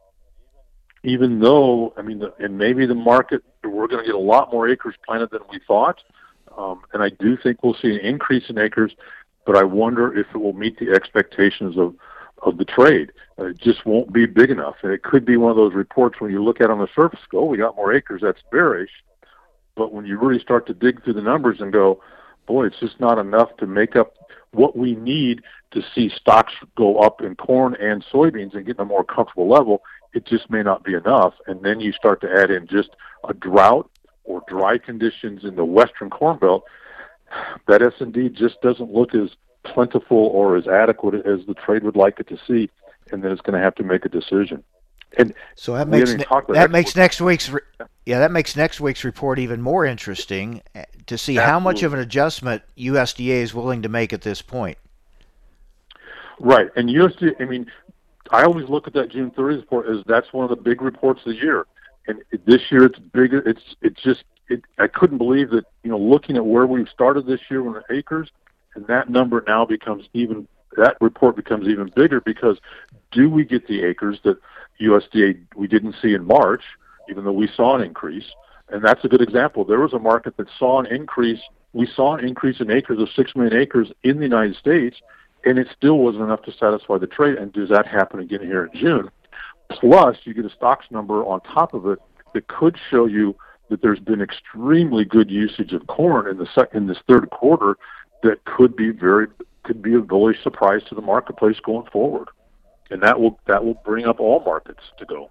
even 1.05 1.39
though 1.39 1.93
I 1.97 2.03
mean, 2.03 2.19
the, 2.19 2.33
and 2.39 2.57
maybe 2.57 2.87
the 2.87 2.95
market 2.95 3.43
we're 3.63 3.89
going 3.89 4.05
to 4.05 4.07
get 4.07 4.15
a 4.15 4.19
lot 4.19 4.53
more 4.53 4.69
acres 4.69 4.95
planted 5.07 5.31
than 5.31 5.43
we 5.51 5.61
thought, 5.67 6.01
um, 6.57 6.83
and 6.93 7.03
I 7.03 7.11
do 7.11 7.37
think 7.37 7.63
we'll 7.63 7.77
see 7.81 7.91
an 7.91 8.01
increase 8.01 8.45
in 8.49 8.59
acres, 8.59 8.93
but 9.45 9.57
I 9.57 9.65
wonder 9.65 10.19
if 10.19 10.27
it 10.35 10.39
will 10.39 10.55
meet 10.55 10.79
the 10.79 10.91
expectations 10.93 11.77
of 11.77 11.95
of 12.43 12.59
the 12.59 12.65
trade. 12.65 13.13
Uh, 13.39 13.47
it 13.47 13.59
just 13.59 13.85
won't 13.87 14.13
be 14.13 14.27
big 14.27 14.51
enough, 14.51 14.77
and 14.83 14.93
it 14.93 15.03
could 15.03 15.25
be 15.25 15.37
one 15.37 15.51
of 15.51 15.57
those 15.57 15.75
reports 15.75 16.21
when 16.21 16.31
you 16.31 16.43
look 16.43 16.61
at 16.61 16.71
on 16.71 16.79
the 16.79 16.89
surface, 16.95 17.21
go, 17.31 17.41
oh, 17.41 17.45
we 17.45 17.57
got 17.57 17.77
more 17.77 17.93
acres, 17.93 18.23
that's 18.23 18.43
bearish, 18.51 18.91
but 19.75 19.93
when 19.93 20.07
you 20.07 20.19
really 20.19 20.41
start 20.41 20.67
to 20.67 20.75
dig 20.75 21.03
through 21.03 21.15
the 21.15 21.23
numbers 21.23 21.61
and 21.61 21.73
go, 21.73 22.03
boy, 22.47 22.67
it's 22.67 22.79
just 22.79 22.99
not 23.01 23.19
enough 23.19 23.57
to 23.59 23.67
make 23.67 23.97
up 23.97 24.15
what 24.53 24.77
we 24.77 24.95
need 24.95 25.43
to 25.73 25.83
see 25.95 26.11
stocks 26.15 26.55
go 26.77 26.99
up 26.99 27.21
in 27.21 27.35
corn 27.35 27.77
and 27.81 28.05
soybeans 28.13 28.55
and 28.55 28.65
get 28.65 28.77
to 28.77 28.83
a 28.83 28.87
more 28.87 29.05
comfortable 29.05 29.49
level 29.49 29.83
it 30.17 30.25
just 30.25 30.51
may 30.51 30.63
not 30.63 30.83
be 30.83 30.95
enough. 30.95 31.35
And 31.47 31.63
then 31.63 31.79
you 31.79 31.93
start 31.93 32.23
to 32.23 32.33
add 32.33 32.51
in 32.51 32.67
just 32.67 32.91
a 33.29 33.35
drought 33.35 33.91
or 34.25 34.43
dry 34.49 34.79
conditions 34.79 35.45
in 35.45 35.55
the 35.55 35.65
western 35.65 36.11
corn 36.11 36.39
belt. 36.39 36.65
That 37.67 37.83
S&D 37.83 38.31
just 38.31 38.61
doesn't 38.63 38.93
look 38.93 39.13
as 39.15 39.31
plentiful 39.73 40.17
or 40.17 40.57
as 40.57 40.67
adequate 40.67 41.27
as 41.27 41.47
the 41.47 41.55
trade 41.55 41.83
would 41.85 41.97
like 41.97 42.21
it 42.21 42.29
to 42.29 42.39
see, 42.47 42.71
and 43.11 43.23
then 43.23 43.33
it's 43.33 43.41
going 43.41 43.59
to 43.59 43.65
have 43.65 43.75
to 43.77 43.83
make 43.83 44.05
a 44.05 44.09
decision. 44.09 44.63
And 45.19 45.35
so 45.55 45.75
that 45.75 45.89
makes 45.89 46.13
ne- 46.13 46.25
that 46.49 46.71
makes 46.71 46.97
next 46.97 47.21
week's 47.21 47.49
re- 47.49 47.61
yeah 48.05 48.19
that 48.19 48.33
makes 48.33 48.57
next 48.57 48.81
week's 48.81 49.05
report 49.05 49.39
even 49.39 49.63
more 49.63 49.87
interesting 49.87 50.63
eh, 50.75 50.85
to 51.07 51.17
see 51.17 51.39
Absolutely. 51.39 51.51
how 51.51 51.61
much 51.61 51.83
of 51.83 51.95
an 51.95 52.01
adjustment 52.01 52.63
USDA 52.77 53.37
is 53.43 53.55
willing 53.55 53.83
to 53.83 53.89
make 53.89 54.13
at 54.13 54.23
this 54.23 54.43
point. 54.43 54.79
Right, 56.39 56.69
and 56.77 56.89
USDA. 56.89 57.41
I 57.41 57.45
mean, 57.45 57.67
I 58.31 58.45
always 58.45 58.69
look 58.69 58.87
at 58.87 58.93
that 58.95 59.11
June 59.11 59.31
30th 59.31 59.61
report 59.61 59.89
as 59.89 60.05
that's 60.07 60.33
one 60.33 60.45
of 60.45 60.51
the 60.51 60.63
big 60.63 60.83
reports 60.83 61.21
of 61.21 61.33
the 61.33 61.37
year. 61.37 61.67
And 62.09 62.23
this 62.45 62.71
year 62.71 62.85
it's 62.85 62.99
bigger. 62.99 63.39
It's 63.49 63.75
it's 63.83 64.01
just 64.03 64.25
it, 64.49 64.63
I 64.79 64.87
couldn't 64.87 65.19
believe 65.19 65.51
that 65.51 65.65
you 65.83 65.91
know 65.91 65.99
looking 65.99 66.37
at 66.37 66.45
where 66.45 66.67
we've 66.67 66.89
started 66.89 67.27
this 67.27 67.41
year 67.51 67.63
with 67.63 67.83
the 67.89 67.95
acres, 67.95 68.31
and 68.77 68.87
that 68.87 69.09
number 69.09 69.43
now 69.47 69.65
becomes 69.65 70.05
even 70.13 70.47
that 70.77 70.97
report 71.01 71.35
becomes 71.35 71.67
even 71.67 71.91
bigger 71.97 72.21
because 72.21 72.59
do 73.11 73.31
we 73.31 73.45
get 73.45 73.67
the 73.67 73.83
acres 73.83 74.21
that 74.25 74.37
USDA 74.81 75.41
we 75.57 75.67
didn't 75.67 75.97
see 76.03 76.13
in 76.13 76.25
March, 76.25 76.63
even 77.09 77.25
though 77.25 77.33
we 77.33 77.49
saw 77.57 77.75
an 77.75 77.83
increase, 77.83 78.27
and 78.69 78.85
that's 78.85 79.05
a 79.05 79.09
good 79.09 79.23
example. 79.23 79.65
There 79.65 79.81
was 79.81 79.95
a 79.95 79.99
market 79.99 80.37
that 80.37 80.49
saw 80.59 80.79
an 80.81 80.87
increase. 80.87 81.41
We 81.73 81.87
saw 81.87 82.15
an 82.15 82.25
increase 82.25 82.61
in 82.61 82.71
acres 82.71 83.01
of 83.01 83.09
six 83.17 83.35
million 83.35 83.57
acres 83.57 83.91
in 84.03 84.19
the 84.19 84.25
United 84.25 84.57
States, 84.57 84.99
and 85.45 85.59
it 85.59 85.69
still 85.75 85.99
wasn't 85.99 86.25
enough 86.25 86.43
to 86.43 86.53
satisfy 86.53 86.99
the 86.99 87.07
trade. 87.07 87.39
And 87.39 87.53
does 87.53 87.71
that 87.71 87.87
happen 87.87 88.21
again 88.21 88.41
here 88.41 88.67
in 88.67 88.79
June? 88.79 89.11
Plus, 89.71 90.17
you 90.25 90.35
get 90.35 90.45
a 90.45 90.51
stocks 90.51 90.87
number 90.91 91.25
on 91.25 91.41
top 91.41 91.73
of 91.75 91.87
it 91.87 91.99
that 92.35 92.49
could 92.49 92.77
show 92.91 93.07
you 93.07 93.35
that 93.69 93.83
there's 93.83 93.99
been 93.99 94.21
extremely 94.21 95.05
good 95.05 95.31
usage 95.31 95.73
of 95.73 95.87
corn 95.87 96.29
in 96.29 96.39
the 96.39 96.47
second 96.55 96.83
in 96.83 96.87
this 96.87 96.99
third 97.09 97.31
quarter 97.31 97.77
that 98.23 98.45
could 98.45 98.77
be 98.77 98.91
very 98.91 99.29
could 99.65 99.83
be 99.83 99.95
a 99.95 100.01
bullish 100.01 100.43
surprise 100.43 100.83
to 100.89 100.95
the 100.95 101.03
marketplace 101.03 101.59
going 101.61 101.87
forward, 101.91 102.29
and 102.91 103.03
that 103.03 103.21
will 103.21 103.39
that 103.47 103.65
will 103.65 103.81
bring 103.85 104.07
up 104.07 104.21
all 104.21 104.41
markets 104.41 104.83
to 104.99 105.05
go 105.05 105.31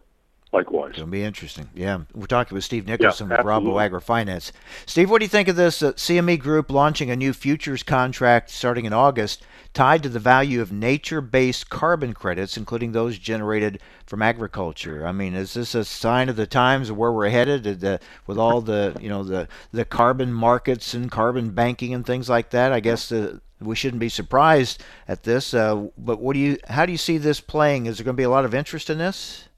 likewise. 0.56 0.94
It'll 0.96 1.08
be 1.08 1.24
interesting. 1.24 1.70
Yeah, 1.76 2.02
we're 2.14 2.26
talking 2.26 2.56
with 2.56 2.64
Steve 2.64 2.88
Nicholson 2.88 3.30
yeah, 3.30 3.38
with 3.38 3.46
Rabo 3.46 3.74
AgriFinance. 3.74 4.52
Steve, 4.86 5.10
what 5.10 5.20
do 5.20 5.26
you 5.26 5.30
think 5.30 5.48
of 5.48 5.56
this 5.56 5.84
uh, 5.84 5.92
CME 5.94 6.40
Group 6.40 6.72
launching 6.72 7.12
a 7.12 7.16
new 7.16 7.34
futures 7.34 7.84
contract 7.84 8.50
starting 8.50 8.86
in 8.86 8.94
August, 8.94 9.44
tied 9.74 10.02
to 10.04 10.10
the 10.10 10.20
value 10.20 10.62
of 10.62 10.72
nature-based 10.72 11.70
carbon 11.70 12.14
credits, 12.14 12.56
including 12.56 12.94
those 12.94 13.18
generated 13.18 13.80
from 14.06 14.22
agriculture? 14.22 15.06
I 15.06 15.12
mean, 15.12 15.36
is 15.36 15.54
this 15.54 15.76
a 15.76 15.84
sign 15.84 16.30
of 16.30 16.38
the 16.38 16.48
times 16.48 16.90
of 16.90 16.98
where 16.98 17.12
we're 17.12 17.30
headed 17.30 17.84
uh, 17.84 17.98
with 18.26 18.38
all 18.38 18.62
the 18.62 18.96
you 19.02 19.10
know 19.10 19.24
the 19.24 19.48
the 19.72 19.86
carbon 19.86 20.32
markets 20.32 20.94
and 20.94 21.12
carbon 21.12 21.52
banking 21.52 21.94
and 21.94 22.06
things 22.06 22.30
like 22.30 22.52
that? 22.52 22.72
I 22.72 22.80
guess 22.80 23.10
the 23.10 23.42
we 23.60 23.76
shouldn't 23.76 24.00
be 24.00 24.10
surprised 24.10 24.84
at 25.08 25.24
this. 25.24 25.54
Uh, 25.54 25.88
but 25.98 26.20
what 26.20 26.34
do 26.34 26.40
you? 26.40 26.58
How 26.70 26.86
do 26.86 26.94
you 26.94 26.98
see 26.98 27.18
this 27.18 27.42
playing? 27.42 27.88
Is 27.88 27.98
there 27.98 28.06
going 28.06 28.16
to 28.16 28.18
be 28.18 28.24
a 28.24 28.30
lot 28.30 28.46
of 28.46 28.56
interest 28.56 28.90
in 28.90 28.98
this? 28.98 29.50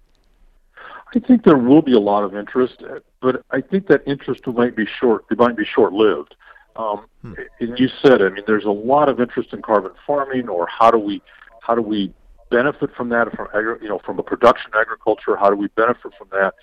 I 1.15 1.19
think 1.19 1.43
there 1.43 1.57
will 1.57 1.81
be 1.81 1.93
a 1.93 1.99
lot 1.99 2.23
of 2.23 2.35
interest, 2.35 2.83
but 3.21 3.43
I 3.51 3.61
think 3.61 3.87
that 3.87 4.01
interest 4.05 4.45
might 4.47 4.75
be 4.75 4.85
short. 4.85 5.25
It 5.31 5.37
might 5.37 5.55
be 5.55 5.65
short-lived. 5.65 6.35
Um, 6.75 7.05
hmm. 7.21 7.33
And 7.59 7.79
you 7.79 7.89
said, 8.01 8.21
I 8.21 8.29
mean, 8.29 8.43
there's 8.45 8.65
a 8.65 8.71
lot 8.71 9.09
of 9.09 9.19
interest 9.19 9.53
in 9.53 9.61
carbon 9.61 9.91
farming, 10.05 10.47
or 10.49 10.67
how 10.67 10.91
do 10.91 10.99
we, 10.99 11.21
how 11.61 11.75
do 11.75 11.81
we 11.81 12.13
benefit 12.49 12.89
from 12.95 13.09
that 13.09 13.35
from 13.35 13.47
you 13.81 13.89
know 13.89 13.99
from 14.05 14.19
a 14.19 14.23
production 14.23 14.71
agriculture? 14.79 15.35
How 15.35 15.49
do 15.49 15.55
we 15.55 15.67
benefit 15.69 16.11
from 16.17 16.27
that? 16.31 16.53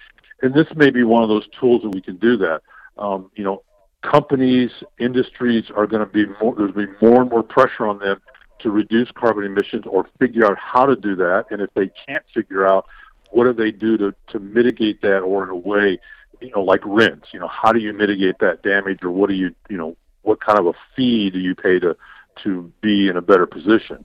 And 0.43 0.55
this 0.55 0.67
may 0.77 0.91
be 0.91 1.03
one 1.05 1.23
of 1.23 1.29
those 1.29 1.47
tools 1.59 1.83
that 1.83 1.91
we 1.91 2.01
can 2.01 2.17
do 2.17 2.37
that. 2.39 2.63
Um, 2.99 3.31
you 3.35 3.45
know, 3.45 3.63
companies, 4.03 4.71
industries 4.99 5.65
are 5.75 5.87
going 5.87 6.07
to 6.07 6.13
be 6.13 6.27
more. 6.41 6.55
There's 6.57 6.73
going 6.73 6.87
to 6.87 6.93
be 6.93 7.07
more 7.07 7.23
and 7.23 7.31
more 7.31 7.43
pressure 7.43 7.87
on 7.87 7.99
them 7.99 8.21
to 8.61 8.71
reduce 8.71 9.11
carbon 9.13 9.45
emissions 9.45 9.85
or 9.87 10.07
figure 10.19 10.47
out 10.47 10.57
how 10.59 10.87
to 10.87 10.97
do 10.97 11.17
that. 11.17 11.47
And 11.51 11.61
if 11.61 11.71
they 11.75 11.91
can't 12.07 12.25
figure 12.33 12.67
out 12.67 12.87
what 13.35 13.45
do 13.45 13.53
they 13.53 13.73
do 13.73 13.99
to, 13.99 14.15
to 14.29 14.39
mitigate 14.39 15.03
that 15.03 15.19
or 15.19 15.43
in 15.43 15.51
a 15.51 15.57
way, 15.57 15.99
you 16.41 16.51
know, 16.55 16.63
like 16.63 16.81
rents, 16.85 17.29
you 17.33 17.41
know, 17.41 17.49
how 17.49 17.73
do 17.73 17.81
you 17.81 17.93
mitigate 17.93 18.39
that 18.39 18.63
damage 18.63 19.03
or 19.03 19.11
what 19.11 19.29
do 19.29 19.35
you, 19.35 19.53
you 19.69 19.77
know, 19.77 19.97
what 20.23 20.41
kind 20.41 20.57
of 20.57 20.67
a 20.67 20.73
fee 20.95 21.31
do 21.31 21.41
you 21.41 21.55
pay 21.55 21.81
to, 21.81 21.97
to 22.45 22.73
be 22.81 23.09
in 23.09 23.17
a 23.17 23.21
better 23.21 23.45
position? 23.45 24.05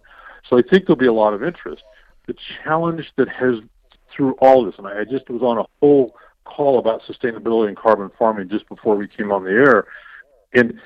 So 0.50 0.58
I 0.58 0.64
think 0.64 0.88
there'll 0.88 0.98
be 0.98 1.06
a 1.06 1.14
lot 1.14 1.36
of 1.36 1.44
interest. 1.44 1.84
The 2.26 2.34
challenge 2.64 3.12
that 3.18 3.30
has 3.30 3.56
through 4.16 4.34
all 4.42 4.66
this, 4.66 4.74
and 4.80 4.88
I 4.88 5.04
just 5.04 5.30
was 5.30 5.44
on 5.44 5.60
a 5.60 5.66
whole 5.80 6.16
call 6.44 6.80
about 6.80 7.04
sustainability 7.04 7.68
and 7.68 7.78
carbon 7.78 8.10
farming 8.18 8.50
just 8.50 8.68
before 8.68 8.96
we 8.96 9.08
came 9.08 9.32
on 9.32 9.44
the 9.44 9.52
air, 9.52 9.86
and 10.54 10.80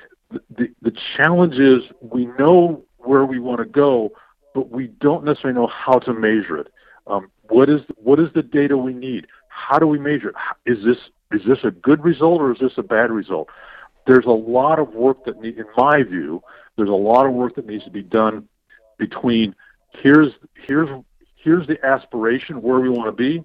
the, 0.54 0.68
the 0.82 0.92
challenge 1.16 1.54
is 1.54 1.82
we 2.02 2.26
know 2.38 2.84
where 2.98 3.24
we 3.24 3.38
want 3.38 3.60
to 3.60 3.64
go, 3.64 4.12
but 4.54 4.70
we 4.70 4.88
don't 4.88 5.24
necessarily 5.24 5.58
know 5.58 5.66
how 5.66 5.98
to 6.00 6.12
measure 6.12 6.58
it. 6.58 6.68
Um, 7.06 7.30
what 7.48 7.68
is 7.68 7.80
what 7.96 8.20
is 8.20 8.28
the 8.34 8.42
data 8.42 8.76
we 8.76 8.94
need? 8.94 9.26
How 9.48 9.78
do 9.78 9.86
we 9.86 9.98
measure 9.98 10.30
it? 10.30 10.36
Is 10.66 10.84
this 10.84 10.98
is 11.32 11.46
this 11.46 11.58
a 11.64 11.70
good 11.70 12.04
result 12.04 12.40
or 12.40 12.52
is 12.52 12.58
this 12.60 12.72
a 12.76 12.82
bad 12.82 13.10
result? 13.10 13.48
There's 14.06 14.26
a 14.26 14.30
lot 14.30 14.78
of 14.78 14.94
work 14.94 15.24
that 15.24 15.40
need, 15.40 15.58
in 15.58 15.64
my 15.76 16.02
view, 16.02 16.42
there's 16.76 16.88
a 16.88 16.92
lot 16.92 17.26
of 17.26 17.32
work 17.32 17.54
that 17.56 17.66
needs 17.66 17.84
to 17.84 17.90
be 17.90 18.02
done 18.02 18.48
between 18.98 19.54
here's 19.90 20.32
here's 20.54 20.88
here's 21.36 21.66
the 21.66 21.84
aspiration 21.84 22.62
where 22.62 22.80
we 22.80 22.88
want 22.88 23.06
to 23.06 23.12
be, 23.12 23.44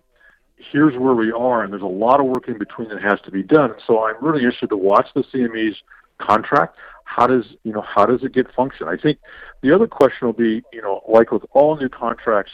here's 0.58 0.98
where 0.98 1.14
we 1.14 1.32
are, 1.32 1.64
and 1.64 1.72
there's 1.72 1.82
a 1.82 1.86
lot 1.86 2.20
of 2.20 2.26
work 2.26 2.48
in 2.48 2.58
between 2.58 2.90
that 2.90 3.02
has 3.02 3.20
to 3.22 3.32
be 3.32 3.44
done. 3.44 3.74
So 3.86 4.06
I'm 4.06 4.16
really 4.22 4.44
interested 4.44 4.70
to 4.70 4.78
watch 4.78 5.08
the 5.14 5.24
CME's 5.24 5.78
contract. 6.18 6.78
How 7.06 7.28
does 7.28 7.46
you 7.64 7.72
know 7.74 7.82
how 7.82 8.06
does 8.06 8.24
it 8.24 8.34
get 8.34 8.54
function? 8.54 8.88
I 8.88 8.98
think 8.98 9.20
the 9.62 9.74
other 9.74 9.88
question 9.88 10.28
will 10.28 10.34
be 10.34 10.64
you 10.72 10.82
know 10.82 11.02
like 11.08 11.32
with 11.32 11.44
all 11.52 11.76
new 11.78 11.90
contracts 11.90 12.52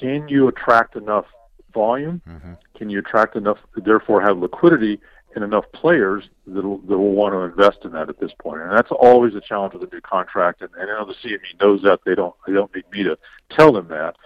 can 0.00 0.28
you 0.28 0.48
attract 0.48 0.96
enough 0.96 1.26
volume? 1.72 2.22
Mm-hmm. 2.28 2.52
Can 2.76 2.90
you 2.90 3.00
attract 3.00 3.36
enough, 3.36 3.58
therefore 3.76 4.20
have 4.22 4.38
liquidity 4.38 5.00
and 5.34 5.42
enough 5.42 5.64
players 5.72 6.24
that 6.46 6.64
will, 6.64 6.78
that 6.78 6.96
will 6.96 7.12
want 7.12 7.34
to 7.34 7.40
invest 7.40 7.84
in 7.84 7.92
that 7.92 8.08
at 8.08 8.20
this 8.20 8.32
point? 8.40 8.62
And 8.62 8.72
that's 8.72 8.90
always 8.90 9.34
a 9.34 9.40
challenge 9.40 9.74
with 9.74 9.82
a 9.82 9.94
new 9.94 10.00
contract. 10.00 10.62
And, 10.62 10.70
and 10.78 10.90
I 10.90 10.94
know 10.98 11.06
the 11.06 11.28
CME 11.28 11.60
knows 11.60 11.82
that. 11.82 12.00
They 12.06 12.14
don't, 12.14 12.34
they 12.46 12.52
don't 12.52 12.74
need 12.74 12.84
me 12.90 13.02
to 13.02 13.18
tell 13.50 13.72
them 13.72 13.88
that. 13.88 14.16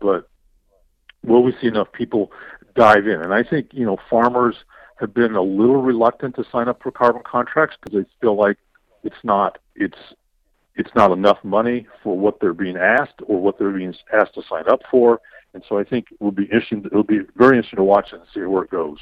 But 0.00 0.28
will 1.24 1.42
we 1.42 1.54
see 1.60 1.66
enough 1.66 1.90
people 1.92 2.30
dive 2.74 3.06
in? 3.06 3.22
And 3.22 3.32
I 3.34 3.42
think, 3.42 3.68
you 3.72 3.86
know, 3.86 3.98
farmers 4.08 4.56
have 4.96 5.14
been 5.14 5.34
a 5.34 5.42
little 5.42 5.80
reluctant 5.80 6.36
to 6.36 6.44
sign 6.50 6.68
up 6.68 6.82
for 6.82 6.90
carbon 6.90 7.22
contracts 7.24 7.76
because 7.80 8.02
they 8.02 8.10
feel 8.20 8.36
like 8.36 8.56
it's 9.04 9.16
not, 9.22 9.58
it's 9.74 9.98
it's 10.78 10.94
not 10.94 11.10
enough 11.10 11.38
money 11.42 11.86
for 12.02 12.16
what 12.16 12.40
they're 12.40 12.54
being 12.54 12.76
asked 12.76 13.20
or 13.26 13.40
what 13.40 13.58
they're 13.58 13.72
being 13.72 13.94
asked 14.12 14.34
to 14.34 14.42
sign 14.48 14.68
up 14.68 14.80
for. 14.90 15.20
And 15.52 15.62
so 15.68 15.78
I 15.78 15.84
think 15.84 16.06
it 16.12 16.20
will 16.20 16.32
be 16.32 16.44
interesting. 16.44 16.84
It 16.84 16.92
will 16.92 17.02
be 17.02 17.20
very 17.36 17.56
interesting 17.56 17.78
to 17.78 17.84
watch 17.84 18.12
and 18.12 18.22
see 18.32 18.40
where 18.40 18.62
it 18.62 18.70
goes. 18.70 18.98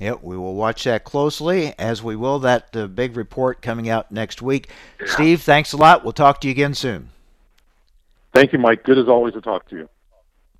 Yep, 0.00 0.22
we 0.22 0.36
will 0.36 0.54
watch 0.54 0.84
that 0.84 1.04
closely, 1.04 1.72
as 1.78 2.02
we 2.02 2.16
will 2.16 2.40
that 2.40 2.76
uh, 2.76 2.88
big 2.88 3.16
report 3.16 3.62
coming 3.62 3.88
out 3.88 4.10
next 4.10 4.42
week. 4.42 4.68
Yeah. 5.00 5.06
Steve, 5.06 5.42
thanks 5.42 5.72
a 5.72 5.76
lot. 5.76 6.02
We'll 6.02 6.12
talk 6.12 6.40
to 6.40 6.48
you 6.48 6.52
again 6.52 6.74
soon. 6.74 7.10
Thank 8.34 8.52
you, 8.52 8.58
Mike. 8.58 8.82
Good 8.82 8.98
as 8.98 9.08
always 9.08 9.34
to 9.34 9.40
talk 9.40 9.68
to 9.68 9.76
you. 9.76 9.88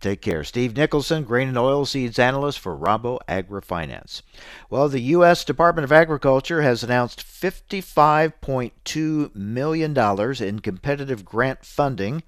Take 0.05 0.21
care. 0.21 0.45
Steve 0.45 0.77
Nicholson, 0.77 1.25
grain 1.25 1.49
and 1.49 1.57
oilseeds 1.57 2.19
analyst 2.19 2.59
for 2.59 2.77
Rabo 2.77 3.21
AgriFinance. 3.27 4.21
Well, 4.69 4.91
the 4.91 5.01
U.S. 5.01 5.47
Department 5.47 5.85
of 5.85 5.93
Agriculture 5.93 6.61
has 6.61 6.85
announced 6.85 7.25
$55.2 7.25 9.35
million 9.35 9.99
in 10.43 10.59
competitive 10.59 11.25
grant 11.25 11.65
funding 11.65 12.23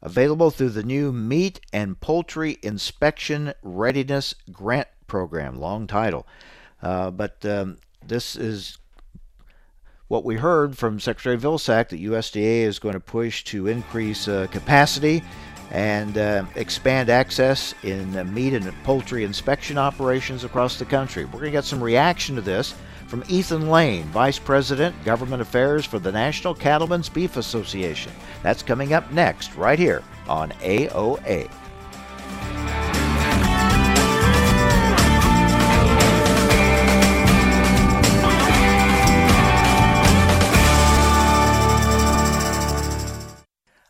available 0.00 0.50
through 0.50 0.70
the 0.70 0.82
new 0.82 1.12
Meat 1.12 1.60
and 1.70 2.00
Poultry 2.00 2.56
Inspection 2.62 3.52
Readiness 3.62 4.34
Grant 4.50 4.88
Program. 5.06 5.60
Long 5.60 5.86
title. 5.86 6.26
Uh, 6.82 7.10
but 7.10 7.44
um, 7.44 7.76
this 8.02 8.36
is 8.36 8.78
what 10.08 10.24
we 10.24 10.36
heard 10.36 10.78
from 10.78 10.98
Secretary 10.98 11.36
Vilsack 11.36 11.90
that 11.90 12.00
USDA 12.00 12.62
is 12.62 12.78
going 12.78 12.94
to 12.94 13.00
push 13.00 13.44
to 13.44 13.66
increase 13.66 14.28
uh, 14.28 14.46
capacity 14.50 15.22
and 15.72 16.18
uh, 16.18 16.44
expand 16.54 17.08
access 17.08 17.74
in 17.82 18.16
uh, 18.16 18.24
meat 18.24 18.52
and 18.52 18.70
poultry 18.84 19.24
inspection 19.24 19.78
operations 19.78 20.44
across 20.44 20.78
the 20.78 20.84
country. 20.84 21.24
We're 21.24 21.32
going 21.32 21.44
to 21.46 21.50
get 21.50 21.64
some 21.64 21.82
reaction 21.82 22.36
to 22.36 22.42
this 22.42 22.74
from 23.06 23.24
Ethan 23.26 23.68
Lane, 23.68 24.04
Vice 24.04 24.38
President, 24.38 24.94
Government 25.04 25.42
Affairs 25.42 25.84
for 25.84 25.98
the 25.98 26.12
National 26.12 26.54
Cattlemen's 26.54 27.08
Beef 27.08 27.36
Association. 27.38 28.12
That's 28.42 28.62
coming 28.62 28.92
up 28.92 29.10
next, 29.12 29.54
right 29.56 29.78
here 29.78 30.02
on 30.28 30.50
AOA. 30.60 31.50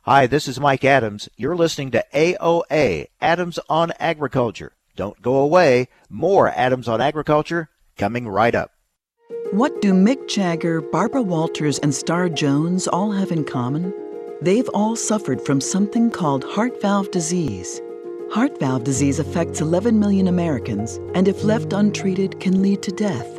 Hi, 0.05 0.26
this 0.26 0.48
is 0.48 0.59
Mike 0.59 0.84
Adams. 0.84 1.28
You're 1.36 1.55
listening 1.55 1.92
to 1.92 2.05
AOA, 2.12 3.07
Adams 3.20 3.61
on 3.68 3.92
Agriculture. 4.00 4.72
Don't 4.96 5.22
go 5.22 5.36
away. 5.36 5.86
More 6.11 6.48
Adams 6.48 6.88
on 6.88 7.00
Agriculture 7.00 7.68
coming 7.96 8.26
right 8.26 8.53
up. 8.53 8.72
What 9.53 9.80
do 9.80 9.92
Mick 9.92 10.26
Jagger, 10.26 10.80
Barbara 10.80 11.22
Walters, 11.22 11.78
and 11.78 11.94
Star 11.94 12.28
Jones 12.28 12.88
all 12.88 13.12
have 13.12 13.30
in 13.30 13.44
common? 13.44 13.94
They've 14.40 14.68
all 14.70 14.96
suffered 14.96 15.40
from 15.40 15.61
something 15.61 16.11
called 16.11 16.42
heart 16.42 16.82
valve 16.82 17.12
disease. 17.12 17.80
Heart 18.32 18.59
valve 18.59 18.82
disease 18.82 19.20
affects 19.20 19.61
11 19.61 20.00
million 20.00 20.26
Americans 20.26 20.98
and, 21.14 21.28
if 21.28 21.44
left 21.44 21.72
untreated, 21.72 22.40
can 22.40 22.61
lead 22.61 22.82
to 22.82 22.90
death. 22.90 23.38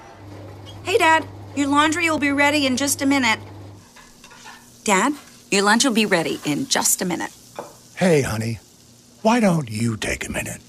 Hey, 0.83 0.97
Dad, 0.97 1.27
your 1.55 1.67
laundry 1.67 2.09
will 2.09 2.17
be 2.19 2.31
ready 2.31 2.65
in 2.65 2.75
just 2.75 3.01
a 3.01 3.05
minute. 3.05 3.39
Dad, 4.83 5.13
your 5.51 5.61
lunch 5.61 5.85
will 5.85 5.93
be 5.93 6.07
ready 6.07 6.39
in 6.43 6.67
just 6.67 7.01
a 7.01 7.05
minute. 7.05 7.31
Hey, 7.95 8.23
honey, 8.23 8.59
why 9.21 9.39
don't 9.39 9.69
you 9.69 9.95
take 9.95 10.27
a 10.27 10.31
minute? 10.31 10.59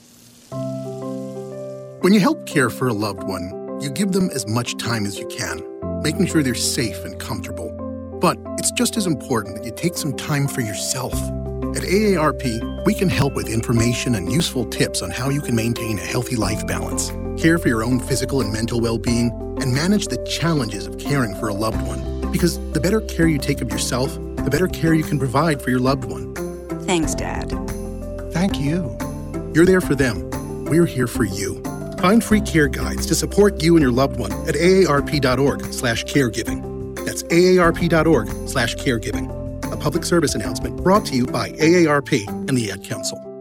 When 2.02 2.12
you 2.12 2.20
help 2.20 2.46
care 2.46 2.68
for 2.68 2.88
a 2.88 2.92
loved 2.92 3.22
one, 3.22 3.78
you 3.80 3.88
give 3.90 4.12
them 4.12 4.28
as 4.30 4.46
much 4.46 4.76
time 4.76 5.06
as 5.06 5.18
you 5.18 5.26
can, 5.28 5.62
making 6.02 6.26
sure 6.26 6.42
they're 6.42 6.54
safe 6.54 7.04
and 7.04 7.18
comfortable. 7.18 7.70
But 8.20 8.36
it's 8.58 8.70
just 8.72 8.96
as 8.98 9.06
important 9.06 9.56
that 9.56 9.64
you 9.64 9.72
take 9.74 9.96
some 9.96 10.14
time 10.14 10.46
for 10.46 10.60
yourself. 10.60 11.14
At 11.14 11.84
AARP, 11.84 12.84
we 12.84 12.92
can 12.92 13.08
help 13.08 13.34
with 13.34 13.48
information 13.48 14.14
and 14.16 14.30
useful 14.30 14.66
tips 14.66 15.00
on 15.00 15.10
how 15.10 15.30
you 15.30 15.40
can 15.40 15.56
maintain 15.56 15.98
a 15.98 16.02
healthy 16.02 16.36
life 16.36 16.66
balance, 16.66 17.10
care 17.39 17.59
for 17.59 17.68
your 17.68 17.83
own 17.83 18.01
physical 18.01 18.41
and 18.41 18.51
mental 18.53 18.80
well 18.80 18.99
being, 18.99 19.30
and 19.61 19.74
manage 19.74 20.07
the 20.09 20.18
challenges 20.24 20.87
of 20.87 20.99
caring 20.99 21.35
for 21.35 21.49
a 21.49 21.55
loved 21.55 21.87
one. 21.87 22.30
Because 22.30 22.59
the 22.72 22.80
better 22.80 23.01
care 23.03 23.28
you 23.28 23.39
take 23.39 23.61
of 23.61 23.70
yourself, 23.70 24.14
the 24.37 24.49
better 24.51 24.68
care 24.68 24.95
you 24.95 25.05
can 25.05 25.18
provide 25.18 25.61
for 25.62 25.70
your 25.70 25.80
loved 25.80 26.05
one. 26.05 26.35
Thanks, 26.87 27.14
Dad. 27.14 27.51
Thank 28.33 28.59
you. 28.59 28.97
You're 29.55 29.66
there 29.66 29.80
for 29.80 29.95
them. 29.95 30.28
We're 30.64 30.87
here 30.87 31.07
for 31.07 31.24
you. 31.24 31.62
Find 31.99 32.24
free 32.24 32.41
care 32.41 32.68
guides 32.68 33.07
to 33.07 33.14
support 33.14 33.62
you 33.62 33.76
and 33.76 33.83
your 33.83 33.93
loved 33.93 34.18
one 34.18 34.33
at 34.49 34.57
aarp.org/caregiving. 34.57 37.05
That's 37.05 37.22
aarp.org/caregiving. 37.24 39.72
A 39.72 39.76
public 39.76 40.05
service 40.05 40.35
announcement 40.35 40.83
brought 40.83 41.07
to 41.07 41.14
you 41.14 41.26
by 41.26 41.53
AARP 41.53 42.26
and 42.49 42.57
the 42.57 42.72
Ad 42.72 42.83
Council. 42.85 43.32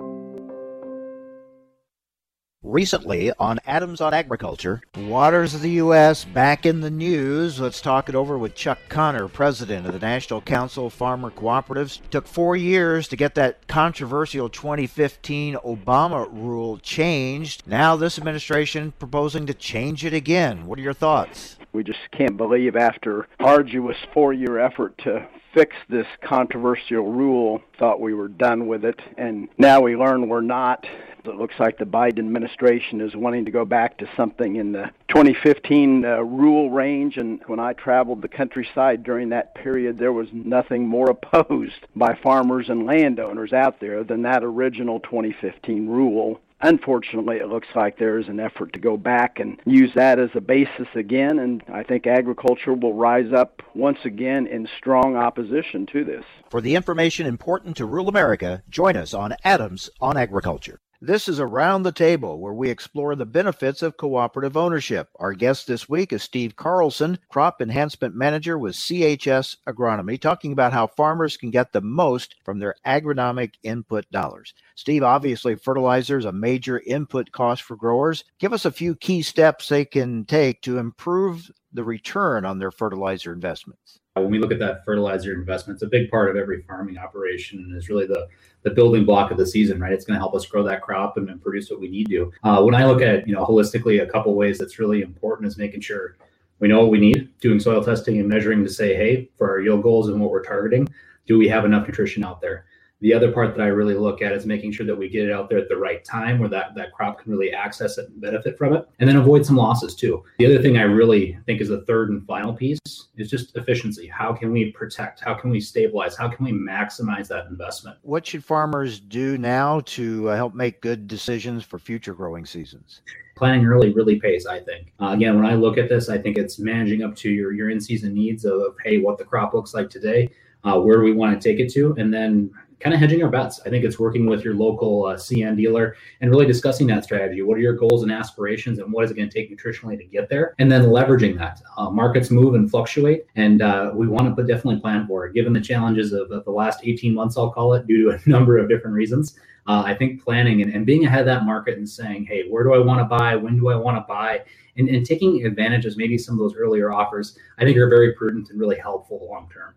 Recently 2.71 3.33
on 3.37 3.59
Adams 3.67 3.99
on 3.99 4.13
Agriculture, 4.13 4.81
waters 4.95 5.53
of 5.53 5.61
the 5.61 5.71
U.S. 5.71 6.23
back 6.23 6.65
in 6.65 6.79
the 6.79 6.89
news. 6.89 7.59
Let's 7.59 7.81
talk 7.81 8.07
it 8.07 8.15
over 8.15 8.37
with 8.37 8.55
Chuck 8.55 8.79
Connor, 8.87 9.27
president 9.27 9.85
of 9.85 9.91
the 9.91 9.99
National 9.99 10.39
Council 10.39 10.85
of 10.85 10.93
Farmer 10.93 11.31
Cooperatives. 11.31 11.99
Took 12.11 12.25
four 12.25 12.55
years 12.55 13.09
to 13.09 13.17
get 13.17 13.35
that 13.35 13.67
controversial 13.67 14.47
2015 14.47 15.55
Obama 15.55 16.29
rule 16.31 16.77
changed. 16.77 17.63
Now 17.67 17.97
this 17.97 18.17
administration 18.17 18.93
proposing 18.97 19.45
to 19.47 19.53
change 19.53 20.05
it 20.05 20.13
again. 20.13 20.65
What 20.65 20.79
are 20.79 20.83
your 20.83 20.93
thoughts? 20.93 21.57
We 21.73 21.83
just 21.83 21.99
can't 22.17 22.37
believe 22.37 22.77
after 22.77 23.27
arduous 23.41 23.97
four-year 24.13 24.59
effort 24.59 24.97
to 24.99 25.27
fix 25.53 25.75
this 25.89 26.07
controversial 26.21 27.11
rule, 27.11 27.61
thought 27.77 27.99
we 27.99 28.13
were 28.13 28.27
done 28.27 28.67
with 28.67 28.85
it, 28.85 28.99
and 29.17 29.49
now 29.57 29.81
we 29.81 29.95
learn 29.95 30.29
we're 30.29 30.41
not. 30.41 30.85
It 31.25 31.35
looks 31.35 31.55
like 31.59 31.77
the 31.77 31.85
Biden 31.85 32.19
administration 32.19 33.01
is 33.01 33.15
wanting 33.15 33.45
to 33.45 33.51
go 33.51 33.65
back 33.65 33.97
to 33.97 34.09
something 34.17 34.55
in 34.55 34.71
the 34.71 34.89
2015 35.09 36.05
uh, 36.05 36.19
rule 36.21 36.71
range. 36.71 37.17
And 37.17 37.41
when 37.47 37.59
I 37.59 37.73
traveled 37.73 38.21
the 38.21 38.27
countryside 38.27 39.03
during 39.03 39.29
that 39.29 39.55
period, 39.55 39.97
there 39.97 40.13
was 40.13 40.27
nothing 40.33 40.87
more 40.87 41.09
opposed 41.09 41.85
by 41.95 42.17
farmers 42.21 42.69
and 42.69 42.85
landowners 42.85 43.53
out 43.53 43.79
there 43.79 44.03
than 44.03 44.23
that 44.23 44.43
original 44.43 44.99
2015 45.01 45.87
rule. 45.87 46.39
Unfortunately, 46.63 47.37
it 47.37 47.47
looks 47.47 47.67
like 47.75 47.97
there 47.97 48.19
is 48.19 48.27
an 48.27 48.39
effort 48.39 48.73
to 48.73 48.79
go 48.79 48.95
back 48.95 49.39
and 49.39 49.59
use 49.65 49.91
that 49.95 50.19
as 50.19 50.29
a 50.35 50.41
basis 50.41 50.87
again, 50.93 51.39
and 51.39 51.63
I 51.73 51.81
think 51.81 52.05
agriculture 52.05 52.73
will 52.73 52.93
rise 52.93 53.33
up 53.33 53.63
once 53.73 53.97
again 54.05 54.45
in 54.45 54.67
strong 54.77 55.15
opposition 55.15 55.87
to 55.87 56.03
this. 56.03 56.23
For 56.51 56.61
the 56.61 56.75
information 56.75 57.25
important 57.25 57.77
to 57.77 57.85
rural 57.85 58.09
America, 58.09 58.61
join 58.69 58.95
us 58.95 59.13
on 59.13 59.35
Adams 59.43 59.89
on 59.99 60.17
Agriculture. 60.17 60.79
This 61.03 61.27
is 61.27 61.39
Around 61.39 61.81
the 61.81 61.91
Table, 61.91 62.39
where 62.39 62.53
we 62.53 62.69
explore 62.69 63.15
the 63.15 63.25
benefits 63.25 63.81
of 63.81 63.97
cooperative 63.97 64.55
ownership. 64.55 65.09
Our 65.19 65.33
guest 65.33 65.65
this 65.65 65.89
week 65.89 66.13
is 66.13 66.21
Steve 66.21 66.55
Carlson, 66.55 67.17
Crop 67.27 67.59
Enhancement 67.59 68.13
Manager 68.13 68.55
with 68.55 68.75
CHS 68.75 69.57
Agronomy, 69.67 70.21
talking 70.21 70.51
about 70.51 70.73
how 70.73 70.85
farmers 70.85 71.37
can 71.37 71.49
get 71.49 71.73
the 71.73 71.81
most 71.81 72.35
from 72.45 72.59
their 72.59 72.75
agronomic 72.85 73.53
input 73.63 74.05
dollars. 74.11 74.53
Steve, 74.75 75.01
obviously, 75.01 75.55
fertilizer 75.55 76.19
is 76.19 76.25
a 76.25 76.31
major 76.31 76.83
input 76.85 77.31
cost 77.31 77.63
for 77.63 77.75
growers. 77.75 78.23
Give 78.37 78.53
us 78.53 78.65
a 78.65 78.71
few 78.71 78.93
key 78.93 79.23
steps 79.23 79.69
they 79.69 79.85
can 79.85 80.23
take 80.25 80.61
to 80.61 80.77
improve 80.77 81.49
the 81.73 81.83
return 81.83 82.45
on 82.45 82.59
their 82.59 82.69
fertilizer 82.69 83.33
investments. 83.33 84.00
When 84.15 84.29
we 84.29 84.39
look 84.39 84.51
at 84.51 84.59
that 84.59 84.83
fertilizer 84.83 85.33
investment, 85.33 85.77
it's 85.77 85.83
a 85.83 85.87
big 85.87 86.11
part 86.11 86.29
of 86.29 86.35
every 86.35 86.63
farming 86.63 86.97
operation 86.97 87.59
and 87.59 87.77
is 87.77 87.87
really 87.87 88.05
the 88.05 88.27
the 88.63 88.69
building 88.69 89.05
block 89.05 89.31
of 89.31 89.37
the 89.37 89.47
season, 89.47 89.79
right? 89.79 89.93
It's 89.93 90.03
going 90.03 90.15
to 90.15 90.19
help 90.19 90.35
us 90.35 90.45
grow 90.45 90.63
that 90.63 90.81
crop 90.81 91.15
and, 91.17 91.41
produce 91.41 91.71
what 91.71 91.79
we 91.79 91.87
need 91.87 92.09
to. 92.09 92.31
Uh, 92.43 92.61
when 92.61 92.75
I 92.75 92.85
look 92.85 93.01
at, 93.01 93.27
you 93.27 93.33
know, 93.33 93.43
holistically, 93.43 94.03
a 94.03 94.05
couple 94.05 94.35
ways 94.35 94.59
that's 94.59 94.77
really 94.77 95.01
important 95.01 95.47
is 95.47 95.57
making 95.57 95.81
sure 95.81 96.17
we 96.59 96.67
know 96.67 96.81
what 96.81 96.91
we 96.91 96.99
need, 96.99 97.29
doing 97.39 97.59
soil 97.59 97.83
testing 97.83 98.19
and 98.19 98.29
measuring 98.29 98.63
to 98.63 98.69
say, 98.69 98.93
hey, 98.93 99.31
for 99.35 99.49
our 99.49 99.61
yield 99.61 99.81
goals 99.81 100.09
and 100.09 100.19
what 100.19 100.29
we're 100.29 100.43
targeting, 100.43 100.87
do 101.25 101.39
we 101.39 101.47
have 101.47 101.65
enough 101.65 101.87
nutrition 101.87 102.23
out 102.23 102.39
there? 102.39 102.65
The 103.01 103.13
other 103.15 103.31
part 103.31 103.55
that 103.55 103.63
I 103.63 103.67
really 103.67 103.95
look 103.95 104.21
at 104.21 104.31
is 104.31 104.45
making 104.45 104.73
sure 104.73 104.85
that 104.85 104.95
we 104.95 105.09
get 105.09 105.27
it 105.27 105.31
out 105.31 105.49
there 105.49 105.57
at 105.57 105.67
the 105.69 105.75
right 105.75 106.05
time 106.05 106.37
where 106.37 106.49
that, 106.49 106.75
that 106.75 106.93
crop 106.93 107.19
can 107.19 107.31
really 107.31 107.51
access 107.51 107.97
it 107.97 108.09
and 108.09 108.21
benefit 108.21 108.57
from 108.57 108.73
it, 108.73 108.87
and 108.99 109.09
then 109.09 109.17
avoid 109.17 109.43
some 109.43 109.55
losses 109.55 109.95
too. 109.95 110.23
The 110.37 110.45
other 110.45 110.61
thing 110.61 110.77
I 110.77 110.83
really 110.83 111.37
think 111.47 111.61
is 111.61 111.69
the 111.69 111.81
third 111.81 112.11
and 112.11 112.25
final 112.27 112.53
piece 112.53 112.79
is 113.17 113.29
just 113.29 113.57
efficiency. 113.57 114.07
How 114.07 114.33
can 114.33 114.51
we 114.51 114.71
protect? 114.71 115.19
How 115.19 115.33
can 115.33 115.49
we 115.49 115.59
stabilize? 115.59 116.15
How 116.15 116.29
can 116.29 116.45
we 116.45 116.51
maximize 116.51 117.27
that 117.29 117.47
investment? 117.47 117.97
What 118.03 118.25
should 118.25 118.45
farmers 118.45 118.99
do 118.99 119.37
now 119.37 119.79
to 119.81 120.29
uh, 120.29 120.35
help 120.35 120.53
make 120.53 120.81
good 120.81 121.07
decisions 121.07 121.63
for 121.63 121.79
future 121.79 122.13
growing 122.13 122.45
seasons? 122.45 123.01
planning 123.33 123.65
early 123.65 123.91
really 123.93 124.19
pays 124.19 124.45
i 124.45 124.59
think 124.59 124.93
uh, 125.01 125.07
again 125.07 125.35
when 125.35 125.45
i 125.45 125.55
look 125.55 125.77
at 125.77 125.89
this 125.89 126.09
i 126.09 126.17
think 126.17 126.37
it's 126.37 126.59
managing 126.59 127.01
up 127.01 127.15
to 127.15 127.29
your 127.29 127.53
your 127.53 127.71
in-season 127.71 128.13
needs 128.13 128.45
of, 128.45 128.53
of 128.53 128.75
hey 128.83 128.99
what 128.99 129.17
the 129.17 129.23
crop 129.23 129.53
looks 129.53 129.73
like 129.73 129.89
today 129.89 130.29
uh, 130.63 130.77
where 130.77 130.97
do 130.97 131.03
we 131.03 131.13
want 131.13 131.33
to 131.33 131.49
take 131.49 131.59
it 131.59 131.71
to 131.71 131.95
and 131.97 132.13
then 132.13 132.51
kind 132.81 132.93
of 132.93 132.99
hedging 132.99 133.23
our 133.23 133.29
bets. 133.29 133.59
I 133.65 133.69
think 133.69 133.85
it's 133.85 133.99
working 133.99 134.25
with 134.25 134.43
your 134.43 134.55
local 134.55 135.05
uh, 135.05 135.15
CN 135.15 135.55
dealer 135.55 135.95
and 136.19 136.29
really 136.29 136.45
discussing 136.45 136.87
that 136.87 137.03
strategy. 137.03 137.41
What 137.41 137.57
are 137.57 137.61
your 137.61 137.73
goals 137.73 138.03
and 138.03 138.11
aspirations, 138.11 138.79
and 138.79 138.91
what 138.91 139.05
is 139.05 139.11
it 139.11 139.15
going 139.15 139.29
to 139.29 139.33
take 139.33 139.55
nutritionally 139.55 139.97
to 139.97 140.03
get 140.03 140.29
there? 140.29 140.55
And 140.59 140.71
then 140.71 140.83
leveraging 140.83 141.37
that. 141.37 141.61
Uh, 141.77 141.89
markets 141.89 142.31
move 142.31 142.55
and 142.55 142.69
fluctuate, 142.69 143.25
and 143.35 143.61
uh, 143.61 143.91
we 143.93 144.07
want 144.07 144.35
to 144.35 144.43
definitely 144.43 144.79
plan 144.79 145.07
for 145.07 145.25
it. 145.25 145.33
Given 145.33 145.53
the 145.53 145.61
challenges 145.61 146.13
of, 146.13 146.31
of, 146.31 146.43
the 146.45 146.51
last 146.51 146.81
18 146.83 147.13
months, 147.13 147.37
I'll 147.37 147.51
call 147.51 147.73
it, 147.73 147.87
due 147.87 148.09
to 148.09 148.17
a 148.17 148.19
number 148.29 148.57
of 148.57 148.67
different 148.67 148.95
reasons. 148.95 149.39
Uh, 149.67 149.83
I 149.85 149.93
think 149.93 150.23
planning 150.23 150.63
and, 150.63 150.73
and 150.73 150.87
being 150.87 151.05
ahead 151.05 151.19
of 151.19 151.25
that 151.27 151.45
market 151.45 151.77
and 151.77 151.87
saying, 151.87 152.25
hey, 152.25 152.49
where 152.49 152.63
do 152.63 152.73
I 152.73 152.79
want 152.79 152.99
to 152.99 153.05
buy? 153.05 153.35
When 153.35 153.57
do 153.57 153.69
I 153.69 153.75
want 153.75 153.95
to 153.95 154.05
buy? 154.07 154.43
And, 154.77 154.89
and 154.89 155.05
taking 155.05 155.45
advantage 155.45 155.85
of 155.85 155.95
maybe 155.97 156.17
some 156.17 156.33
of 156.33 156.39
those 156.39 156.55
earlier 156.55 156.91
offers, 156.91 157.37
I 157.59 157.63
think 157.63 157.77
are 157.77 157.87
very 157.87 158.13
prudent 158.13 158.49
and 158.49 158.59
really 158.59 158.77
helpful 158.77 159.27
long 159.29 159.49
term. 159.53 159.75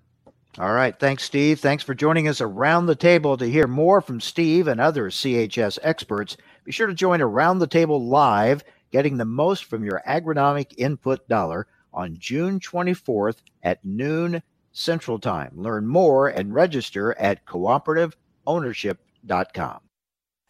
All 0.56 0.72
right. 0.72 0.96
Thanks, 0.96 1.24
Steve. 1.24 1.58
Thanks 1.58 1.82
for 1.82 1.94
joining 1.94 2.28
us 2.28 2.40
around 2.40 2.86
the 2.86 2.94
table 2.94 3.36
to 3.36 3.50
hear 3.50 3.66
more 3.66 4.00
from 4.00 4.20
Steve 4.20 4.68
and 4.68 4.80
other 4.80 5.10
CHS 5.10 5.80
experts. 5.82 6.36
Be 6.64 6.70
sure 6.70 6.86
to 6.86 6.94
join 6.94 7.20
Around 7.20 7.58
the 7.58 7.66
Table 7.66 8.06
live, 8.06 8.62
getting 8.92 9.16
the 9.16 9.24
most 9.24 9.64
from 9.64 9.84
your 9.84 10.00
agronomic 10.06 10.72
input 10.78 11.28
dollar 11.28 11.66
on 11.92 12.18
June 12.18 12.60
24th 12.60 13.38
at 13.64 13.84
noon 13.84 14.44
Central 14.72 15.18
Time. 15.18 15.50
Learn 15.54 15.88
more 15.88 16.28
and 16.28 16.54
register 16.54 17.18
at 17.18 17.44
cooperativeownership.com. 17.46 19.80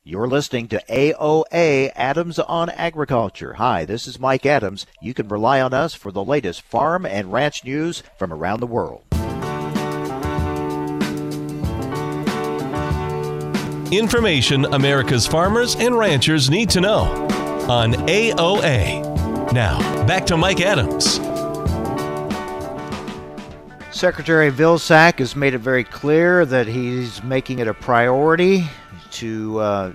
You're 0.06 0.28
listening 0.28 0.68
to 0.68 0.82
AOA 0.90 1.90
Adams 1.94 2.38
on 2.38 2.68
Agriculture. 2.68 3.54
Hi, 3.54 3.86
this 3.86 4.06
is 4.06 4.20
Mike 4.20 4.44
Adams. 4.44 4.84
You 5.00 5.14
can 5.14 5.28
rely 5.28 5.62
on 5.62 5.72
us 5.72 5.94
for 5.94 6.12
the 6.12 6.22
latest 6.22 6.60
farm 6.60 7.06
and 7.06 7.32
ranch 7.32 7.64
news 7.64 8.02
from 8.18 8.30
around 8.30 8.60
the 8.60 8.66
world. 8.66 9.13
Information 13.98 14.64
America's 14.66 15.26
farmers 15.26 15.76
and 15.76 15.96
ranchers 15.96 16.50
need 16.50 16.70
to 16.70 16.80
know 16.80 17.04
on 17.68 17.92
AOA. 17.92 19.52
Now, 19.52 19.78
back 20.06 20.26
to 20.26 20.36
Mike 20.36 20.60
Adams. 20.60 21.20
Secretary 23.96 24.50
Vilsack 24.50 25.18
has 25.20 25.36
made 25.36 25.54
it 25.54 25.58
very 25.58 25.84
clear 25.84 26.44
that 26.44 26.66
he's 26.66 27.22
making 27.22 27.60
it 27.60 27.68
a 27.68 27.74
priority 27.74 28.64
to 29.12 29.58
uh, 29.60 29.92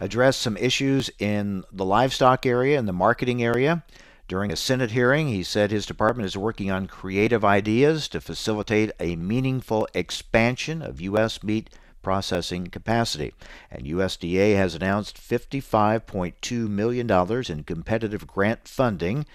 address 0.00 0.36
some 0.36 0.56
issues 0.56 1.10
in 1.18 1.64
the 1.72 1.84
livestock 1.84 2.44
area 2.44 2.78
and 2.78 2.88
the 2.88 2.92
marketing 2.92 3.42
area. 3.42 3.84
During 4.28 4.50
a 4.50 4.56
Senate 4.56 4.90
hearing, 4.90 5.28
he 5.28 5.44
said 5.44 5.70
his 5.70 5.86
department 5.86 6.26
is 6.26 6.36
working 6.36 6.70
on 6.70 6.88
creative 6.88 7.44
ideas 7.44 8.08
to 8.08 8.20
facilitate 8.20 8.90
a 8.98 9.14
meaningful 9.14 9.86
expansion 9.94 10.82
of 10.82 11.00
U.S. 11.00 11.44
meat 11.44 11.70
processing 12.06 12.68
capacity. 12.68 13.34
And 13.68 13.84
USDA 13.84 14.54
has 14.54 14.76
announced 14.76 15.18
$55.2 15.18 16.68
million 16.68 17.10
in 17.50 17.64
competitive 17.64 18.28
grant 18.28 18.68
funding 18.68 19.26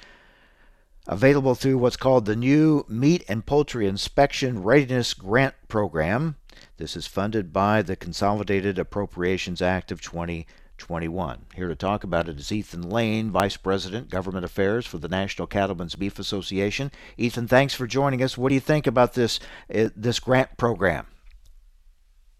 available 1.06 1.54
through 1.54 1.78
what's 1.80 1.98
called 1.98 2.24
the 2.24 2.36
new 2.38 2.86
Meat 2.88 3.26
and 3.28 3.46
Poultry 3.46 3.88
Inspection 3.88 4.64
Readiness 4.64 5.14
Grant 5.14 5.56
Program. 5.68 6.38
This 6.78 6.96
is 6.96 7.08
funded 7.08 7.52
by 7.52 7.82
the 7.82 7.98
Consolidated 7.98 8.80
Appropriations 8.80 9.62
Act 9.62 9.92
of 9.92 10.00
2021. 10.00 11.42
Here 11.54 11.68
to 11.68 11.76
talk 11.76 12.06
about 12.06 12.30
it 12.30 12.40
is 12.40 12.54
Ethan 12.54 12.90
Lane, 12.90 13.32
Vice 13.32 13.58
President, 13.58 14.10
Government 14.10 14.46
Affairs 14.46 14.88
for 14.88 14.98
the 14.98 15.10
National 15.10 15.46
Cattlemen's 15.46 15.96
Beef 15.96 16.18
Association. 16.18 16.90
Ethan, 17.18 17.50
thanks 17.50 17.74
for 17.74 17.86
joining 17.86 18.24
us. 18.24 18.38
What 18.38 18.48
do 18.48 18.56
you 18.56 18.62
think 18.62 18.88
about 18.88 19.16
this 19.16 19.42
uh, 19.76 19.90
this 19.94 20.22
grant 20.22 20.56
program? 20.56 21.08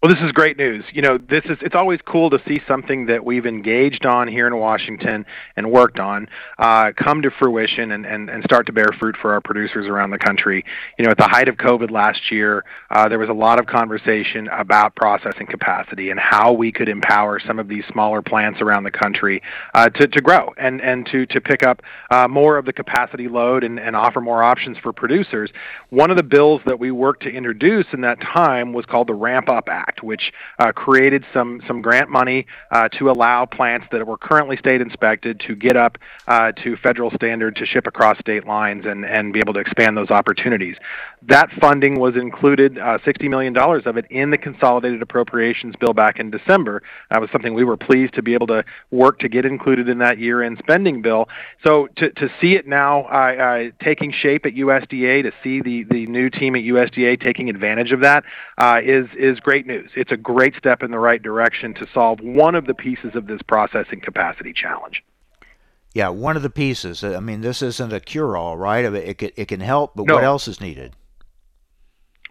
Well, 0.02 0.12
this 0.12 0.24
is 0.24 0.32
great 0.32 0.56
news. 0.56 0.84
You 0.92 1.00
know, 1.00 1.16
this 1.16 1.44
is 1.44 1.58
it's 1.60 1.76
always 1.76 2.00
cool 2.04 2.28
to 2.30 2.42
see 2.44 2.60
something 2.66 3.06
that 3.06 3.24
we've 3.24 3.46
engaged 3.46 4.04
on 4.04 4.26
here 4.26 4.48
in 4.48 4.58
Washington 4.58 5.24
and 5.54 5.70
worked 5.70 6.00
on 6.00 6.26
uh, 6.58 6.90
come 6.96 7.22
to 7.22 7.30
fruition 7.30 7.92
and, 7.92 8.04
and, 8.04 8.28
and 8.28 8.42
start 8.42 8.66
to 8.66 8.72
bear 8.72 8.88
fruit 8.98 9.14
for 9.22 9.32
our 9.32 9.40
producers 9.40 9.86
around 9.86 10.10
the 10.10 10.18
country. 10.18 10.64
You 10.98 11.04
know, 11.04 11.12
at 11.12 11.18
the 11.18 11.28
height 11.28 11.48
of 11.48 11.54
COVID 11.54 11.92
last 11.92 12.32
year, 12.32 12.64
uh, 12.90 13.08
there 13.08 13.20
was 13.20 13.28
a 13.28 13.32
lot 13.32 13.60
of 13.60 13.66
conversation 13.66 14.48
about 14.48 14.96
processing 14.96 15.46
capacity 15.46 16.10
and 16.10 16.18
how 16.18 16.50
we 16.50 16.72
could 16.72 16.88
empower 16.88 17.38
some 17.38 17.60
of 17.60 17.68
these 17.68 17.84
smaller 17.92 18.22
plants 18.22 18.60
around 18.60 18.82
the 18.82 18.90
country 18.90 19.40
uh, 19.74 19.88
to, 19.88 20.08
to 20.08 20.20
grow 20.20 20.52
and, 20.56 20.80
and 20.80 21.06
to, 21.12 21.26
to 21.26 21.40
pick 21.40 21.62
up 21.62 21.80
uh, 22.10 22.26
more 22.26 22.58
of 22.58 22.64
the 22.64 22.72
capacity 22.72 23.28
load 23.28 23.62
and, 23.62 23.78
and 23.78 23.94
offer 23.94 24.20
more 24.20 24.42
options 24.42 24.76
for 24.78 24.92
producers. 24.92 25.52
One 25.90 26.10
of 26.10 26.16
the 26.16 26.24
bills 26.24 26.60
that 26.66 26.80
we 26.80 26.90
worked 26.90 27.22
to 27.22 27.30
introduce 27.30 27.86
in 27.92 28.00
that 28.00 28.20
time 28.20 28.72
was 28.72 28.84
called 28.84 29.06
the 29.06 29.14
Ramp 29.14 29.48
Up 29.48 29.68
Act. 29.68 29.91
Act, 29.92 30.02
which 30.02 30.32
uh, 30.58 30.72
created 30.72 31.24
some 31.32 31.60
some 31.66 31.82
grant 31.82 32.08
money 32.08 32.46
uh, 32.70 32.88
to 32.98 33.10
allow 33.10 33.44
plants 33.46 33.86
that 33.92 34.06
were 34.06 34.16
currently 34.16 34.56
state 34.56 34.80
inspected 34.80 35.40
to 35.46 35.54
get 35.54 35.76
up 35.76 35.98
uh, 36.26 36.52
to 36.52 36.76
federal 36.76 37.10
standard 37.10 37.56
to 37.56 37.66
ship 37.66 37.86
across 37.86 38.18
state 38.18 38.46
lines 38.46 38.84
and 38.86 39.04
and 39.04 39.32
be 39.32 39.40
able 39.40 39.52
to 39.52 39.60
expand 39.60 39.96
those 39.96 40.10
opportunities. 40.10 40.76
That 41.28 41.50
funding 41.60 42.00
was 42.00 42.16
included, 42.16 42.78
uh, 42.78 42.98
$60 43.06 43.30
million 43.30 43.56
of 43.56 43.96
it, 43.96 44.06
in 44.10 44.30
the 44.30 44.38
consolidated 44.38 45.02
appropriations 45.02 45.76
bill 45.78 45.92
back 45.92 46.18
in 46.18 46.30
December. 46.32 46.82
That 47.10 47.20
was 47.20 47.30
something 47.30 47.54
we 47.54 47.62
were 47.62 47.76
pleased 47.76 48.14
to 48.14 48.22
be 48.22 48.34
able 48.34 48.48
to 48.48 48.64
work 48.90 49.20
to 49.20 49.28
get 49.28 49.44
included 49.44 49.88
in 49.88 49.98
that 49.98 50.18
year-end 50.18 50.58
spending 50.58 51.00
bill. 51.00 51.28
So 51.64 51.86
to, 51.96 52.10
to 52.10 52.28
see 52.40 52.54
it 52.54 52.66
now 52.66 53.70
taking 53.84 54.12
shape 54.12 54.46
at 54.46 54.54
USDA, 54.54 55.22
to 55.22 55.32
see 55.44 55.60
the, 55.60 55.84
the 55.84 56.06
new 56.06 56.28
team 56.28 56.56
at 56.56 56.62
USDA 56.62 57.22
taking 57.22 57.48
advantage 57.48 57.92
of 57.92 58.00
that, 58.00 58.24
uh, 58.58 58.80
is 58.82 59.06
is 59.16 59.38
great 59.40 59.66
news. 59.66 59.81
It's 59.94 60.12
a 60.12 60.16
great 60.16 60.54
step 60.56 60.82
in 60.82 60.90
the 60.90 60.98
right 60.98 61.22
direction 61.22 61.74
to 61.74 61.86
solve 61.92 62.20
one 62.20 62.54
of 62.54 62.66
the 62.66 62.74
pieces 62.74 63.14
of 63.14 63.26
this 63.26 63.42
processing 63.42 64.00
capacity 64.00 64.52
challenge. 64.52 65.04
Yeah, 65.94 66.08
one 66.08 66.36
of 66.36 66.42
the 66.42 66.50
pieces. 66.50 67.04
I 67.04 67.20
mean, 67.20 67.42
this 67.42 67.60
isn't 67.60 67.92
a 67.92 68.00
cure-all, 68.00 68.56
right? 68.56 68.84
It 68.84 69.18
can, 69.18 69.30
it 69.36 69.48
can 69.48 69.60
help, 69.60 69.92
but 69.94 70.06
no. 70.06 70.14
what 70.14 70.24
else 70.24 70.48
is 70.48 70.60
needed? 70.60 70.94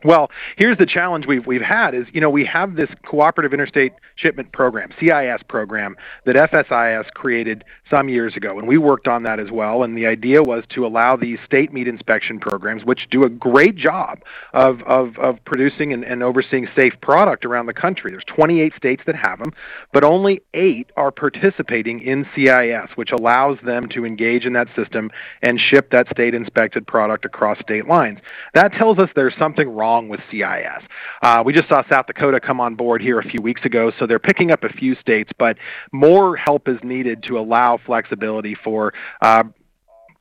Well, 0.04 0.32
here's 0.58 0.78
the 0.78 0.86
challenge 0.86 1.28
we've 1.28 1.46
we've 1.46 1.62
had 1.62 1.94
is 1.94 2.08
you 2.12 2.22
know 2.22 2.30
we 2.30 2.46
have 2.46 2.76
this 2.76 2.90
cooperative 3.06 3.54
interstate 3.54 3.94
shipment 4.16 4.52
program, 4.52 4.90
CIS 5.00 5.42
program 5.48 5.96
that 6.26 6.36
FSIS 6.36 7.10
created 7.12 7.64
some 7.90 8.10
years 8.10 8.36
ago, 8.36 8.58
and 8.58 8.68
we 8.68 8.78
worked 8.78 9.08
on 9.08 9.24
that 9.24 9.40
as 9.40 9.52
well. 9.52 9.84
And 9.84 9.96
the 9.96 10.08
idea 10.08 10.42
was 10.42 10.64
to 10.70 10.86
allow 10.86 11.16
these 11.16 11.38
state 11.46 11.72
meat 11.72 11.88
inspection 11.88 12.40
programs, 12.40 12.84
which 12.84 13.08
do 13.12 13.24
a 13.24 13.30
great 13.30 13.76
job 13.76 14.24
of 14.54 14.82
of, 14.84 15.18
of 15.20 15.44
producing 15.46 15.94
and, 15.94 16.04
and 16.04 16.24
overseeing 16.24 16.68
safe 16.76 16.94
product 17.02 17.46
around 17.46 17.68
the 17.68 17.74
country. 17.74 18.10
There's 18.10 18.24
28 18.26 18.74
states 18.76 19.04
that 19.06 19.16
have 19.16 19.38
them, 19.38 19.54
but 19.94 20.04
only 20.04 20.42
eight 20.56 20.90
are 20.98 21.12
participating 21.12 22.02
in 22.02 22.26
CIS, 22.36 22.90
which 22.96 23.12
allows 23.12 23.60
them 23.64 23.88
to 23.90 24.06
engage 24.06 24.46
in 24.46 24.54
that 24.54 24.68
system 24.76 25.12
and 25.44 25.60
ship 25.60 25.92
that 25.92 26.10
state 26.10 26.34
inspected 26.34 26.88
product 26.88 27.26
across 27.26 27.60
state 27.60 27.88
lines. 27.88 28.20
That 28.56 28.74
tells 28.74 28.98
us 28.98 29.10
there's 29.16 29.36
something 29.38 29.70
wrong 29.70 29.91
wrong 29.92 30.08
with 30.08 30.22
CIS. 30.32 30.84
Uh, 31.22 31.44
we 31.46 31.52
just 31.54 31.68
saw 31.68 31.84
South 31.90 32.08
Dakota 32.08 32.40
come 32.40 32.62
on 32.62 32.76
board 32.76 33.02
here 33.02 33.20
a 33.20 33.24
few 33.24 33.42
weeks 33.42 33.66
ago, 33.66 33.92
so 34.00 34.08
they're 34.08 34.20
picking 34.20 34.52
up 34.52 34.64
a 34.64 34.70
few 34.70 34.96
states, 34.96 35.32
but 35.38 35.58
more 35.92 36.38
help 36.38 36.68
is 36.70 36.78
needed 36.84 37.24
to 37.24 37.38
allow 37.38 37.78
flexibility 37.86 38.56
for 38.56 38.94
uh, 39.22 39.44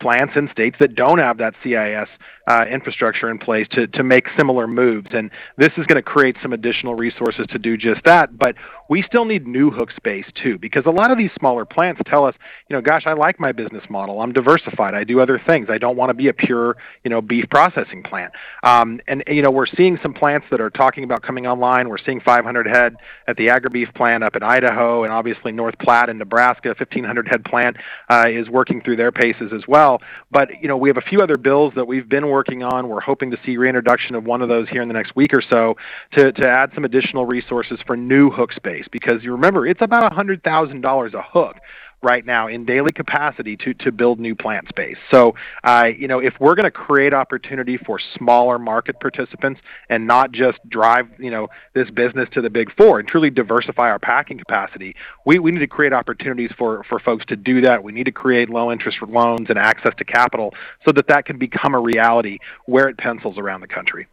plants 0.00 0.34
in 0.36 0.48
states 0.50 0.76
that 0.80 0.94
don't 0.94 1.18
have 1.18 1.38
that 1.38 1.54
CIS 1.62 2.08
uh, 2.46 2.64
infrastructure 2.64 3.30
in 3.30 3.38
place 3.38 3.68
to, 3.70 3.86
to 3.86 4.02
make 4.02 4.26
similar 4.36 4.66
moves. 4.66 5.08
And 5.12 5.30
this 5.56 5.70
is 5.76 5.86
going 5.86 5.96
to 5.96 6.02
create 6.02 6.36
some 6.42 6.52
additional 6.52 6.94
resources 6.94 7.46
to 7.50 7.58
do 7.58 7.76
just 7.76 8.02
that. 8.04 8.36
But 8.36 8.56
we 8.88 9.02
still 9.02 9.24
need 9.24 9.46
new 9.46 9.70
hook 9.70 9.92
space 9.92 10.24
too, 10.34 10.58
because 10.58 10.84
a 10.84 10.90
lot 10.90 11.12
of 11.12 11.18
these 11.18 11.30
smaller 11.38 11.64
plants 11.64 12.00
tell 12.06 12.24
us, 12.24 12.34
you 12.68 12.74
know, 12.74 12.82
gosh, 12.82 13.04
I 13.06 13.12
like 13.12 13.38
my 13.38 13.52
business 13.52 13.84
model. 13.88 14.20
I'm 14.20 14.32
diversified. 14.32 14.94
I 14.94 15.04
do 15.04 15.20
other 15.20 15.40
things. 15.46 15.68
I 15.70 15.78
don't 15.78 15.96
want 15.96 16.10
to 16.10 16.14
be 16.14 16.26
a 16.26 16.32
pure, 16.32 16.76
you 17.04 17.10
know, 17.10 17.20
beef 17.22 17.44
processing 17.50 18.02
plant. 18.02 18.32
Um, 18.64 19.00
and 19.06 19.22
you 19.28 19.42
know, 19.42 19.50
we're 19.50 19.66
seeing 19.66 19.98
some 20.02 20.12
plants 20.12 20.46
that 20.50 20.60
are 20.60 20.70
talking 20.70 21.04
about 21.04 21.22
coming 21.22 21.46
online. 21.46 21.88
We're 21.88 21.98
seeing 21.98 22.20
500 22.20 22.66
head 22.66 22.96
at 23.28 23.36
the 23.36 23.46
AgriBeef 23.46 23.94
plant 23.94 24.24
up 24.24 24.34
in 24.34 24.42
Idaho, 24.42 25.04
and 25.04 25.12
obviously 25.12 25.52
North 25.52 25.78
Platte 25.78 26.08
in 26.08 26.18
Nebraska, 26.18 26.68
1,500 26.70 27.28
head 27.28 27.44
plant 27.44 27.76
uh, 28.08 28.24
is 28.28 28.48
working 28.48 28.80
through 28.80 28.96
their 28.96 29.12
paces 29.12 29.52
as 29.54 29.62
well. 29.68 29.89
But 30.30 30.48
you 30.60 30.68
know, 30.68 30.76
we 30.76 30.88
have 30.88 30.96
a 30.96 31.02
few 31.02 31.20
other 31.20 31.36
bills 31.36 31.72
that 31.76 31.86
we've 31.86 32.08
been 32.08 32.28
working 32.28 32.62
on. 32.62 32.88
We're 32.88 33.00
hoping 33.00 33.30
to 33.30 33.38
see 33.44 33.56
reintroduction 33.56 34.14
of 34.14 34.24
one 34.24 34.42
of 34.42 34.48
those 34.48 34.68
here 34.68 34.82
in 34.82 34.88
the 34.88 34.94
next 34.94 35.16
week 35.16 35.34
or 35.34 35.42
so 35.42 35.76
to 36.12 36.32
to 36.32 36.48
add 36.48 36.70
some 36.74 36.84
additional 36.84 37.26
resources 37.26 37.80
for 37.86 37.96
new 37.96 38.30
hook 38.30 38.52
space 38.52 38.86
because 38.90 39.22
you 39.22 39.32
remember 39.32 39.66
it's 39.66 39.82
about 39.82 40.10
$100,000 40.12 41.14
a 41.14 41.22
hook 41.22 41.56
right 42.02 42.24
now 42.24 42.48
in 42.48 42.64
daily 42.64 42.92
capacity 42.92 43.56
to, 43.58 43.74
to 43.74 43.92
build 43.92 44.18
new 44.18 44.34
plant 44.34 44.68
space. 44.68 44.96
So, 45.10 45.34
uh, 45.64 45.88
you 45.96 46.08
know, 46.08 46.18
if 46.18 46.34
we're 46.40 46.54
going 46.54 46.64
to 46.64 46.70
create 46.70 47.12
opportunity 47.12 47.76
for 47.76 48.00
smaller 48.16 48.58
market 48.58 48.98
participants 49.00 49.60
and 49.88 50.06
not 50.06 50.32
just 50.32 50.58
drive, 50.68 51.08
you 51.18 51.30
know, 51.30 51.48
this 51.74 51.90
business 51.90 52.28
to 52.32 52.40
the 52.40 52.50
big 52.50 52.74
four 52.76 52.98
and 52.98 53.08
truly 53.08 53.30
diversify 53.30 53.90
our 53.90 53.98
packing 53.98 54.38
capacity, 54.38 54.96
we, 55.26 55.38
we 55.38 55.50
need 55.50 55.60
to 55.60 55.66
create 55.66 55.92
opportunities 55.92 56.50
for, 56.56 56.84
for 56.84 56.98
folks 56.98 57.26
to 57.26 57.36
do 57.36 57.60
that. 57.62 57.84
We 57.84 57.92
need 57.92 58.04
to 58.04 58.12
create 58.12 58.48
low 58.48 58.72
interest 58.72 58.98
loans 59.02 59.50
and 59.50 59.58
access 59.58 59.94
to 59.98 60.04
capital 60.04 60.54
so 60.84 60.92
that 60.92 61.08
that 61.08 61.26
can 61.26 61.38
become 61.38 61.74
a 61.74 61.80
reality 61.80 62.38
where 62.66 62.88
it 62.88 62.96
pencils 62.96 63.38
around 63.38 63.60
the 63.60 63.68
country. 63.68 64.06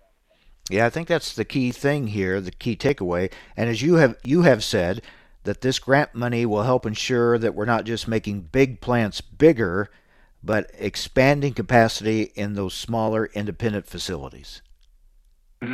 Yeah, 0.69 0.85
I 0.85 0.89
think 0.89 1.07
that's 1.07 1.33
the 1.33 1.45
key 1.45 1.71
thing 1.71 2.07
here, 2.07 2.41
the 2.41 2.51
key 2.51 2.75
takeaway. 2.75 3.31
And 3.55 3.69
as 3.69 3.81
you 3.81 3.95
have 3.95 4.17
you 4.23 4.41
have 4.41 4.63
said, 4.63 5.01
that 5.47 5.61
this 5.61 5.79
grant 5.79 6.13
money 6.13 6.45
will 6.45 6.63
help 6.63 6.85
ensure 6.85 7.37
that 7.37 7.55
we're 7.55 7.63
not 7.63 7.85
just 7.85 8.05
making 8.05 8.41
big 8.41 8.81
plants 8.81 9.21
bigger, 9.21 9.89
but 10.43 10.69
expanding 10.77 11.53
capacity 11.53 12.33
in 12.35 12.53
those 12.53 12.73
smaller 12.73 13.27
independent 13.33 13.87
facilities 13.87 14.61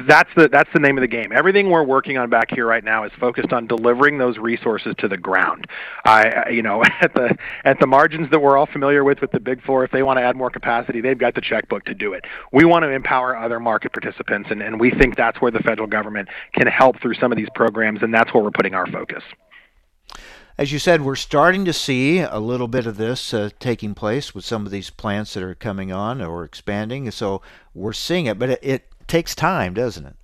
that's 0.07 0.30
the 0.38 0.47
that's 0.47 0.69
the 0.74 0.80
name 0.80 0.97
of 0.97 1.01
the 1.01 1.09
game. 1.09 1.32
Everything 1.34 1.69
we're 1.69 1.84
working 1.84 2.17
on 2.17 2.30
back 2.30 2.49
here 2.51 2.65
right 2.65 2.84
now 2.84 3.03
is 3.03 3.11
focused 3.19 3.51
on 3.51 3.67
delivering 3.67 4.17
those 4.17 4.38
resources 4.38 4.95
to 4.99 5.09
the 5.09 5.17
ground. 5.17 5.67
I 6.05 6.49
you 6.49 6.61
know 6.61 6.84
at 7.01 7.13
the 7.13 7.36
at 7.65 7.80
the 7.80 7.88
margins 7.88 8.32
that 8.32 8.39
we're 8.39 8.57
all 8.57 8.65
familiar 8.65 9.03
with 9.03 9.19
with 9.19 9.32
the 9.32 9.41
big 9.41 9.61
four, 9.63 9.84
if 9.84 9.91
they 9.91 10.01
want 10.01 10.17
to 10.19 10.24
add 10.24 10.38
more 10.38 10.49
capacity, 10.49 11.01
they've 11.01 11.17
got 11.17 11.36
the 11.36 11.41
checkbook 11.41 11.84
to 11.86 11.93
do 11.93 12.13
it. 12.13 12.24
We 12.53 12.63
want 12.63 12.84
to 12.84 12.89
empower 12.89 13.36
other 13.36 13.59
market 13.59 13.91
participants, 13.91 14.49
and, 14.51 14.61
and 14.61 14.80
we 14.80 14.89
think 14.89 15.17
that's 15.17 15.41
where 15.41 15.51
the 15.51 15.59
federal 15.59 15.88
government 15.88 16.30
can 16.53 16.67
help 16.67 17.01
through 17.01 17.15
some 17.15 17.34
of 17.34 17.38
these 17.38 17.49
programs, 17.53 18.01
and 18.01 18.13
that's 18.13 18.34
where 18.34 18.41
we're 18.41 18.51
putting 18.51 18.74
our 18.74 18.88
focus. 18.88 19.24
As 20.58 20.72
you 20.72 20.78
said, 20.78 21.01
we're 21.01 21.16
starting 21.16 21.66
to 21.66 21.74
see 21.74 22.20
a 22.20 22.38
little 22.38 22.68
bit 22.68 22.86
of 22.86 22.97
this 22.97 23.34
uh, 23.34 23.49
taking 23.60 23.95
place 23.95 24.36
with 24.36 24.45
some 24.45 24.66
of 24.66 24.72
these 24.72 24.91
plants 24.91 25.34
that 25.34 25.41
are 25.41 25.56
coming 25.56 25.91
on 25.91 26.22
or 26.22 26.43
expanding. 26.43 27.10
So 27.10 27.41
we're 27.74 27.93
seeing 27.93 28.28
it, 28.28 28.38
but 28.38 28.51
it, 28.51 28.60
it 28.62 28.91
takes 29.08 29.34
time, 29.34 29.74
doesn't 29.74 30.06
it? 30.06 30.16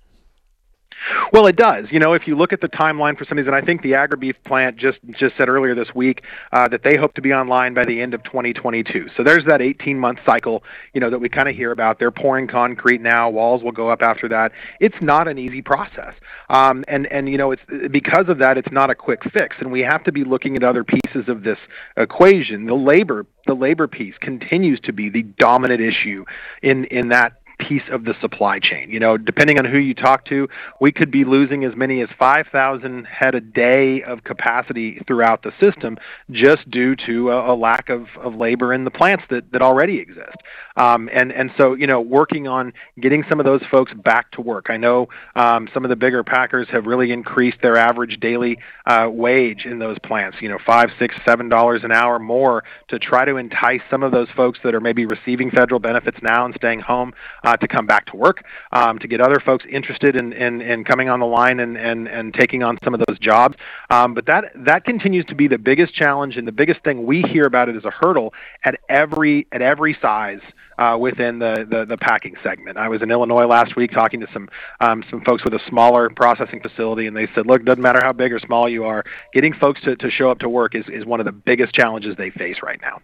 Well, 1.32 1.46
it 1.46 1.56
does. 1.56 1.86
You 1.90 1.98
know, 1.98 2.12
if 2.12 2.26
you 2.26 2.36
look 2.36 2.52
at 2.52 2.60
the 2.60 2.68
timeline 2.68 3.16
for 3.16 3.24
some 3.24 3.38
of 3.38 3.44
these, 3.44 3.48
and 3.48 3.56
I 3.56 3.62
think 3.62 3.82
the 3.82 3.92
AgriBeef 3.92 4.34
plant 4.44 4.76
just 4.76 4.98
just 5.12 5.36
said 5.36 5.48
earlier 5.48 5.74
this 5.74 5.94
week 5.94 6.22
uh, 6.52 6.68
that 6.68 6.82
they 6.82 6.96
hope 6.96 7.14
to 7.14 7.22
be 7.22 7.32
online 7.32 7.74
by 7.74 7.84
the 7.84 8.00
end 8.00 8.14
of 8.14 8.22
2022. 8.24 9.08
So 9.16 9.22
there's 9.22 9.44
that 9.46 9.60
18 9.62 9.98
month 9.98 10.18
cycle, 10.26 10.62
you 10.92 11.00
know, 11.00 11.10
that 11.10 11.18
we 11.18 11.28
kind 11.28 11.48
of 11.48 11.54
hear 11.54 11.72
about. 11.72 11.98
They're 11.98 12.10
pouring 12.10 12.46
concrete 12.46 13.00
now. 13.00 13.30
Walls 13.30 13.62
will 13.62 13.72
go 13.72 13.88
up 13.88 14.02
after 14.02 14.28
that. 14.28 14.52
It's 14.80 14.96
not 15.00 15.28
an 15.28 15.38
easy 15.38 15.62
process, 15.62 16.14
um, 16.48 16.84
and 16.88 17.06
and 17.06 17.28
you 17.28 17.38
know, 17.38 17.52
it's 17.52 17.62
because 17.90 18.28
of 18.28 18.38
that, 18.38 18.58
it's 18.58 18.72
not 18.72 18.90
a 18.90 18.94
quick 18.94 19.22
fix, 19.32 19.56
and 19.60 19.72
we 19.72 19.80
have 19.80 20.04
to 20.04 20.12
be 20.12 20.24
looking 20.24 20.56
at 20.56 20.64
other 20.64 20.84
pieces 20.84 21.28
of 21.28 21.42
this 21.42 21.58
equation. 21.96 22.66
The 22.66 22.74
labor 22.74 23.26
the 23.46 23.54
labor 23.54 23.88
piece 23.88 24.14
continues 24.20 24.80
to 24.80 24.92
be 24.92 25.08
the 25.08 25.22
dominant 25.22 25.80
issue 25.80 26.24
in 26.62 26.84
in 26.86 27.08
that 27.08 27.39
piece 27.60 27.82
of 27.90 28.04
the 28.04 28.14
supply 28.20 28.58
chain. 28.58 28.90
You 28.90 29.00
know, 29.00 29.16
depending 29.16 29.58
on 29.58 29.64
who 29.64 29.78
you 29.78 29.94
talk 29.94 30.24
to, 30.26 30.48
we 30.80 30.92
could 30.92 31.10
be 31.10 31.24
losing 31.24 31.64
as 31.64 31.76
many 31.76 32.00
as 32.00 32.08
5,000 32.18 33.04
head 33.04 33.34
a 33.34 33.40
day 33.40 34.02
of 34.02 34.24
capacity 34.24 35.00
throughout 35.06 35.42
the 35.42 35.52
system 35.60 35.98
just 36.30 36.68
due 36.70 36.96
to 37.06 37.30
a, 37.30 37.52
a 37.52 37.54
lack 37.54 37.88
of, 37.90 38.06
of 38.18 38.34
labor 38.34 38.72
in 38.72 38.84
the 38.84 38.90
plants 38.90 39.24
that, 39.30 39.52
that 39.52 39.62
already 39.62 39.98
exist. 39.98 40.36
Um, 40.76 41.10
and, 41.12 41.32
and 41.32 41.50
so, 41.58 41.74
you 41.74 41.86
know, 41.86 42.00
working 42.00 42.48
on 42.48 42.72
getting 42.98 43.24
some 43.28 43.38
of 43.38 43.46
those 43.46 43.62
folks 43.70 43.92
back 43.92 44.30
to 44.32 44.40
work. 44.40 44.66
I 44.70 44.76
know 44.76 45.08
um, 45.36 45.68
some 45.74 45.84
of 45.84 45.90
the 45.90 45.96
bigger 45.96 46.24
packers 46.24 46.68
have 46.70 46.86
really 46.86 47.12
increased 47.12 47.58
their 47.60 47.76
average 47.76 48.18
daily 48.20 48.58
uh, 48.86 49.08
wage 49.10 49.66
in 49.66 49.78
those 49.78 49.98
plants, 49.98 50.38
you 50.40 50.48
know, 50.48 50.58
five, 50.64 50.90
six, 50.98 51.14
seven 51.26 51.48
dollars 51.48 51.84
an 51.84 51.92
hour 51.92 52.18
more 52.18 52.64
to 52.88 52.98
try 52.98 53.24
to 53.24 53.36
entice 53.36 53.82
some 53.90 54.02
of 54.02 54.12
those 54.12 54.28
folks 54.34 54.58
that 54.64 54.74
are 54.74 54.80
maybe 54.80 55.04
receiving 55.06 55.50
federal 55.50 55.80
benefits 55.80 56.18
now 56.22 56.44
and 56.44 56.54
staying 56.54 56.80
home. 56.80 57.12
Uh, 57.50 57.56
to 57.56 57.68
come 57.68 57.86
back 57.86 58.06
to 58.06 58.16
work, 58.16 58.44
um, 58.72 58.98
to 58.98 59.08
get 59.08 59.20
other 59.20 59.40
folks 59.40 59.64
interested 59.70 60.14
in, 60.16 60.32
in, 60.32 60.60
in 60.60 60.84
coming 60.84 61.08
on 61.08 61.20
the 61.20 61.26
line 61.26 61.60
and, 61.60 61.76
and, 61.76 62.08
and 62.08 62.32
taking 62.34 62.62
on 62.62 62.78
some 62.84 62.94
of 62.94 63.00
those 63.08 63.18
jobs. 63.18 63.56
Um, 63.90 64.14
but 64.14 64.26
that 64.26 64.44
that 64.54 64.84
continues 64.84 65.24
to 65.26 65.34
be 65.34 65.48
the 65.48 65.58
biggest 65.58 65.94
challenge 65.94 66.36
and 66.36 66.46
the 66.46 66.52
biggest 66.52 66.82
thing 66.84 67.06
we 67.06 67.22
hear 67.22 67.44
about 67.46 67.68
it 67.68 67.76
as 67.76 67.84
a 67.84 67.90
hurdle 67.90 68.32
at 68.64 68.78
every 68.88 69.46
at 69.52 69.62
every 69.62 69.96
size 70.00 70.40
uh, 70.78 70.96
within 70.98 71.38
the, 71.38 71.66
the, 71.68 71.84
the 71.84 71.96
packing 71.98 72.36
segment. 72.42 72.78
I 72.78 72.88
was 72.88 73.02
in 73.02 73.10
Illinois 73.10 73.46
last 73.46 73.76
week 73.76 73.92
talking 73.92 74.20
to 74.20 74.26
some 74.32 74.48
um, 74.80 75.04
some 75.10 75.22
folks 75.22 75.44
with 75.44 75.54
a 75.54 75.60
smaller 75.68 76.08
processing 76.10 76.60
facility, 76.60 77.06
and 77.06 77.16
they 77.16 77.28
said, 77.34 77.46
"Look, 77.46 77.64
doesn't 77.64 77.82
matter 77.82 78.00
how 78.02 78.12
big 78.12 78.32
or 78.32 78.38
small 78.38 78.68
you 78.68 78.84
are, 78.84 79.04
getting 79.32 79.52
folks 79.54 79.80
to, 79.82 79.96
to 79.96 80.10
show 80.10 80.30
up 80.30 80.38
to 80.40 80.48
work 80.48 80.74
is, 80.74 80.84
is 80.88 81.04
one 81.04 81.20
of 81.20 81.26
the 81.26 81.32
biggest 81.32 81.74
challenges 81.74 82.16
they 82.16 82.30
face 82.30 82.58
right 82.62 82.80
now." 82.80 83.00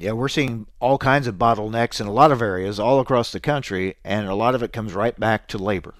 Yeah, 0.00 0.12
we're 0.12 0.28
seeing 0.28 0.66
all 0.80 0.96
kinds 0.96 1.26
of 1.26 1.34
bottlenecks 1.34 2.00
in 2.00 2.06
a 2.06 2.12
lot 2.12 2.32
of 2.32 2.40
areas 2.40 2.80
all 2.80 3.00
across 3.00 3.32
the 3.32 3.40
country, 3.40 3.96
and 4.02 4.26
a 4.28 4.34
lot 4.34 4.54
of 4.54 4.62
it 4.62 4.72
comes 4.72 4.94
right 4.94 5.18
back 5.20 5.46
to 5.48 5.58
labor. 5.58 5.92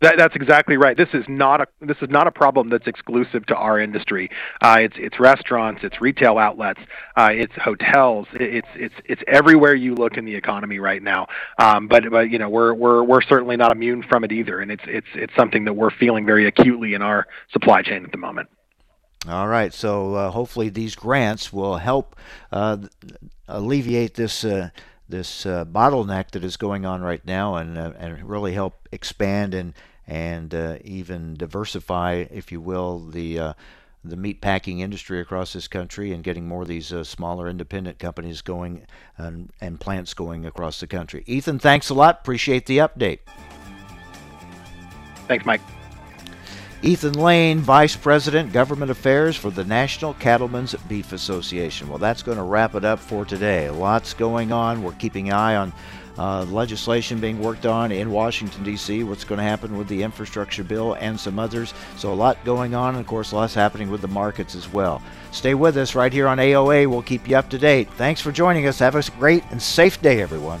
That, 0.00 0.18
that's 0.18 0.34
exactly 0.34 0.76
right. 0.76 0.96
This 0.96 1.10
is 1.14 1.24
not 1.28 1.60
a 1.60 1.66
this 1.80 1.98
is 2.02 2.10
not 2.10 2.26
a 2.26 2.32
problem 2.32 2.70
that's 2.70 2.88
exclusive 2.88 3.46
to 3.46 3.54
our 3.54 3.78
industry. 3.78 4.30
Uh, 4.60 4.78
it's 4.80 4.96
it's 4.98 5.20
restaurants, 5.20 5.82
it's 5.84 6.00
retail 6.00 6.38
outlets, 6.38 6.80
uh, 7.16 7.28
it's 7.30 7.52
hotels, 7.54 8.26
it's 8.32 8.66
it's 8.74 8.96
it's 9.04 9.22
everywhere 9.28 9.76
you 9.76 9.94
look 9.94 10.16
in 10.16 10.24
the 10.24 10.34
economy 10.34 10.80
right 10.80 11.04
now. 11.04 11.28
Um, 11.60 11.86
but 11.86 12.02
but 12.10 12.30
you 12.30 12.38
know 12.40 12.48
we're 12.48 12.74
we're 12.74 13.04
we're 13.04 13.22
certainly 13.22 13.56
not 13.56 13.70
immune 13.70 14.02
from 14.02 14.24
it 14.24 14.32
either, 14.32 14.58
and 14.58 14.72
it's 14.72 14.82
it's 14.88 15.06
it's 15.14 15.32
something 15.36 15.66
that 15.66 15.74
we're 15.74 15.92
feeling 15.92 16.26
very 16.26 16.48
acutely 16.48 16.94
in 16.94 17.02
our 17.02 17.28
supply 17.52 17.82
chain 17.82 18.04
at 18.04 18.10
the 18.10 18.18
moment. 18.18 18.48
All 19.28 19.46
right, 19.46 19.72
so 19.72 20.14
uh, 20.14 20.30
hopefully 20.30 20.68
these 20.68 20.96
grants 20.96 21.52
will 21.52 21.76
help 21.76 22.16
uh, 22.50 22.78
alleviate 23.46 24.14
this 24.14 24.44
uh, 24.44 24.70
this 25.08 25.46
uh, 25.46 25.64
bottleneck 25.64 26.32
that 26.32 26.42
is 26.42 26.56
going 26.56 26.84
on 26.84 27.02
right 27.02 27.24
now, 27.24 27.54
and 27.54 27.78
uh, 27.78 27.92
and 27.98 28.28
really 28.28 28.52
help 28.52 28.88
expand 28.90 29.54
and 29.54 29.74
and 30.08 30.52
uh, 30.52 30.78
even 30.82 31.34
diversify, 31.34 32.24
if 32.30 32.50
you 32.50 32.60
will, 32.60 32.98
the 32.98 33.54
the 34.04 34.16
meat 34.16 34.40
packing 34.40 34.80
industry 34.80 35.20
across 35.20 35.52
this 35.52 35.68
country 35.68 36.12
and 36.12 36.24
getting 36.24 36.46
more 36.46 36.62
of 36.62 36.68
these 36.68 36.92
uh, 36.92 37.04
smaller 37.04 37.48
independent 37.48 37.98
companies 37.98 38.40
going 38.42 38.84
and, 39.16 39.50
and 39.60 39.78
plants 39.78 40.12
going 40.12 40.44
across 40.44 40.80
the 40.80 40.86
country. 40.86 41.22
Ethan, 41.26 41.58
thanks 41.58 41.88
a 41.88 41.94
lot. 41.94 42.18
Appreciate 42.20 42.66
the 42.66 42.78
update. 42.78 43.20
Thanks, 45.28 45.46
Mike. 45.46 45.60
Ethan 46.84 47.12
Lane, 47.12 47.60
Vice 47.60 47.94
President, 47.94 48.52
Government 48.52 48.90
Affairs 48.90 49.36
for 49.36 49.50
the 49.50 49.62
National 49.64 50.14
Cattlemen's 50.14 50.74
Beef 50.88 51.12
Association. 51.12 51.88
Well, 51.88 51.98
that's 51.98 52.24
going 52.24 52.38
to 52.38 52.42
wrap 52.42 52.74
it 52.74 52.84
up 52.84 52.98
for 52.98 53.24
today. 53.24 53.70
Lots 53.70 54.14
going 54.14 54.50
on. 54.50 54.82
We're 54.82 54.90
keeping 54.92 55.28
an 55.28 55.34
eye 55.34 55.54
on 55.54 55.72
uh, 56.18 56.42
legislation 56.46 57.20
being 57.20 57.38
worked 57.40 57.66
on 57.66 57.92
in 57.92 58.10
Washington, 58.10 58.64
D.C., 58.64 59.04
what's 59.04 59.22
going 59.22 59.38
to 59.38 59.44
happen 59.44 59.78
with 59.78 59.86
the 59.86 60.02
infrastructure 60.02 60.64
bill 60.64 60.94
and 60.94 61.18
some 61.18 61.38
others. 61.38 61.72
So, 61.96 62.12
a 62.12 62.14
lot 62.14 62.44
going 62.44 62.74
on, 62.74 62.96
and 62.96 63.00
of 63.00 63.06
course, 63.06 63.32
lots 63.32 63.54
happening 63.54 63.88
with 63.88 64.00
the 64.00 64.08
markets 64.08 64.56
as 64.56 64.68
well. 64.68 65.00
Stay 65.30 65.54
with 65.54 65.76
us 65.76 65.94
right 65.94 66.12
here 66.12 66.26
on 66.26 66.38
AOA. 66.38 66.88
We'll 66.88 67.02
keep 67.02 67.28
you 67.28 67.36
up 67.36 67.48
to 67.50 67.58
date. 67.58 67.88
Thanks 67.92 68.20
for 68.20 68.32
joining 68.32 68.66
us. 68.66 68.80
Have 68.80 68.96
a 68.96 69.04
great 69.20 69.44
and 69.52 69.62
safe 69.62 70.02
day, 70.02 70.20
everyone. 70.20 70.60